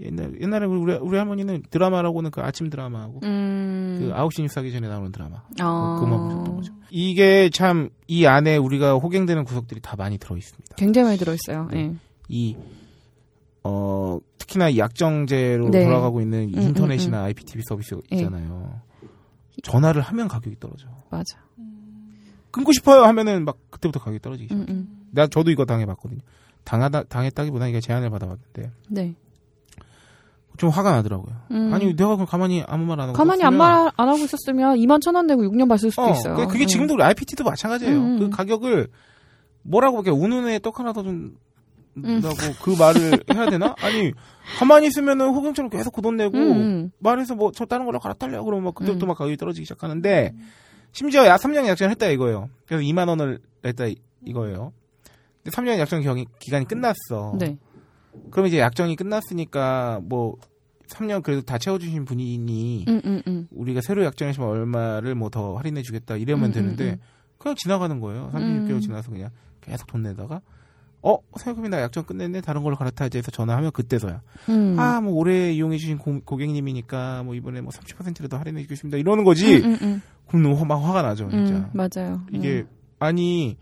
[0.00, 3.96] 옛날 옛날에 우리 우리 할머니는 드라마라고는 그 아침 드라마하고 음.
[3.98, 5.42] 그 9시 뉴스 하기 전에 나오는 드라마.
[5.60, 5.96] 아.
[6.00, 6.74] 그만 보셨던 거죠.
[6.90, 10.76] 이게 참 이 안에 우리가 호갱되는 구석들이 다 많이 들어 있습니다.
[10.76, 11.68] 굉장히 많이 들어있어요.
[11.74, 11.92] 예.
[12.28, 12.56] 이
[13.64, 15.84] 어, 특히나 이 약정제로 네.
[15.84, 18.16] 돌아가고 있는 음, 인터넷이나 음, IPTV 서비스 예.
[18.16, 18.80] 있잖아요.
[19.64, 20.86] 전화를 하면 가격이 떨어져.
[21.10, 21.38] 맞아.
[22.52, 24.56] 끊고 싶어요 하면은 막 그때부터 가격이 떨어지기 시작.
[24.60, 25.06] 음, 음.
[25.12, 26.20] 나 저도 이거 당해봤거든요.
[26.64, 29.14] 당하다 당했다기보다 이게 제안을 받아봤는데 네.
[30.56, 31.34] 좀 화가 나더라고요.
[31.50, 31.72] 음.
[31.74, 34.76] 아니 내가 그럼 가만히 아무 말 안 하고 가만히 썼으면- 안, 말, 안 하고 있었으면
[34.78, 36.34] 2만 천 원 내고 6년 봤을 수도 어, 있어요.
[36.36, 36.66] 그- 그게 음.
[36.66, 37.94] 지금도 우리 IPT도 마찬가지예요.
[37.94, 38.18] 음, 음.
[38.18, 38.88] 그 가격을
[39.62, 41.36] 뭐라고 이렇게 운운에 떡 하나 더 준.
[41.98, 42.20] 음.
[42.20, 43.74] 다고 그 말을 해야 되나?
[43.80, 44.12] 아니
[44.58, 46.90] 가만히 있으면은 호경처럼 계속 그 돈 내고 음, 음.
[46.98, 49.08] 말해서 뭐 저 다른 걸로 갈아탈려 그러면 막 그때부터 음.
[49.08, 50.34] 막 가격이 떨어지기 시작하는데
[50.96, 52.48] 심지어 야 3년 약정을 했다 이거예요.
[52.66, 54.72] 그래서 2만 원을 냈다 이- 이거예요.
[55.44, 56.00] 근데 3년 약정
[56.40, 57.36] 기간이, 끝났어.
[57.38, 57.58] 네.
[58.30, 60.36] 그럼 이제 약정이 끝났으니까 뭐
[60.88, 63.46] 3년 그래도 다 채워주신 분이니 음, 음, 음.
[63.50, 66.96] 우리가 새로 약정하시면 얼마를 뭐 더 할인해 주겠다 이러면 음, 되는데 음,
[67.36, 68.30] 그냥 지나가는 거예요.
[68.32, 68.80] 36개월 음.
[68.80, 69.28] 지나서 그냥
[69.60, 70.40] 계속 돈 내다가
[71.08, 74.76] 어 생각해보면 나 약정 끝냈네 다른 걸로 갈아타야지 해서 전화하면 그때서야 음.
[74.78, 79.64] 아뭐 올해 이용해 주신 고, 고객님이니까 뭐 이번에 뭐 30%라도 할인해 주겠습니다 이러는 거지 음,
[79.64, 80.02] 음, 음.
[80.26, 82.20] 그럼 너무 막 화가 나죠 진짜 음, 맞아요.
[82.32, 82.68] 이게 음.
[82.98, 83.56] 아니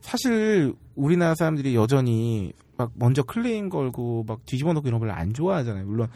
[0.00, 5.86] 사실 우리나라 사람들이 여전히 막 먼저 클레임 걸고 막 뒤집어 놓고 이런 걸 안 좋아하잖아요.
[5.86, 6.08] 물론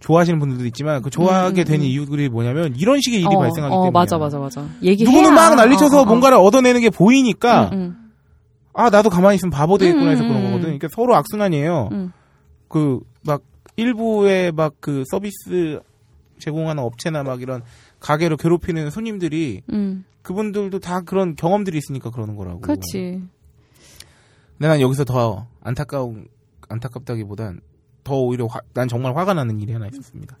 [0.00, 1.82] 좋아하시는 분들도 있지만 그 좋아하게 음, 음, 음.
[1.82, 4.66] 이유들이 뭐냐면 이런 식의 일이 어, 발생하기 어, 때문에 맞아, 맞아, 맞아.
[4.82, 5.10] 얘기해야.
[5.10, 6.06] 누구는 막 난리쳐서 어, 어, 어.
[6.06, 8.07] 뭔가를 얻어내는 게 보이니까 음, 음.
[8.80, 10.62] 아 나도 가만히 있으면 바보 되겠구나 해서 음, 그런 음, 거거든.
[10.66, 11.88] 그러니까 서로 악순환이에요.
[11.90, 12.12] 음.
[12.68, 13.42] 그막
[13.76, 15.80] 일부의 막 그 서비스
[16.38, 17.62] 제공하는 업체나 막 이런
[17.98, 20.04] 가게로 괴롭히는 손님들이 음.
[20.22, 22.60] 그분들도 다 그런 경험들이 있으니까 그러는 거라고.
[22.60, 23.20] 그렇지.
[24.56, 26.28] 근데 난 여기서 더 안타까운
[26.68, 27.60] 안타깝다기보단
[28.04, 30.38] 더 오히려 화- 난 정말 화가 나는 일이 하나 있었습니다.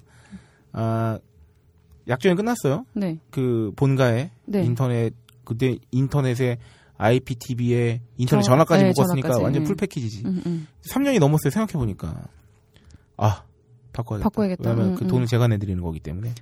[0.72, 1.18] 아
[2.06, 2.84] 약정이 끝났어요.
[2.94, 3.18] 네.
[3.30, 4.62] 그 본가에 네.
[4.62, 5.12] 인터넷
[5.44, 6.58] 그때 인터넷에
[6.98, 9.44] IPTV에 인터넷 저- 전화까지 네, 묶었으니까 전화까지.
[9.44, 9.64] 완전 음.
[9.66, 10.22] 풀 패키지지.
[10.26, 10.66] 음, 음.
[10.90, 11.50] 3년이 넘었어요.
[11.50, 12.14] 생각해 보니까
[13.16, 13.42] 아
[13.92, 14.28] 바꿔야겠다.
[14.28, 14.70] 바꿔야겠다.
[14.70, 15.08] 왜냐면 음, 그 음.
[15.08, 16.34] 돈을 제가 내드리는 거기 때문에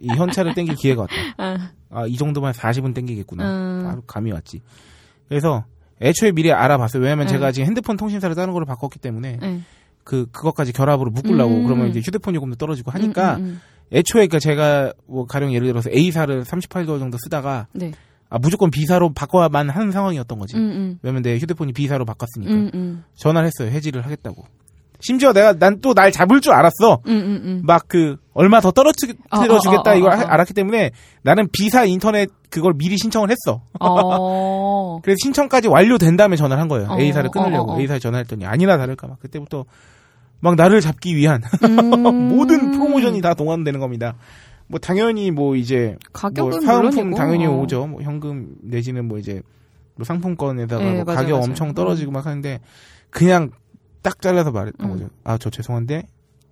[0.00, 1.14] 이 현찰을 땡길 기회가 왔다.
[1.38, 3.44] 아, 아이 정도만 40은 땡기겠구나.
[3.44, 3.84] 음.
[3.84, 4.60] 바로 감이 왔지.
[5.28, 5.64] 그래서
[6.02, 7.02] 애초에 미리 알아봤어요.
[7.02, 7.32] 왜냐면 네.
[7.32, 9.60] 제가 지금 핸드폰 통신사를 다른 걸로 바꿨기 때문에 네.
[10.04, 11.64] 그 그것까지 결합으로 묶으려고 음.
[11.64, 13.38] 그러면 이제 휴대폰 요금도 떨어지고 하니까.
[13.92, 17.92] 애초에 그 제가 뭐 가령 예를 들어서 A사를 38개월 정도 쓰다가 네.
[18.30, 20.56] 아 무조건 B사로 바꿔야만 하는 상황이었던 거지.
[20.56, 20.98] 음, 음.
[21.02, 23.04] 왜냐면 내 휴대폰이 B사로 바꿨으니까 음, 음.
[23.14, 23.70] 전화를 했어요.
[23.74, 24.44] 해지를 하겠다고.
[25.00, 27.00] 심지어 내가 난 또 날 잡을 줄 알았어.
[27.06, 27.62] 음, 음, 음.
[27.64, 30.16] 막그 얼마 더 떨어뜨려 어, 어, 주겠다 어, 어, 이걸 어.
[30.16, 30.92] 하- 알았기 때문에
[31.22, 33.60] 나는 B사 인터넷 그걸 미리 신청을 했어.
[33.80, 35.00] 어.
[35.04, 36.88] 그래서 신청까지 완료된 다음에 전화를 한 거예요.
[36.88, 37.78] 어, A사를 끊으려고.
[37.78, 39.64] A사에 전화했더니 아니나 다를까 막 그때부터
[40.40, 41.74] 막 나를 잡기 위한 음.
[42.34, 44.14] 모든 프로모션이 다 동원되는 겁니다.
[44.66, 47.16] 뭐 당연히 뭐 이제 가격은 뭐 사은품 물론이고.
[47.16, 47.52] 당연히 어.
[47.60, 47.86] 오죠.
[47.86, 49.42] 뭐 현금 내지는 뭐 이제
[49.96, 51.44] 뭐 상품권에다가 네, 뭐 맞아요, 가격 맞아요.
[51.44, 52.60] 엄청 떨어지고 막 하는데
[53.10, 53.50] 그냥
[54.02, 54.92] 딱 잘라서 말했던 음.
[54.92, 55.08] 거죠.
[55.24, 56.04] 아 저 죄송한데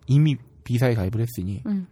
[0.07, 1.87] 이미 비사에 가입을 했으니 음.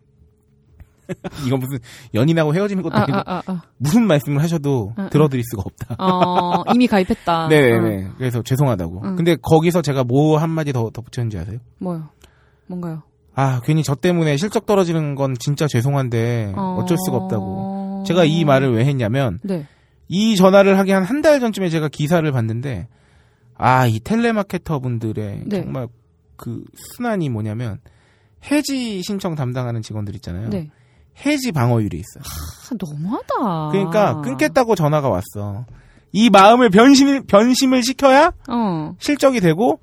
[1.45, 1.79] 이건 무슨
[2.15, 3.63] 연인하고 헤어지는 것도 아, 아니고 아, 아, 아.
[3.79, 5.09] 무슨 말씀을 하셔도 아, 아.
[5.09, 5.97] 들어드릴 수가 없다.
[5.99, 7.49] 어, 이미 가입했다.
[7.51, 8.07] 네네네.
[8.07, 8.13] 어.
[8.17, 9.01] 그래서 죄송하다고.
[9.05, 9.17] 응.
[9.17, 11.59] 근데 거기서 제가 뭐 한마디 더 덧붙였는지 아세요?
[11.79, 12.09] 뭐요?
[12.69, 13.03] 뭔가요?
[13.41, 17.45] 아, 괜히 저 때문에 실적 떨어지는 건 진짜 죄송한데 어쩔 수가 없다고.
[17.45, 18.05] 어.
[18.07, 19.67] 제가 이 말을 왜 했냐면 네.
[20.09, 22.89] 이 전화를 하기 한 한 달 전쯤에 제가 기사를 봤는데
[23.57, 25.62] 아, 이 텔레마케터 분들의 네.
[25.62, 25.89] 정말
[26.37, 26.65] 그
[26.97, 27.79] 순환이 뭐냐면
[28.51, 30.49] 해지 신청 담당하는 직원들 있잖아요.
[30.49, 30.71] 네.
[31.27, 32.21] 해지 방어율이 있어.
[32.21, 33.71] 아, 너무하다.
[33.73, 35.67] 그러니까 끊겠다고 전화가 왔어.
[36.12, 38.95] 이 마음을 변심 변심을 시켜야 어.
[38.99, 39.79] 실적이 되고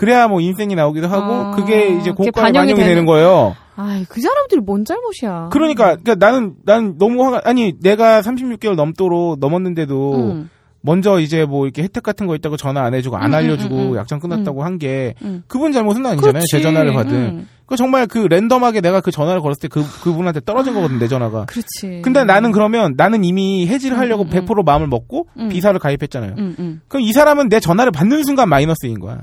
[0.00, 3.54] 그래야 뭐 인센이 나오기도 하고 아, 그게 이제 고가에 반영이 반영이 되는 거예요.
[3.76, 5.50] 아이, 그 사람들이 뭔 잘못이야.
[5.52, 10.50] 그러니까, 그러니까 나는 난 너무 화가 아니 내가 36개월 넘도록 넘었는데도 음.
[10.80, 13.80] 먼저 이제 뭐 이렇게 혜택 같은 거 있다고 전화 안 해주고 안 음, 알려주고 음,
[13.80, 13.96] 음, 음.
[13.98, 15.42] 약정 끝났다고 한게 음.
[15.46, 16.32] 그분 잘못은 아니잖아요.
[16.32, 16.46] 그렇지.
[16.50, 17.14] 제 전화를 받은.
[17.14, 17.48] 음.
[17.66, 21.44] 그 정말 그 랜덤하게 내가 그 전화를 걸었을 때 그 그분한테 떨어진 거거든 내 전화가.
[21.44, 22.00] 그렇지.
[22.02, 25.50] 근데 나는 그러면 나는 이미 해지를 하려고 음, 음, 100% 마음을 먹고 음.
[25.50, 26.36] 비사를 가입했잖아요.
[26.38, 26.80] 음, 음.
[26.88, 29.18] 그럼 이 사람은 내 전화를 받는 순간 마이너스인 거야.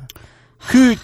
[0.60, 0.96] 그,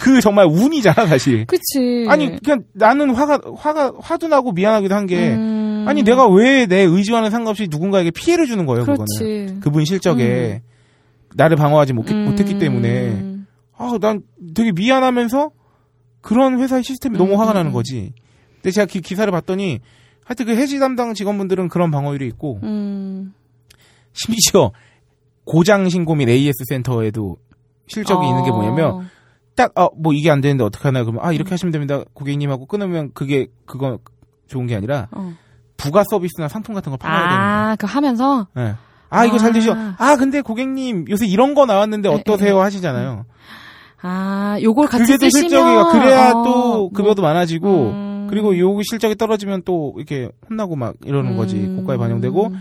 [0.00, 1.46] 그 정말 운이잖아, 사실.
[1.46, 2.06] 그치.
[2.08, 5.84] 아니, 그냥 나는 화가, 화가, 화도 나고 미안하기도 한 게, 음.
[5.88, 9.06] 아니, 내가 왜 내 의지와는 상관없이 누군가에게 피해를 주는 거예요, 그거는.
[9.18, 9.60] 그렇지.
[9.60, 10.62] 그분 실적에.
[11.34, 12.36] 나를 방어하지 못, 음.
[12.38, 13.40] 했기 때문에.
[13.76, 14.22] 아, 난
[14.54, 15.50] 되게 미안하면서
[16.20, 17.72] 그런 회사의 시스템이 너무 음, 화가 음, 나는 음.
[17.72, 18.12] 거지.
[18.56, 19.80] 근데 제가 기, 기사를 봤더니,
[20.24, 23.32] 하여튼 그 해지 담당 직원분들은 그런 방어율이 있고, 음.
[24.12, 24.72] 심지어
[25.44, 27.36] 고장 신고 및 AS 센터에도
[27.86, 29.02] 실적이 있는 게 뭐냐면 어.
[29.56, 33.48] 딱어 뭐 이게 안 되는데 어떻게 하나 그러면 아 이렇게 하시면 됩니다 고객님하고 끊으면 그게
[33.66, 33.98] 그거
[34.46, 35.32] 좋은 게 아니라 어.
[35.76, 37.70] 부가 서비스나 상품 같은 걸 팔아야 되는 거예요.
[37.70, 38.46] 아, 그 하면서?
[38.54, 38.74] 네.
[39.08, 39.52] 아 이거 잘 아.
[39.52, 39.74] 되죠.
[39.98, 43.24] 아 근데 고객님 요새 이런 거 나왔는데 에, 어떠세요 하시잖아요.
[44.02, 48.26] 아, 요걸 같이 그게 또 쓰시면 실적이가 그래야 어, 또 급여도 많아지고 음.
[48.30, 51.76] 그리고 요 실적이 떨어지면 또 이렇게 혼나고 막 이러는 거지 음.
[51.76, 52.54] 고가에 반영되고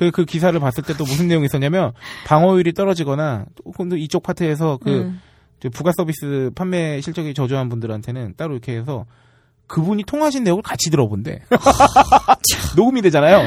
[0.00, 1.92] 그, 그 기사를 봤을 때 또 무슨 내용이 있었냐면
[2.26, 5.20] 방어율이 떨어지거나 또 이쪽 파트에서 그 음.
[5.60, 9.04] 저 부가 서비스 판매 실적이 저조한 분들한테는 따로 이렇게 해서
[9.66, 11.42] 그분이 통하신 내용을 같이 들어본대.
[12.76, 13.42] 녹음이 되잖아요.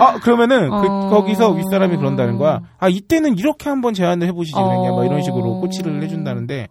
[0.00, 1.08] 아, 그러면은 그, 어.
[1.10, 2.60] 거기서 윗사람이 그런다는 거야.
[2.78, 4.90] 아, 이때는 이렇게 한번 제안을 해보시지 그랬냐.
[4.92, 5.60] 막 이런 식으로 어.
[5.60, 6.68] 코치를 해준다는데.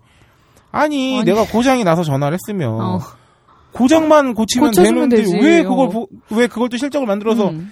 [0.72, 1.24] 아니, 아니.
[1.26, 3.00] 내가 고장이 나서 전화를 했으면 어.
[3.74, 5.36] 고장만 고치면 되는데 되지.
[5.38, 5.90] 왜 그걸 어.
[5.90, 7.72] 보- 왜 그걸 또 실적을 만들어서 음.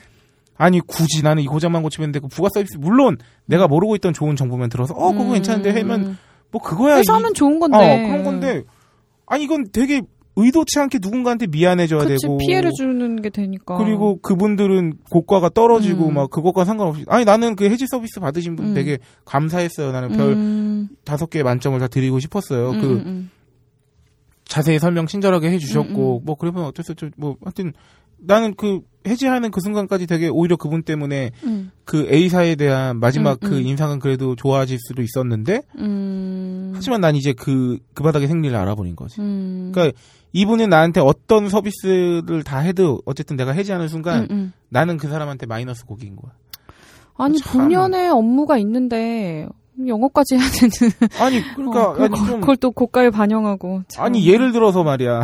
[0.57, 4.69] 아니 굳이 나는 이 고장만 고치면 되고 부가 서비스 물론 내가 모르고 있던 좋은 정보면
[4.69, 5.33] 들어서 어 그거 음.
[5.33, 6.17] 괜찮은데 하면
[6.51, 6.97] 뭐 그거야.
[6.97, 7.77] 회사 이- 하면 좋은 건데.
[7.77, 8.63] 어, 그런 건데
[9.25, 10.01] 아니 이건 되게
[10.37, 13.77] 의도치 않게 누군가한테 미안해져야 그치, 되고 피해를 주는 게 되니까.
[13.77, 16.13] 그리고 그분들은 고가가 떨어지고 음.
[16.15, 18.73] 막 그것과 상관없이 아니 나는 그 해지 서비스 받으신 분 음.
[18.73, 19.91] 되게 감사했어요.
[19.93, 22.71] 나는 별 음, 다섯 개 만점을 다 드리고 싶었어요.
[22.71, 23.29] 음, 그 음,
[24.45, 26.21] 자세히 설명 친절하게 해주셨고.
[26.25, 27.09] 뭐 그러면 어쩔 수 없죠.
[27.17, 27.73] 뭐 하여튼
[28.17, 33.49] 나는 그 해지하는 그 순간까지 되게 오히려 그분 때문에 음, 그 A사에 대한 마지막 음,
[33.49, 33.61] 그 음.
[33.67, 39.21] 인상은 그래도 좋아질 수도 있었는데 음, 하지만 난 이제 그 그 바닥의 생리를 알아버린 거지.
[39.21, 39.97] 음, 그러니까
[40.33, 44.51] 이분은 나한테 어떤 서비스를 다 해도 어쨌든 내가 해지하는 순간.
[44.69, 46.33] 나는 그 사람한테 마이너스 고기인 거야.
[47.17, 47.61] 아니 참.
[47.61, 49.47] 본연의 업무가 있는데
[49.85, 50.91] 영어까지 해야 되는.
[51.19, 53.83] 아니 그러니까 어, 그걸, 아니 좀 그걸 또 고가에 반영하고.
[53.87, 54.05] 참.
[54.05, 55.21] 아니 예를 들어서 말이야.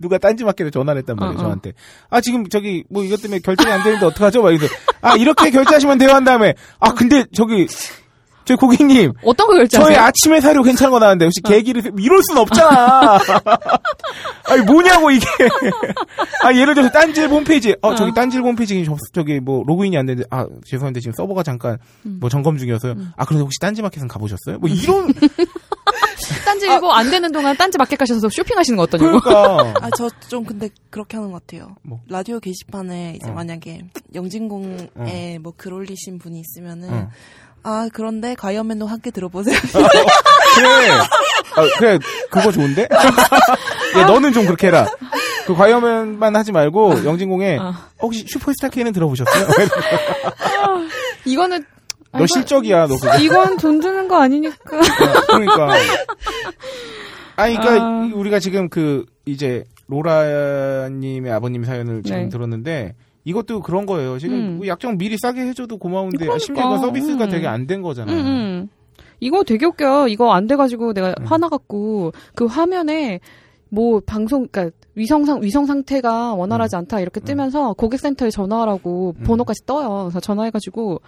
[0.00, 1.44] 누가 딴지마켓에 전화를 했단 말이에요 어, 어.
[1.44, 1.72] 저한테.
[2.08, 4.42] 아 지금 저기 뭐 이것 때문에 결정이 안 되는데 어떡하죠?
[4.42, 7.66] 막 이래서 아 이렇게 결제하시면 돼요 한 다음에 아 근데 저기
[8.46, 9.94] 저희 고객님 어떤 거 결제하세요?
[9.94, 13.18] 저희 아침에 사료 괜찮은 거 나왔는데 혹시 계기를 이럴 순 없잖아.
[14.48, 15.24] 아니 뭐냐고 이게.
[16.42, 20.26] 아 예를 들어서 딴지 홈페이지 어 저기 딴지 홈페이지 저, 저기 뭐 로그인이 안 되는데
[20.30, 22.94] 아 죄송한데 지금 서버가 잠깐 뭐 점검 중이어서요.
[23.16, 24.58] 아 그런데 혹시 딴지 마켓은 가보셨어요?
[24.58, 25.12] 뭐 이런
[26.50, 29.20] 딴지 일보 안 되는 동안 딴지 마켓 가셔서 쇼핑하시는 거 어떠냐고.
[29.20, 31.76] 그러니까 아, 저 좀 근데 그렇게 하는 것 같아요.
[31.82, 32.00] 뭐?
[32.08, 33.32] 라디오 게시판에 이제 어.
[33.34, 33.82] 만약에
[34.14, 37.10] 영진공에 뭐글 올리신 분이 있으면은 어.
[37.62, 39.58] 아, 그런데 과이언맨도 함께 들어보세요.
[40.56, 40.90] 그래.
[41.56, 41.98] 아, 그래,
[42.30, 42.88] 그거 좋은데?
[43.98, 44.86] 야, 너는 좀 그렇게 해라.
[45.46, 47.74] 그 과연,만 하지 말고, 영진공에, 어.
[48.00, 49.46] 혹시 슈퍼스타 K는 들어보셨어요?
[51.24, 51.64] 이거는
[52.12, 53.16] 너 실적이야, 너 그거.
[53.18, 54.76] 이건 돈 주는 거 아니니까.
[54.78, 54.80] 어,
[55.28, 55.72] 그러니까.
[57.36, 58.04] 아니, 그러니까, 아.
[58.04, 62.28] 이- 우리가 지금 그, 이제, 로라님의 아버님 사연을 지금 네.
[62.28, 64.18] 들었는데, 이것도 그런 거예요.
[64.18, 64.56] 지금 음.
[64.58, 66.38] 뭐 약정 미리 싸게 해줘도 고마운데, 그러니까.
[66.38, 67.30] 심지어 이건 서비스가 음.
[67.30, 68.16] 되게 안 된 거잖아요.
[68.16, 68.68] 음, 음.
[69.20, 70.08] 이거 되게 웃겨요.
[70.08, 71.26] 이거 안 돼가지고 내가 음.
[71.26, 73.20] 화나갖고 그 화면에
[73.68, 79.24] 뭐 방송, 그러니까 위성상 위성 상태가 원활하지 않다 이렇게 뜨면서 고객센터에 전화하라고 음.
[79.24, 80.04] 번호까지 떠요.
[80.08, 81.00] 그래서 전화해가지고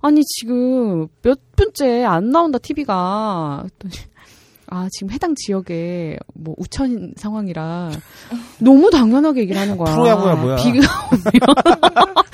[0.00, 3.64] 아니 지금 몇 분째 안 나온다 TV가.
[4.70, 7.90] 아 지금 해당 지역에 뭐 우천 상황이라
[8.58, 9.94] 너무 당연하게 얘기를 하는 거야.
[9.94, 10.56] 프로야구야, 뭐야.
[10.62, 10.86] 비가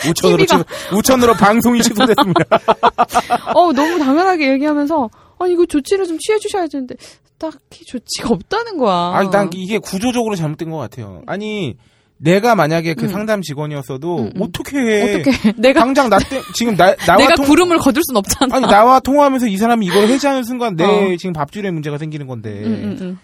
[0.08, 0.44] 우천으로.
[0.44, 0.64] 취소-
[0.96, 2.40] 우천으로 방송이 취소됐습니다.
[3.54, 5.08] 어, 너무 당연하게 얘기하면서,
[5.38, 6.96] 아니, 이거 조치를 좀 취해 주셔야 되는데,
[7.38, 9.12] 딱히 조치가 없다는 거야.
[9.14, 11.22] 아니, 난 이게 구조적으로 잘못된 것 같아요.
[11.26, 11.76] 아니,
[12.16, 13.08] 내가 만약에 그 음.
[13.08, 14.42] 상담 직원이었어도 음, 음.
[14.42, 15.14] 어떻게 해?
[15.20, 15.30] 어떻게,
[15.60, 18.54] 내가, 당장 나 때, 지금 나, 나와 내가 통, 구름을 거둘 순 없잖아.
[18.56, 21.16] 아니, 나와 통화하면서 이 사람이 이걸 해지하는 순간 내 어.
[21.16, 22.62] 지금 밥줄에 문제가 생기는 건데.
[22.64, 23.18] 응, 응, 응.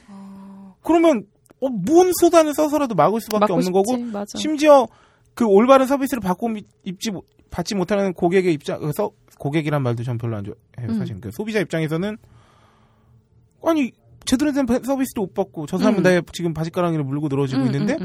[0.82, 1.22] 그러면,
[1.60, 4.38] 어, 뭔 수단을 써서라도 막을 수밖에 없는 싶지, 거고, 맞아.
[4.38, 4.86] 심지어
[5.34, 10.02] 그 올바른 서비스를 받고 미- 입지, 못- 받지 못하는 고객의 입장, 어, 서, 고객이란 말도
[10.02, 10.98] 전 별로 안 좋아해요, 음.
[10.98, 11.18] 사실.
[11.20, 12.16] 그 소비자 입장에서는,
[13.64, 13.92] 아니,
[14.24, 16.02] 제대로 된 서비스도 못 받고, 저 사람은 음.
[16.02, 17.96] 내 지금 바지가랑이를 물고 늘어지고 응, 있는데.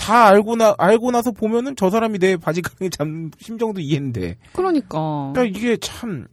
[0.00, 4.36] 다 알고 나 알고 나서 보면은 저 사람이 내 바지가랑이 잡는 심정도 이해인데.
[4.52, 5.32] 그러니까.
[5.34, 6.26] 그러니까 이게 참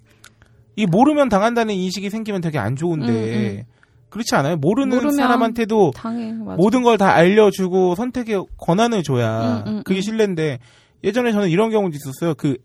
[0.80, 3.64] 이 모르면 당한다는 인식이 생기면 되게 안 좋은데 음, 음.
[4.10, 4.58] 그렇지 않아요?
[4.58, 6.32] 모르는 사람한테도 당해.
[6.56, 10.02] 모든 걸 다 알려주고 선택의 권한을 줘야 음, 음, 그게 음.
[10.02, 10.60] 신뢰인데
[11.04, 12.36] 예전에 저는 이런 경우도 있었어요.
[12.36, 12.58] 그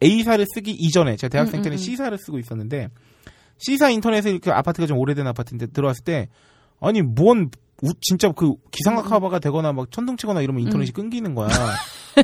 [0.00, 1.76] A사를 쓰기 이전에 제가 대학생 음, 때는.
[1.76, 2.88] C사를 쓰고 있었는데
[3.58, 6.28] C사 인터넷에 이렇게 아파트가 좀 오래된 아파트인데 들어왔을 때
[6.80, 7.50] 아니 뭔
[7.82, 11.48] 우- 진짜 그 기상각하가 되거나 막 천둥치거나 이러면 인터넷이 끊기는 거야.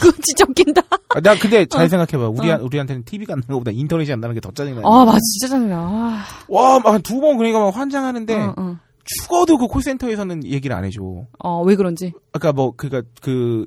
[0.00, 0.80] 그거 진짜 웃긴다.
[1.14, 2.28] 아, 나 근데 잘 생각해봐.
[2.30, 2.58] 우리 어.
[2.62, 4.80] 우리한테는 TV가 안 나는 것보다 인터넷이 안 나는 게 더 짜증나.
[4.84, 5.18] 아, 맞아.
[5.20, 5.76] 진짜 짜증나.
[5.76, 8.76] 아, 와, 막 두 번 그러니까 막 환장하는데 어, 어.
[9.04, 11.00] 죽어도 그 콜센터에서는 얘기를 안 해줘.
[11.38, 12.12] 어, 왜 그런지.
[12.32, 13.66] 아까 뭐 그니까 그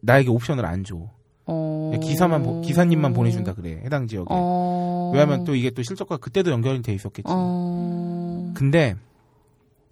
[0.00, 0.96] 나에게 옵션을 안 줘.
[1.46, 1.92] 어.
[2.02, 4.28] 기사만 보- 기사님만 보내준다 그래 해당 지역에.
[4.30, 5.10] 어.
[5.12, 7.26] 왜냐하면 또 이게 또 실적과 그때도 연결이 돼 있었겠지.
[7.28, 8.52] 어.
[8.54, 8.94] 근데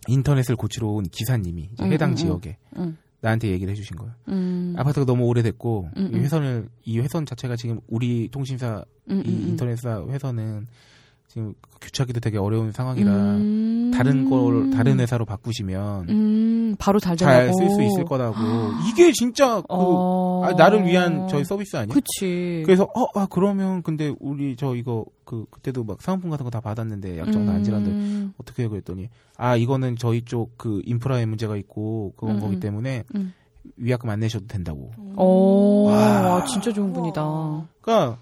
[0.09, 2.97] 인터넷을 고치러 온 기사님이 음, 해당 음, 지역에 음.
[3.21, 4.17] 나한테 얘기를 해주신 거야.
[4.29, 4.75] 음.
[4.77, 6.23] 아파트가 너무 오래됐고 음, 이 음.
[6.23, 9.49] 회선을 이 회선 자체가 지금 우리 통신사 음, 이 음, 음.
[9.51, 10.67] 인터넷사 회선은
[11.33, 13.91] 지금 교체하기도 되게 어려운 상황이라 음.
[13.95, 17.17] 다른 걸 다른 회사로 바꾸시면 음, 바로 잘.
[17.17, 18.37] 쓸 수 있을 거라고
[18.87, 20.45] 이게 진짜 그 어.
[20.45, 21.95] 아, 나를 위한 저희 서비스 아니야?
[21.95, 22.63] 그치.
[22.67, 26.61] 그래서 어, 아 그러면 근데 우리 저 이거 그 그때도 막 사은품 같은 거 다
[26.61, 28.35] 받았는데 약정 다 안 지났는데 음.
[28.39, 32.61] 어떻게 해요 그랬더니 아 이거는 저희 쪽 그 인프라에 문제가 있고 그건 음, 거기 음.
[32.61, 33.33] 때문에 음.
[33.79, 34.91] 위약금 안 내셔도 된다고.
[35.17, 36.21] 오, 와.
[36.21, 37.23] 와, 진짜 좋은 분이다.
[37.81, 38.19] 그러니까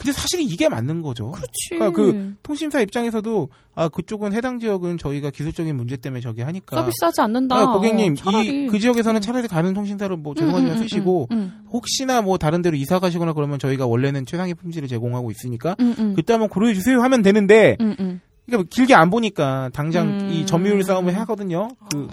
[0.00, 1.30] 근데 사실 이게 맞는 거죠.
[1.32, 1.74] 그치.
[1.74, 7.20] 그러니까 그 통신사 입장에서도 아 그쪽은 해당 지역은 저희가 기술적인 문제 때문에 저기 하니까 서비스하지
[7.20, 7.54] 않는다.
[7.54, 8.64] 아, 고객님 어, 차라리.
[8.64, 9.20] 이그 지역에서는 음.
[9.20, 12.98] 차라리 다른 통신사로 뭐 음, 죄송하지만 음, 음, 쓰시고 음, 혹시나 뭐 다른 데로 이사
[12.98, 17.20] 가시거나 그러면 저희가 원래는 최상의 품질을 제공하고 있으니까 음, 음, 그때 한번 고려해 주세요 하면
[17.20, 18.20] 되는데 음, 음.
[18.46, 20.30] 그러니까 길게 안 보니까 당장 음.
[20.32, 21.68] 이 점유율 싸움을 하거든요.
[21.92, 22.08] 그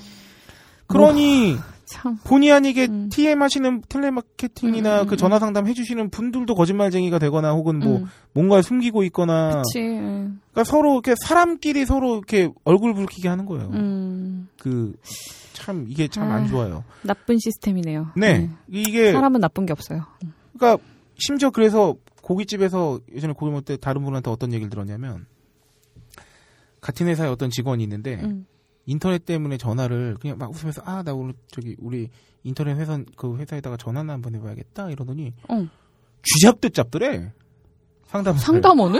[0.88, 2.18] 그러니 참.
[2.26, 3.10] 본의 아니게 음.
[3.10, 8.06] TM 하시는 텔레마케팅이나 음, 음, 그 전화 상담 해주시는 분들도 거짓말쟁이가 되거나 혹은 뭐 음.
[8.34, 9.80] 뭔가 숨기고 있거나 그치.
[9.80, 9.96] 예.
[10.00, 13.70] 그러니까 서로 이렇게 사람끼리 서로 이렇게 얼굴 붉히게 하는 거예요.
[13.70, 14.50] 음.
[14.60, 16.48] 그참 이게 참안 아.
[16.48, 16.84] 좋아요.
[17.04, 18.10] 나쁜 시스템이네요.
[18.18, 20.06] 네, 이게 사람은 나쁜 게 없어요.
[20.54, 20.84] 그러니까
[21.18, 25.26] 심지어 그래서 고깃집에서 예전에 고기 먹을 때 다른 분한테 어떤 얘기를 들었냐면
[26.82, 28.46] 같은 회사에 어떤 직원이 있는데 음.
[28.88, 32.10] 인터넷 때문에 전화를 그냥 막 웃으면서 아 나 오늘 저기 우리
[32.44, 35.68] 인터넷 회사 그 회사에다가 전화나 한번 해봐야겠다 이러더니 어.
[36.24, 37.32] 쥐잡듯 잡더래
[38.08, 39.00] 상담 상담원을?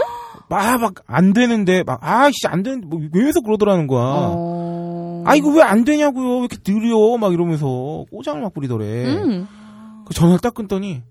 [0.50, 4.04] 막막 안 되는데 막 아씨 안 되는데 뭐 왜서 그러더라는 거야.
[4.04, 5.24] 어.
[5.26, 9.06] 아 이거 왜 안 되냐고요 왜 이렇게 느려 막 이러면서 꼬장을 막 부리더래.
[9.06, 9.48] 음.
[10.06, 11.02] 그 전화를 딱 끊더니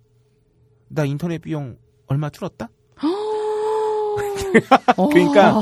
[0.88, 1.78] 나 인터넷 비용
[2.08, 2.70] 얼마 줄었다?
[5.12, 5.62] 그러니까 어.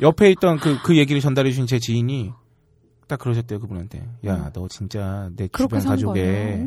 [0.00, 2.32] 옆에 있던 그, 그 얘기를 전달해 주신 제 지인이
[3.06, 4.02] 딱 그러셨대요, 그분한테.
[4.26, 5.48] 야, 너 진짜 내 음.
[5.52, 6.66] 주변 산 가족에.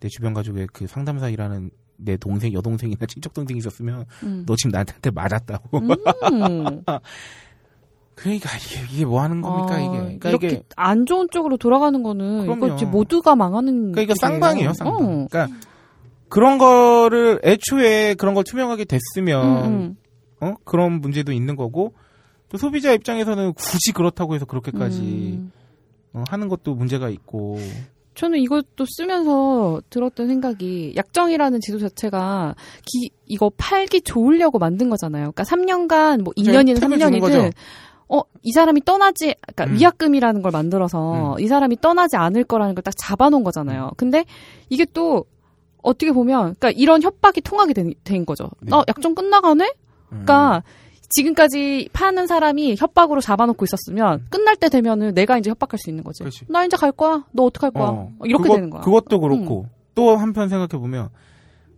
[0.00, 4.44] 내 주변 가족에 그 상담사 일하는 내 동생, 여동생이나 친척 동생이 있었으면 음.
[4.46, 5.78] 너 지금 나한테 맞았다고.
[5.78, 6.82] 음.
[8.14, 10.18] 그러니까 이게, 이게 뭐 하는 겁니까, 아, 이게.
[10.18, 12.66] 그러니까 이렇게 안 좋은 쪽으로 돌아가는 거는 그럼요.
[12.66, 13.92] 이거 이제 모두가 망하는.
[13.92, 14.14] 그러니까 이거.
[14.20, 14.94] 쌍방이에요, 쌍방.
[14.94, 15.26] 어.
[15.30, 15.48] 그러니까
[16.28, 19.96] 그런 거를 애초에 그런 걸 투명하게 됐으면, 음, 음.
[20.40, 20.54] 어?
[20.64, 21.94] 그런 문제도 있는 거고,
[22.52, 25.52] 또 소비자 입장에서는 굳이 그렇다고 해서 그렇게까지 음.
[26.12, 27.58] 어, 하는 것도 문제가 있고,
[28.14, 32.54] 저는 이것도 쓰면서 들었던 생각이 약정이라는 지도 자체가
[32.84, 35.32] 기, 이거 팔기 좋으려고 만든 거잖아요.
[35.32, 37.38] 그러니까 3년간 뭐 2년이든 템을 주는 거죠.
[37.38, 37.52] 3년이든
[38.10, 39.78] 어, 이 사람이 떠나지, 그러니까 음.
[39.80, 43.84] 위약금이라는 걸 만들어서 이 사람이 떠나지 않을 거라는 걸 딱 잡아놓은 거잖아요.
[43.86, 43.96] 음.
[43.96, 44.26] 근데
[44.68, 45.24] 이게 또
[45.82, 48.50] 어떻게 보면, 그러니까 이런 협박이 통하게 된, 된 거죠.
[48.60, 48.76] 네.
[48.76, 49.64] 어, 약정 끝나가네?
[49.64, 50.08] 음.
[50.10, 50.62] 그러니까
[51.14, 56.20] 지금까지 파는 사람이 협박으로 잡아놓고 있었으면 끝날 때 되면은 내가 이제 협박할 수 있는 거지.
[56.20, 56.46] 그렇지.
[56.48, 57.24] 나 이제 갈 거야.
[57.32, 57.86] 너 어떡할 거야?
[57.88, 58.80] 어, 이렇게 그것- 되는 거야.
[58.80, 58.84] 음.
[58.84, 61.08] 그것도 그렇고 또 한편 생각해 보면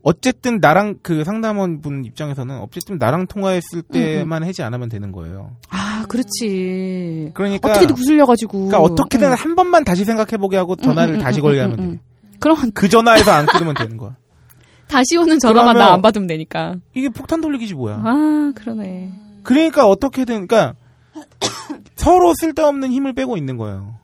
[0.03, 5.57] 어쨌든 나랑 그 상담원 분 입장에서는 어쨌든 나랑 통화했을 때만 하지 않으면 되는 거예요.
[5.71, 7.31] 아, 그렇지.
[7.35, 8.67] 그러니까 어떻게든 구슬려가지고.
[8.69, 9.33] 그러니까 어떻게든 응.
[9.33, 11.93] 한 번만 다시 생각해 보게 하고 전화를 응, 응, 다시 응, 걸게 응, 하면 응,
[11.93, 12.01] 돼.
[12.39, 14.15] 그럼 그 전화에서 안 끊으면 되는 거야.
[14.89, 16.75] 다시 오는 전화만 나 안 받으면 되니까.
[16.93, 18.03] 이게 폭탄 돌리기지 뭐야.
[18.05, 19.11] 아, 그러네.
[19.45, 20.75] 그러니까 어떻게든 그러니까
[21.97, 23.99] 서로 쓸데없는 힘을 빼고 있는 거예요.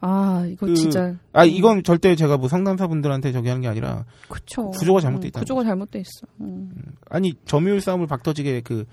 [0.00, 1.16] 아, 이거 그- 진짜.
[1.32, 4.70] 아 이건 절대 제가 뭐 상담사분들한테 저기 하는 게 아니라 그쵸.
[4.70, 6.26] 구조가 잘못돼 음, 있다는 구조가 잘못돼 있어.
[6.42, 6.70] 음.
[7.08, 8.84] 아니 점유율 싸움을 박터지게 그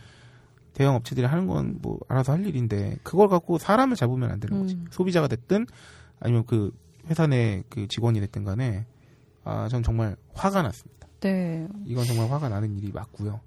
[0.74, 4.76] 대형 업체들이 하는 건 뭐 알아서 할 일인데 그걸 갖고 사람을 잡으면 안 되는 거지
[4.76, 4.86] 음.
[4.92, 5.68] 소비자가 됐든
[6.20, 6.72] 아니면 그
[7.10, 8.86] 회사 내 그 직원이 됐든 간에
[9.44, 11.08] 아 전 정말 화가 났습니다.
[11.20, 11.68] 네.
[11.86, 13.40] 이건 정말 화가 나는 일이 맞고요.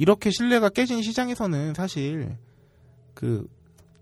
[0.00, 2.38] 이렇게 신뢰가 깨진 시장에서는 사실
[3.12, 3.46] 그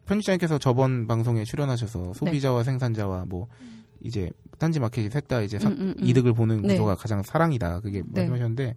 [0.07, 3.49] 편집장님께서 저번 방송에 출연하셔서 소비자와 생산자와 뭐
[4.01, 6.07] 이제 딴지 마켓이 셋 다 이제 사- 음, 음, 음.
[6.07, 6.69] 이득을 보는 네.
[6.75, 8.21] 구조가 가장 사랑이다 그게 네.
[8.21, 8.77] 말씀하셨는데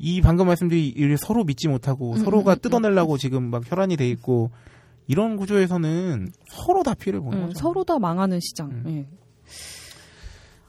[0.00, 4.08] 이 방금 말씀드린 서로 믿지 못하고 음, 서로가 음, 음, 뜯어내려고 지금 막 혈안이 돼
[4.10, 4.50] 있고
[5.06, 7.60] 이런 구조에서는 서로 다 피해를 보는 음, 거죠.
[7.60, 8.70] 서로 다 망하는 시장.
[8.70, 8.84] 음.
[8.88, 9.06] 예.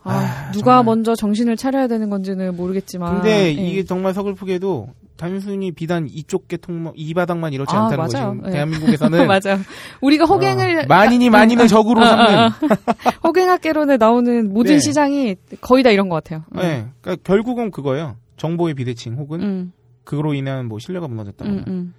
[0.04, 0.84] 아, 아, 누가 정말.
[0.86, 3.16] 먼저 정신을 차려야 되는 건지는 모르겠지만.
[3.16, 3.52] 근데 예.
[3.52, 4.88] 이게 정말 서글프게도
[5.20, 8.38] 단순히 비단 이쪽 계통 이 바닥만 이렇지 아, 않다는 맞아요.
[8.38, 8.48] 거죠.
[8.48, 8.52] 예.
[8.52, 9.60] 대한민국에서는 맞아.
[10.00, 12.50] 우리가 호갱을 어, 만인이 만인을 적으로 아, 삼는 아, 아.
[13.26, 14.80] 호갱학개론에 나오는 모든 네.
[14.80, 16.46] 시장이 거의 다 이런 것 같아요.
[16.54, 16.60] 음.
[16.62, 18.16] 네, 그러니까 결국은 그거예요.
[18.38, 19.72] 정보의 비대칭 혹은 음,
[20.06, 21.58] 그로 인한 뭐 신뢰가 무너졌다거나.
[21.58, 21.94] 음, 음.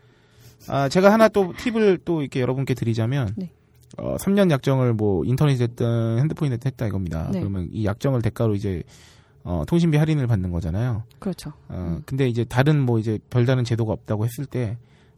[0.68, 3.50] 아, 제가 하나 또 팁을 또 이렇게 여러분께 드리자면, 네.
[3.98, 7.28] 어, 3년 약정을 뭐 인터넷이 됐든 핸드폰이 됐든 했다 이겁니다.
[7.32, 7.40] 네.
[7.40, 8.82] 그러면 이 약정을 대가로 이제,
[9.42, 11.04] 어, 통신비 할인을 받는 거잖아요.
[11.18, 11.52] 그렇죠.
[11.68, 14.76] 어, 근데 이제 다른 뭐 이제 별다른 제도가 없다고 했을 때,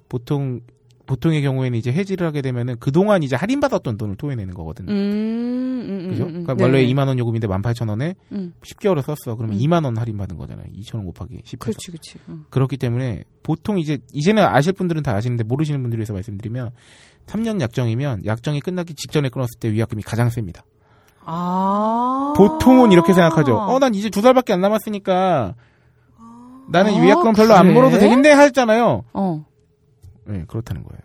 [0.08, 0.60] 보통,
[1.06, 4.88] 보통의 경우에는 이제 해지를 하게 되면은 그동안 이제 할인받았던 돈을 토해내는 거거든.
[4.88, 6.22] 음, 음, 음, 그죠?
[6.24, 6.32] 음, 음.
[6.44, 6.62] 그러니까 네.
[6.64, 8.54] 원래 2만 원 요금인데 18,000원에 음.
[8.62, 9.36] 10개월을 썼어.
[9.36, 9.60] 그러면 음.
[9.60, 10.66] 2만 원 할인받은 거잖아요.
[10.72, 11.58] 2,000원 곱하기 10.
[11.58, 12.18] 그렇지, 그렇지.
[12.28, 12.44] 음.
[12.50, 16.70] 그렇기 때문에 보통 이제 이제는 아실 분들은 다 아시는데 모르시는 분들 위해서 말씀드리면
[17.26, 20.64] 3년 약정이면 약정이 끝나기 직전에 끊었을 때 위약금이 가장 셉니다.
[21.24, 22.32] 아.
[22.36, 23.56] 보통은 이렇게 생각하죠.
[23.56, 25.54] 어, 난 이제 두 달밖에 안 남았으니까
[26.68, 27.74] 나는 아, 위약금 별로 안 그래?
[27.74, 29.04] 물어도 되겠네 하잖아요.
[29.12, 29.44] 어.
[30.26, 31.00] 네, 그렇다는 거예요.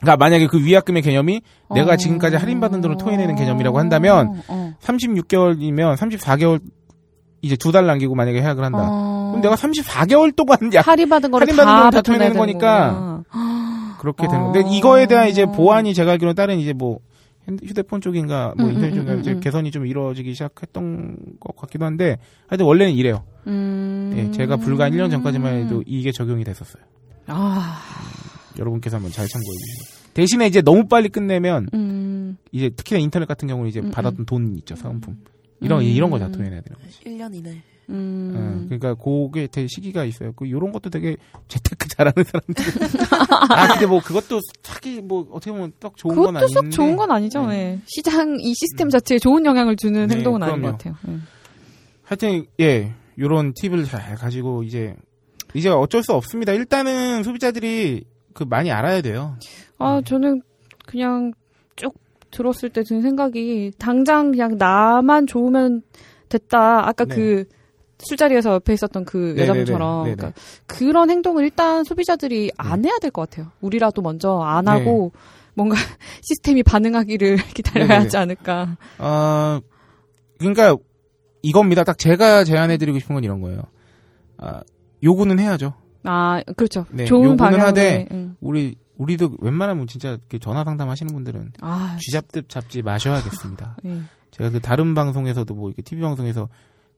[0.00, 1.42] 그러니까 만약에 그 위약금의 개념이
[1.74, 1.96] 내가 어.
[1.96, 4.72] 지금까지 할인받은 돈을 토해내는 개념이라고 한다면 어, 어.
[4.80, 6.60] 36개월이면 34개월
[7.42, 8.78] 이제 두 달 남기고 만약에 해약을 한다.
[8.90, 9.28] 어.
[9.30, 13.22] 그럼 내가 34개월 동안 약 할인받은 거를 할인받은 다 다 토해내는 되는 거니까.
[13.98, 14.52] 그렇게 되는 어.
[14.52, 16.98] 건데 이거에 대한 이제 보완이 제가 알기로는 다른 이제 뭐
[17.64, 19.40] 휴대폰 쪽인가 뭐 음, 인터넷 음, 쪽인가 음, 이제 음.
[19.40, 23.24] 개선이 좀 이루어지기 시작했던 것 같기도 한데 하여튼 원래는 이래요.
[23.46, 24.12] 음.
[24.16, 26.82] 예, 제가 불과 1년 전까지만 해도 이게 적용이 됐었어요.
[27.26, 27.80] 아.
[28.58, 32.36] 여러분께서 한번 잘 참고해 주시고 대신에 이제 너무 빨리 끝내면 음.
[32.52, 35.18] 이제 특히나 인터넷 같은 경우는 이제 음, 받았던 돈 있죠 사은품
[35.60, 35.84] 이런 음.
[35.84, 37.00] 이런 거 다 토해내야 되는 거지.
[37.04, 37.62] 1년 이내.
[37.90, 38.32] 음.
[38.36, 40.32] 어, 그러니까 그게 되게 시기가 있어요.
[40.32, 41.16] 그 요런 것도 되게
[41.48, 42.64] 재테크 잘하는 사람들.
[43.50, 46.52] 아 근데 뭐 그것도 사기 뭐 어떻게 보면 딱 좋은 건 그것도 아닌데.
[46.54, 47.46] 썩 좋은 건 아니죠.
[47.46, 47.56] 네.
[47.56, 47.80] 예.
[47.86, 50.76] 시장 이 시스템 자체에 좋은 영향을 주는 네, 행동은 아닌 그럼요.
[50.76, 50.94] 것 같아요.
[51.08, 51.18] 예.
[52.04, 54.94] 하여튼 예 요런 팁을 잘 가지고 이제
[55.54, 56.52] 이제 어쩔 수 없습니다.
[56.52, 58.04] 일단은 소비자들이
[58.34, 59.36] 그 많이 알아야 돼요.
[59.78, 60.42] 아, 저는
[60.86, 61.32] 그냥
[61.76, 61.94] 쭉
[62.30, 65.82] 들었을 때 든 생각이 당장 그냥 나만 좋으면
[66.28, 66.86] 됐다.
[66.88, 67.14] 아까 네.
[67.14, 67.44] 그
[68.02, 69.42] 술자리에서 옆에 있었던 그 네네네.
[69.42, 70.16] 여자분처럼 네네.
[70.16, 73.50] 그러니까 그런 행동을 일단 소비자들이 안 해야 될 것 같아요.
[73.60, 74.70] 우리라도 먼저 안 네.
[74.72, 75.12] 하고
[75.54, 75.76] 뭔가
[76.22, 78.04] 시스템이 반응하기를 기다려야 네네네.
[78.04, 78.76] 하지 않을까.
[78.98, 79.60] 어,
[80.38, 80.76] 그러니까
[81.42, 81.84] 이겁니다.
[81.84, 83.62] 딱 제가 제안해드리고 싶은 건 이런 거예요.
[84.38, 84.60] 아,
[85.02, 85.74] 요구는 해야죠.
[86.04, 86.86] 아, 그렇죠.
[86.90, 87.66] 네, 좋은 방향으로.
[87.68, 88.36] 하되 응.
[88.40, 93.76] 우리 우리도 웬만하면 진짜 전화 상담하시는 분들은 아, 쥐잡듯 잡지 마셔야겠습니다.
[93.86, 94.00] 예.
[94.30, 96.48] 제가 그 다른 방송에서도 뭐 이렇게 TV 방송에서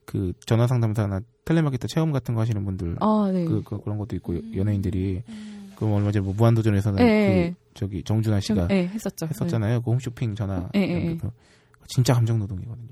[0.04, 3.44] 그 전화 상담사나 텔레마케터 체험 같은 거 하시는 분들 아, 네.
[3.44, 5.22] 그, 그 그런 것도 있고 연예인들이
[5.76, 7.54] 그럼 얼마 전에 뭐 무한도전에서는 예, 그 예.
[7.74, 9.26] 저기 정준하 씨가 좀, 예, 했었죠.
[9.26, 9.80] 했었잖아요.
[9.82, 11.16] 그 홈쇼핑 전화 예, 예, 예.
[11.16, 11.30] 그
[11.88, 12.88] 진짜 감정 노동이거든요.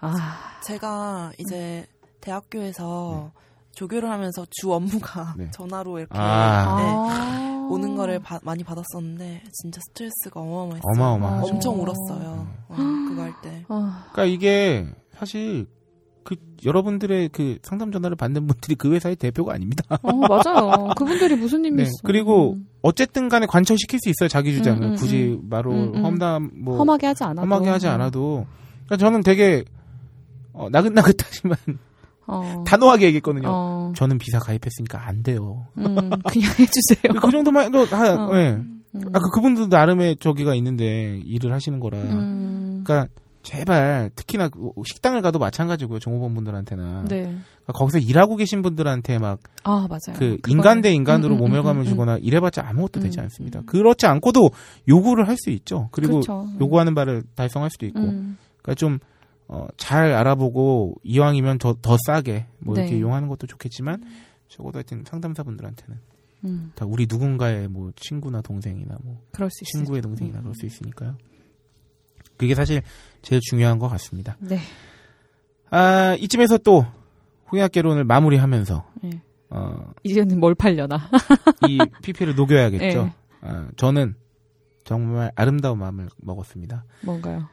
[0.00, 1.86] 아, 제가 이제
[2.20, 3.32] 대학교에서
[3.72, 5.50] 조교를 하면서 주 업무가 네.
[5.52, 6.76] 전화로 이렇게 아.
[6.78, 7.68] 네, 아.
[7.70, 10.82] 오는 거를 바- 많이 받았었는데 진짜 스트레스가 어마어마했어요.
[10.96, 11.46] 어마어마하죠.
[11.46, 11.52] 네.
[11.52, 11.76] 엄청 어.
[11.82, 12.48] 울었어요.
[12.68, 13.64] 어, 그거 할 때.
[13.68, 15.66] 아, 그러니까 이게 사실
[16.30, 19.82] 그 여러분들의 그 상담 전화를 받는 분들이 그 회사의 대표가 아닙니다.
[20.00, 20.90] 어, 맞아요.
[20.96, 21.82] 그분들이 무슨 힘이 네.
[21.82, 21.92] 있어.
[22.04, 22.68] 그리고 음.
[22.82, 24.28] 어쨌든 간에 관철시킬 수 있어요.
[24.28, 24.80] 자기 주장을.
[24.80, 26.04] 음, 음, 굳이 바로 음, 음.
[26.04, 27.40] 험담 뭐 험하게 하지 않아도.
[27.42, 28.46] 험하게 하지 않아도
[28.86, 29.64] 그러니까 저는 되게
[30.52, 31.56] 어, 나긋나긋하지만
[32.28, 32.62] 어.
[32.64, 33.48] 단호하게 얘기했거든요.
[33.50, 33.92] 어.
[33.96, 35.66] 저는 비사 가입했으니까 안 돼요.
[35.78, 35.94] 음,
[36.28, 37.20] 그냥 해주세요.
[37.20, 37.80] 그 정도만 해도.
[38.36, 38.50] 예.
[38.50, 38.80] 음.
[39.12, 41.98] 아, 그, 그분들도 나름의 저기가 있는데 일을 하시는 거라.
[41.98, 42.84] 음.
[42.84, 45.98] 그러니까 제발 특히나 그 식당을 가도 마찬가지고요.
[45.98, 47.04] 종업원 분들한테나.
[47.08, 47.22] 네.
[47.22, 50.18] 그러니까 거기서 일하고 계신 분들한테 막 아, 맞아요.
[50.18, 53.62] 그 인간 대 인간으로 음, 음, 모멸감을 음, 음, 주거나 이래봤자 아무것도 되지 음, 않습니다.
[53.66, 54.50] 그렇지 않고도
[54.88, 55.88] 요구를 할 수 있죠.
[55.92, 56.46] 그리고 그렇죠.
[56.60, 58.00] 요구하는 바를 달성할 수도 있고.
[58.00, 58.36] 음.
[58.60, 58.98] 그러니까 좀,
[59.48, 62.98] 어, 잘 알아보고 이왕이면 더, 더 싸게 뭐 이렇게 네.
[62.98, 64.04] 이용하는 것도 좋겠지만
[64.48, 65.98] 적어도 하여튼 상담사분들한테는
[66.44, 66.72] 음.
[66.74, 69.84] 다 우리 누군가의 뭐 친구나 동생이나 뭐 그럴 수 있어요.
[69.84, 71.16] 친구의 동생이나 그럴 수 있으니까요.
[72.40, 72.80] 그게 사실
[73.20, 74.34] 제일 중요한 것 같습니다.
[74.40, 74.58] 네.
[75.70, 76.86] 아, 이쯤에서 또
[77.52, 79.10] 홍약개론을 마무리하면서 네.
[79.50, 81.10] 어, 이제는 뭘 팔려나.
[81.68, 83.04] 이 PP를 녹여야겠죠.
[83.04, 83.12] 네.
[83.42, 84.14] 아, 저는
[84.84, 86.84] 정말 아름다운 마음을 먹었습니다.
[87.02, 87.46] 뭔가요?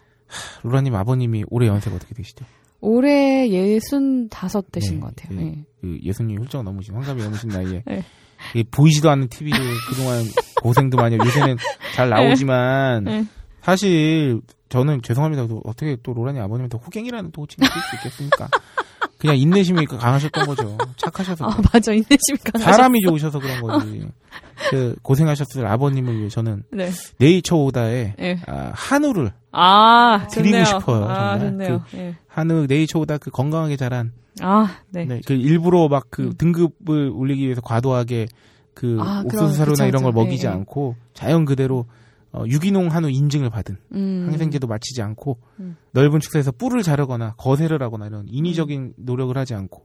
[0.64, 2.45] 로라님 아버님이 올해 연세가 어떻게 되시죠?
[2.80, 5.38] 올해 예순 다섯 되신 네, 것 같아요.
[5.38, 5.43] 네.
[5.43, 5.65] 네.
[5.81, 8.03] 그 예수님 훌쩍 넘으신 환갑이 넘으신 나이에 네.
[8.55, 9.59] 이 보이지도 않는 TV를
[9.89, 10.23] 그동안
[10.61, 11.57] 고생도 많이 요새는
[11.93, 13.26] 잘 나오지만 네.
[13.72, 14.39] 사실
[14.69, 15.45] 저는 죄송합니다.
[15.48, 18.48] 또 어떻게 또 로라님 아버님한테 호갱이라는 또 호칭을 쓸 수 있겠습니까?
[19.18, 20.77] 그냥 인내심이 강하셨던 거죠.
[20.95, 21.45] 착하셔서.
[21.45, 21.91] 아, 맞아.
[21.91, 22.72] 인내심이 강하셨어.
[22.72, 24.07] 사람이 좋으셔서 그런 거지.
[24.69, 26.89] 그 고생하셨을 아버님을 위해 저는 네.
[27.19, 28.39] 네이처 오다에 네.
[28.48, 30.65] 아, 한우를 아, 드리고 좋네요.
[30.65, 31.39] 싶어요, 아, 정말.
[31.68, 31.84] 좋네요.
[31.91, 32.15] 그 예.
[32.30, 35.03] 한우 네이처 오다 그 건강하게 자란 아, 네.
[35.03, 36.34] 네, 그 일부러 막그 음.
[36.38, 38.27] 등급을 올리기 위해서 과도하게
[38.73, 40.14] 그 아, 그런- 옥수수 사료나 그쵸, 이런 걸.
[40.14, 40.53] 먹이지 예, 예.
[40.53, 41.85] 않고 자연 그대로
[42.38, 44.26] 어, 유기농 한우 인증을 받은 음.
[44.30, 45.76] 항생제도 마치지 않고 음.
[45.91, 49.84] 넓은 축사에서 뿔을 자르거나 거세를 하거나 이런 인위적인 노력을 하지 않고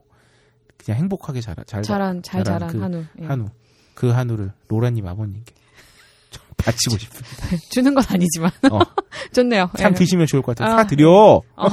[0.84, 3.04] 그냥 행복하게 자라, 잘 자란, 잘 자란 자란 그 한우.
[3.20, 3.26] 예.
[3.26, 3.46] 한우
[3.94, 5.54] 그 한우를 로라님 아버님께
[6.30, 7.56] 좀 바치고 싶습니다.
[7.70, 8.50] 주는 건 아니지만.
[8.70, 8.80] 어.
[9.32, 9.70] 좋네요.
[9.78, 9.94] 참 예.
[9.96, 10.74] 드시면 좋을 것 같아요.
[10.74, 10.78] 아.
[10.78, 11.08] 사 드려.
[11.10, 11.68] 어.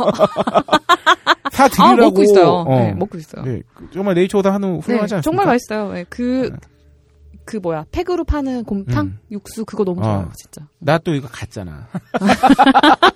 [1.51, 1.95] 사 아, 드리라고.
[1.97, 2.47] 먹고 있어요.
[2.49, 2.79] 어.
[2.79, 3.43] 네, 먹고 있어요.
[3.43, 5.21] 네, 그 정말 네이처보다 한우 훌륭하지 네, 않습니까?
[5.21, 5.97] 정말 맛있어요.
[5.97, 6.55] 예, 그,
[7.49, 9.05] 그 뭐야, 팩으로 파는 곰탕?
[9.05, 9.19] 음.
[9.31, 10.03] 육수, 그거 너무 어.
[10.03, 10.67] 좋아요, 진짜.
[10.79, 11.87] 나 또 이거 갔잖아.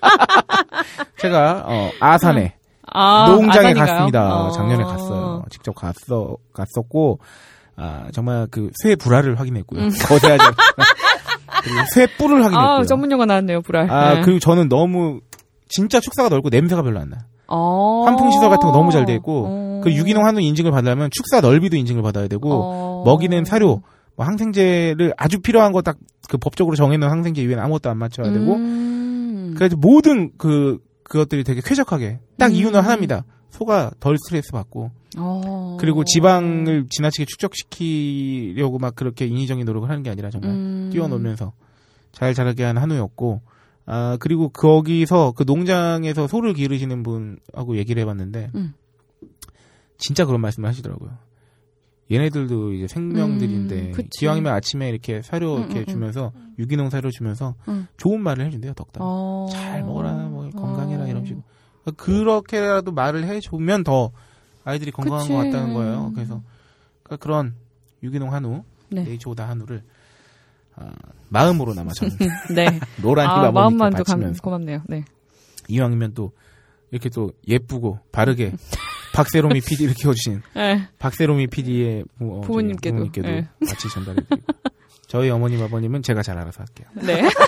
[1.19, 2.55] 제가 어, 아산에
[2.91, 3.85] 아, 농장에 아산인가요?
[3.85, 4.35] 갔습니다.
[4.45, 4.51] 어.
[4.51, 5.43] 작년에 갔어요.
[5.49, 7.19] 직접 갔어 갔었고
[7.75, 9.81] 아 정말 그쇠 불알을 확인했고요.
[9.81, 9.89] 음.
[9.89, 10.43] 거대하지
[11.63, 12.59] 그리고 쇠 뿔을 확인했고요.
[12.79, 13.89] 아, 전문 용어 나왔네요, 불알.
[13.89, 14.21] 아, 네.
[14.21, 15.21] 그리고 저는 너무
[15.69, 17.17] 진짜 축사가 넓고 냄새가 별로 안 나.
[17.47, 18.03] 어.
[18.05, 19.81] 환풍 시설 같은 거 너무 잘 돼 있고 어.
[19.83, 23.03] 그 유기농 한우 인증을 받으려면 축사 넓이도 인증을 받아야 되고 어.
[23.05, 23.81] 먹이는 사료
[24.15, 25.97] 뭐 항생제를 아주 필요한 거 딱
[26.29, 29.53] 그 법적으로 정해놓은 항생제 이외에는 아무것도 안 맞춰야 되고 음.
[29.57, 32.55] 그래서 모든 그 그것들이 되게 쾌적하게 딱 음.
[32.55, 33.25] 이유는 하나입니다.
[33.49, 35.77] 소가 덜 스트레스 받고 어.
[35.79, 40.89] 그리고 지방을 지나치게 축적시키려고 막 그렇게 인위적인 노력을 하는 게 아니라 정말 음.
[40.91, 41.53] 뛰어놀면서
[42.11, 43.41] 잘 자라게 한 한우였고
[43.85, 48.73] 아 그리고 거기서 그 농장에서 소를 기르시는 분하고 얘기를 해봤는데 음.
[49.97, 51.11] 진짜 그런 말씀을 하시더라고요.
[52.11, 54.07] 얘네들도 이제 생명들인데 음.
[54.17, 55.85] 기왕이면 아침에 이렇게 사료 음, 이렇게 음, 음.
[55.85, 57.87] 주면서 유기농 사료 주면서 음.
[57.97, 59.01] 좋은 말을 해준대요 덕담.
[59.03, 59.47] 어.
[59.51, 61.07] 잘 먹어라, 뭐 건강해라 어.
[61.07, 61.43] 이런 식으로.
[61.97, 64.11] 그렇게라도 말을 해주면 더
[64.63, 65.33] 아이들이 건강한 그치.
[65.33, 66.11] 것 같다는 거예요.
[66.13, 66.41] 그래서
[67.03, 67.55] 그러니까 그런
[68.01, 69.03] 유기농 한우, 네.
[69.03, 69.83] 네이처오다 한우를
[70.75, 70.91] 아,
[71.29, 72.17] 마음으로나마 저는
[72.55, 72.79] 네.
[73.01, 74.83] 노란 아, 희망을 마음만도 감, 고맙네요.
[74.87, 75.03] 네.
[75.67, 76.31] 이왕이면 또
[76.91, 78.53] 이렇게 또 예쁘고 바르게
[79.13, 80.87] 박세롬이 PD를 키워주신 네.
[80.99, 83.47] 박세롬이 PD의 부, 어, 부모님께도, 부모님께도 네.
[83.65, 84.53] 같이 전달해드리고
[85.07, 86.87] 저희 어머님 아버님은 제가 잘 알아서 할게요.
[86.95, 87.29] 네.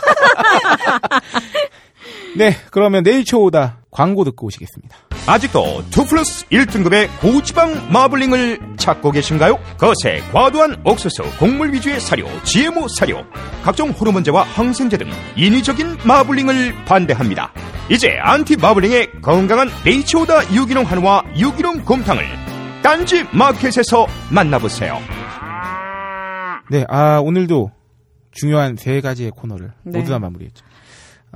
[2.36, 4.96] 네, 그러면 네이처 오다 광고 듣고 오시겠습니다.
[5.26, 9.58] 아직도 2 플러스 1등급의 고지방 마블링을 찾고 계신가요?
[9.78, 13.24] 거세, 과도한 옥수수, 곡물 위주의 사료, GMO 사료,
[13.64, 17.54] 각종 호르몬제와 항생제 등 인위적인 마블링을 반대합니다.
[17.90, 22.26] 이제 안티 마블링의 건강한 네이처오다 유기농 한우와 유기농 곰탕을
[22.84, 25.00] 딴지 마켓에서 만나보세요.
[26.70, 27.72] 네, 아, 오늘도
[28.32, 30.00] 중요한 세 가지의 코너를 네.
[30.00, 30.66] 모두 다 마무리했죠.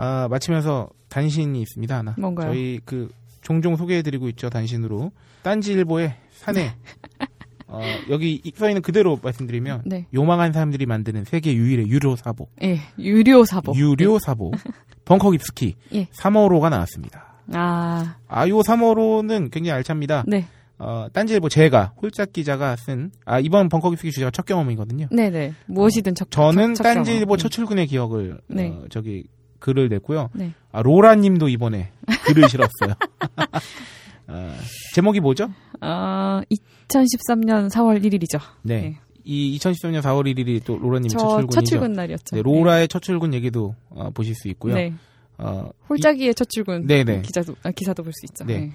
[0.01, 2.15] 아, 마치면서 단신이 있습니다, 하나.
[2.17, 2.51] 뭔가요?
[2.51, 3.09] 저희 그,
[3.41, 5.11] 종종 소개해드리고 있죠, 단신으로.
[5.43, 6.73] 딴지일보의 사내.
[7.67, 10.05] 어, 여기 이- 써있는 그대로 말씀드리면, 네.
[10.13, 12.49] 요망한 사람들이 만드는 세계 유일의 유료 사복.
[12.63, 13.75] 예, 유료 사복.
[13.75, 14.55] 유료 사복.
[15.05, 15.75] 벙커 깁스키.
[15.93, 16.05] 예.
[16.05, 17.35] 3호로가 나왔습니다.
[17.53, 20.23] 아, 아, 요 3호로는 굉장히 알찹니다.
[20.27, 20.45] 네.
[20.77, 25.07] 어, 딴지일보 제가, 홀짝 기자가 쓴, 아, 이번 벙커 깁스키 주제가 첫 경험이거든요.
[25.11, 25.53] 네네.
[25.67, 26.93] 무엇이든 적, 저는 적- 적정어.
[26.95, 27.37] 딴지일보 음.
[27.37, 28.69] 첫 출근의 기억을 네.
[28.69, 29.25] 어, 저기
[29.59, 30.29] 글을 냈고요.
[30.33, 30.53] 네.
[30.71, 31.91] 아, 로라님도 이번에
[32.25, 32.93] 글을 실었어요.
[34.27, 34.55] 아,
[34.95, 35.49] 제목이 뭐죠?
[35.81, 36.41] 아,
[36.89, 38.39] 2013년 4월 1일이죠.
[38.63, 38.81] 네.
[38.81, 38.99] 네.
[39.23, 41.51] 이 2013년 4월 1일이 또 로라님 첫저 출근이죠.
[41.53, 42.35] 첫 출근 날이었죠.
[42.35, 44.75] 네, 로라의 첫 출근 얘기도 어, 보실 수 있고요.
[44.75, 44.93] 네.
[45.37, 46.85] 어, 홀짜기의 첫 출근.
[46.87, 47.21] 네네.
[47.21, 48.43] 기자도, 아, 기사도 볼 수 있죠.
[48.45, 48.59] 네.
[48.59, 48.71] 네.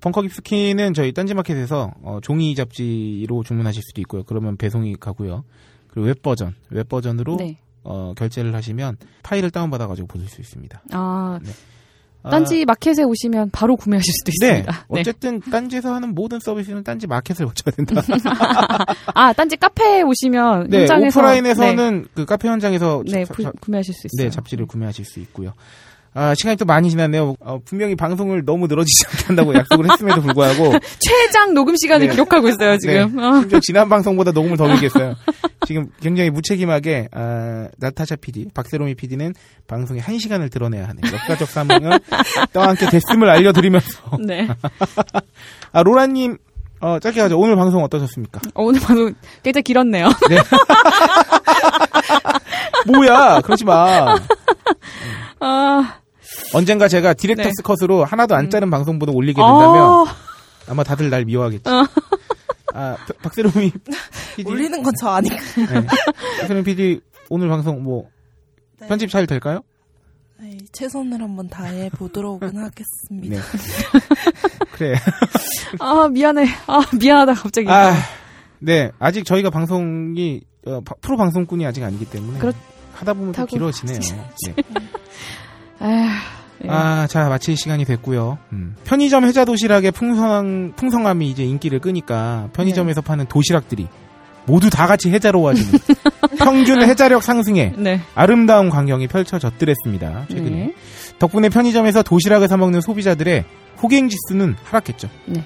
[0.00, 4.22] 벙커 깊수키는 저희 딴지마켓에서 어, 종이 잡지로 주문하실 수도 있고요.
[4.24, 5.44] 그러면 배송이 가고요.
[5.88, 7.58] 그리고 웹 버전, 웹 버전으로 네.
[7.84, 10.82] 어, 결제를 하시면 파일을 다운받아가지고 보실 수 있습니다.
[10.92, 11.38] 아,
[12.24, 14.46] 아, 딴지 마켓에 오시면 바로 구매하실 수도 네.
[14.58, 14.86] 있습니다.
[14.90, 15.00] 네.
[15.00, 18.02] 어쨌든 딴지에서 하는 모든 서비스는 딴지 마켓을 거쳐야 된다.
[19.14, 23.52] 아, 딴지 카페에 오시면 네, 현장에서 오프라인에서는 그 카페 현장에서 네, 네, 자- 구, 자-
[23.60, 24.28] 구매하실 수 있어요.
[24.28, 25.52] 네, 잡지를 구매하실 수 있고요.
[26.18, 27.36] 아, 시간이 또 많이 지났네요.
[27.38, 32.12] 어, 분명히 방송을 너무 늘어지지 않게 한다고 약속을 했음에도 불구하고 최장 녹음 시간을 네.
[32.12, 33.14] 기록하고 있어요, 지금.
[33.14, 33.40] 네, 어.
[33.40, 35.14] 심지어 지난 방송보다 녹음을 더 길겠어요.
[35.64, 39.32] 지금 굉장히 무책임하게 아, 나타샤 PD, 박세롬이 PD는
[39.68, 41.48] 방송에 한 시간을 드러내야 하는 역사적
[42.52, 44.48] 떠와 함께 됐음을 알려드리면서 네.
[45.70, 46.36] 아 로라님
[46.80, 47.38] 어, 짧게 하죠.
[47.38, 48.40] 오늘 방송 어떠셨습니까?
[48.54, 49.14] 어, 오늘 방송
[49.44, 50.08] 굉장히 길었네요.
[52.86, 54.16] 뭐야, 그러지 마.
[55.40, 55.98] 아,
[56.54, 57.62] 언젠가 제가 디렉터스 네.
[57.62, 60.06] 컷으로 하나도 안 자른 방송보다 올리게 된다면 어,
[60.68, 61.68] 아마 다들 날 미워하겠지.
[61.68, 61.86] 어.
[62.74, 63.72] 아, 박- 박세롬이
[64.36, 65.36] PD, 올리는 건 저 아니까.
[65.56, 65.86] 네.
[66.40, 67.00] 박세롬 PD
[67.30, 68.08] 오늘 방송 뭐
[68.80, 68.86] 네.
[68.88, 69.60] 편집 잘 될까요?
[70.40, 73.36] 네, 최선을 한번 다해 보도록은 하겠습니다.
[73.36, 73.42] 네.
[74.72, 74.94] 그래.
[75.80, 76.46] 아, 미안해.
[76.68, 77.68] 아, 미안하다, 갑자기.
[77.68, 77.92] 아,
[78.60, 78.90] 네.
[79.00, 82.52] 아직 저희가 방송이 어, 바- 프로 방송꾼이 아직 아니기 때문에 그렇-
[82.94, 83.46] 하다 보면 또.
[83.46, 83.98] 길어지네요.
[83.98, 84.54] 네.
[85.80, 86.08] 아휴,
[86.60, 86.68] 네.
[86.70, 88.38] 아, 자, 마칠 시간이 됐고요.
[88.52, 88.74] 음.
[88.84, 93.86] 편의점 해자 도시락의 풍성, 풍성함이 이제 인기를 끄니까 편의점에서 파는 도시락들이
[94.46, 95.78] 모두 다 같이 해자로워지는
[96.38, 98.00] 평균 해자력 상승에 네.
[98.14, 100.26] 아름다운 광경이 펼쳐졌더랬습니다.
[100.30, 100.50] 최근에.
[100.50, 100.74] 네.
[101.18, 103.44] 덕분에 편의점에서 도시락을 사 먹는 소비자들의
[103.82, 105.08] 호갱 지수는 하락했죠.
[105.26, 105.44] 네.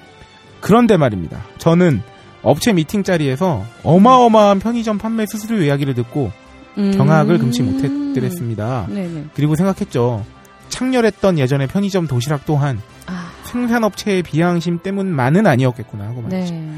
[0.61, 1.43] 그런데 말입니다.
[1.57, 2.01] 저는
[2.41, 6.31] 업체 미팅 자리에서 어마어마한 편의점 판매 수수료 이야기를 듣고
[6.77, 6.91] 음.
[6.95, 8.87] 경악을 금치 못했더랬습니다.
[8.89, 9.25] 네네.
[9.35, 10.25] 그리고 생각했죠.
[10.73, 16.53] 창렬했던 예전의 편의점 도시락 또한 아, 생산업체의 비양심 때문만은 아니었겠구나 하고 말이죠.
[16.53, 16.73] 네.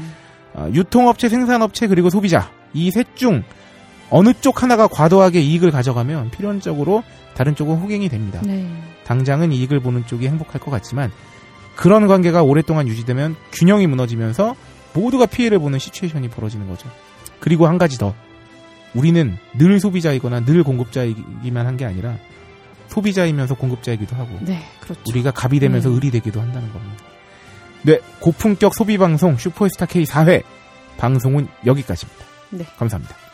[0.54, 3.42] 아, 유통업체, 생산업체 그리고 소비자 이 셋 중
[4.10, 7.02] 어느 쪽 하나가 과도하게 이익을 가져가면 필연적으로
[7.34, 8.40] 다른 쪽은 호갱이 됩니다.
[8.44, 8.68] 네.
[9.04, 11.10] 당장은 이익을 보는 쪽이 행복할 것 같지만
[11.74, 14.54] 그런 관계가 오랫동안 유지되면 균형이 무너지면서
[14.94, 16.88] 모두가 피해를 보는 시츄에이션이 벌어지는 거죠.
[17.40, 18.14] 그리고 한 가지 더.
[18.94, 22.16] 우리는 늘 소비자이거나 늘 공급자이기만 한 게 아니라
[22.96, 25.02] 소비자이면서 공급자이기도 하고 네, 그렇죠.
[25.10, 25.96] 우리가 갑이 되면서 음.
[25.96, 27.04] 을이 되기도 한다는 겁니다.
[27.82, 30.42] 네, 고품격 소비 방송 슈퍼스타 K 4회
[30.96, 32.24] 방송은 여기까지입니다.
[32.50, 32.64] 네.
[32.78, 33.25] 감사합니다.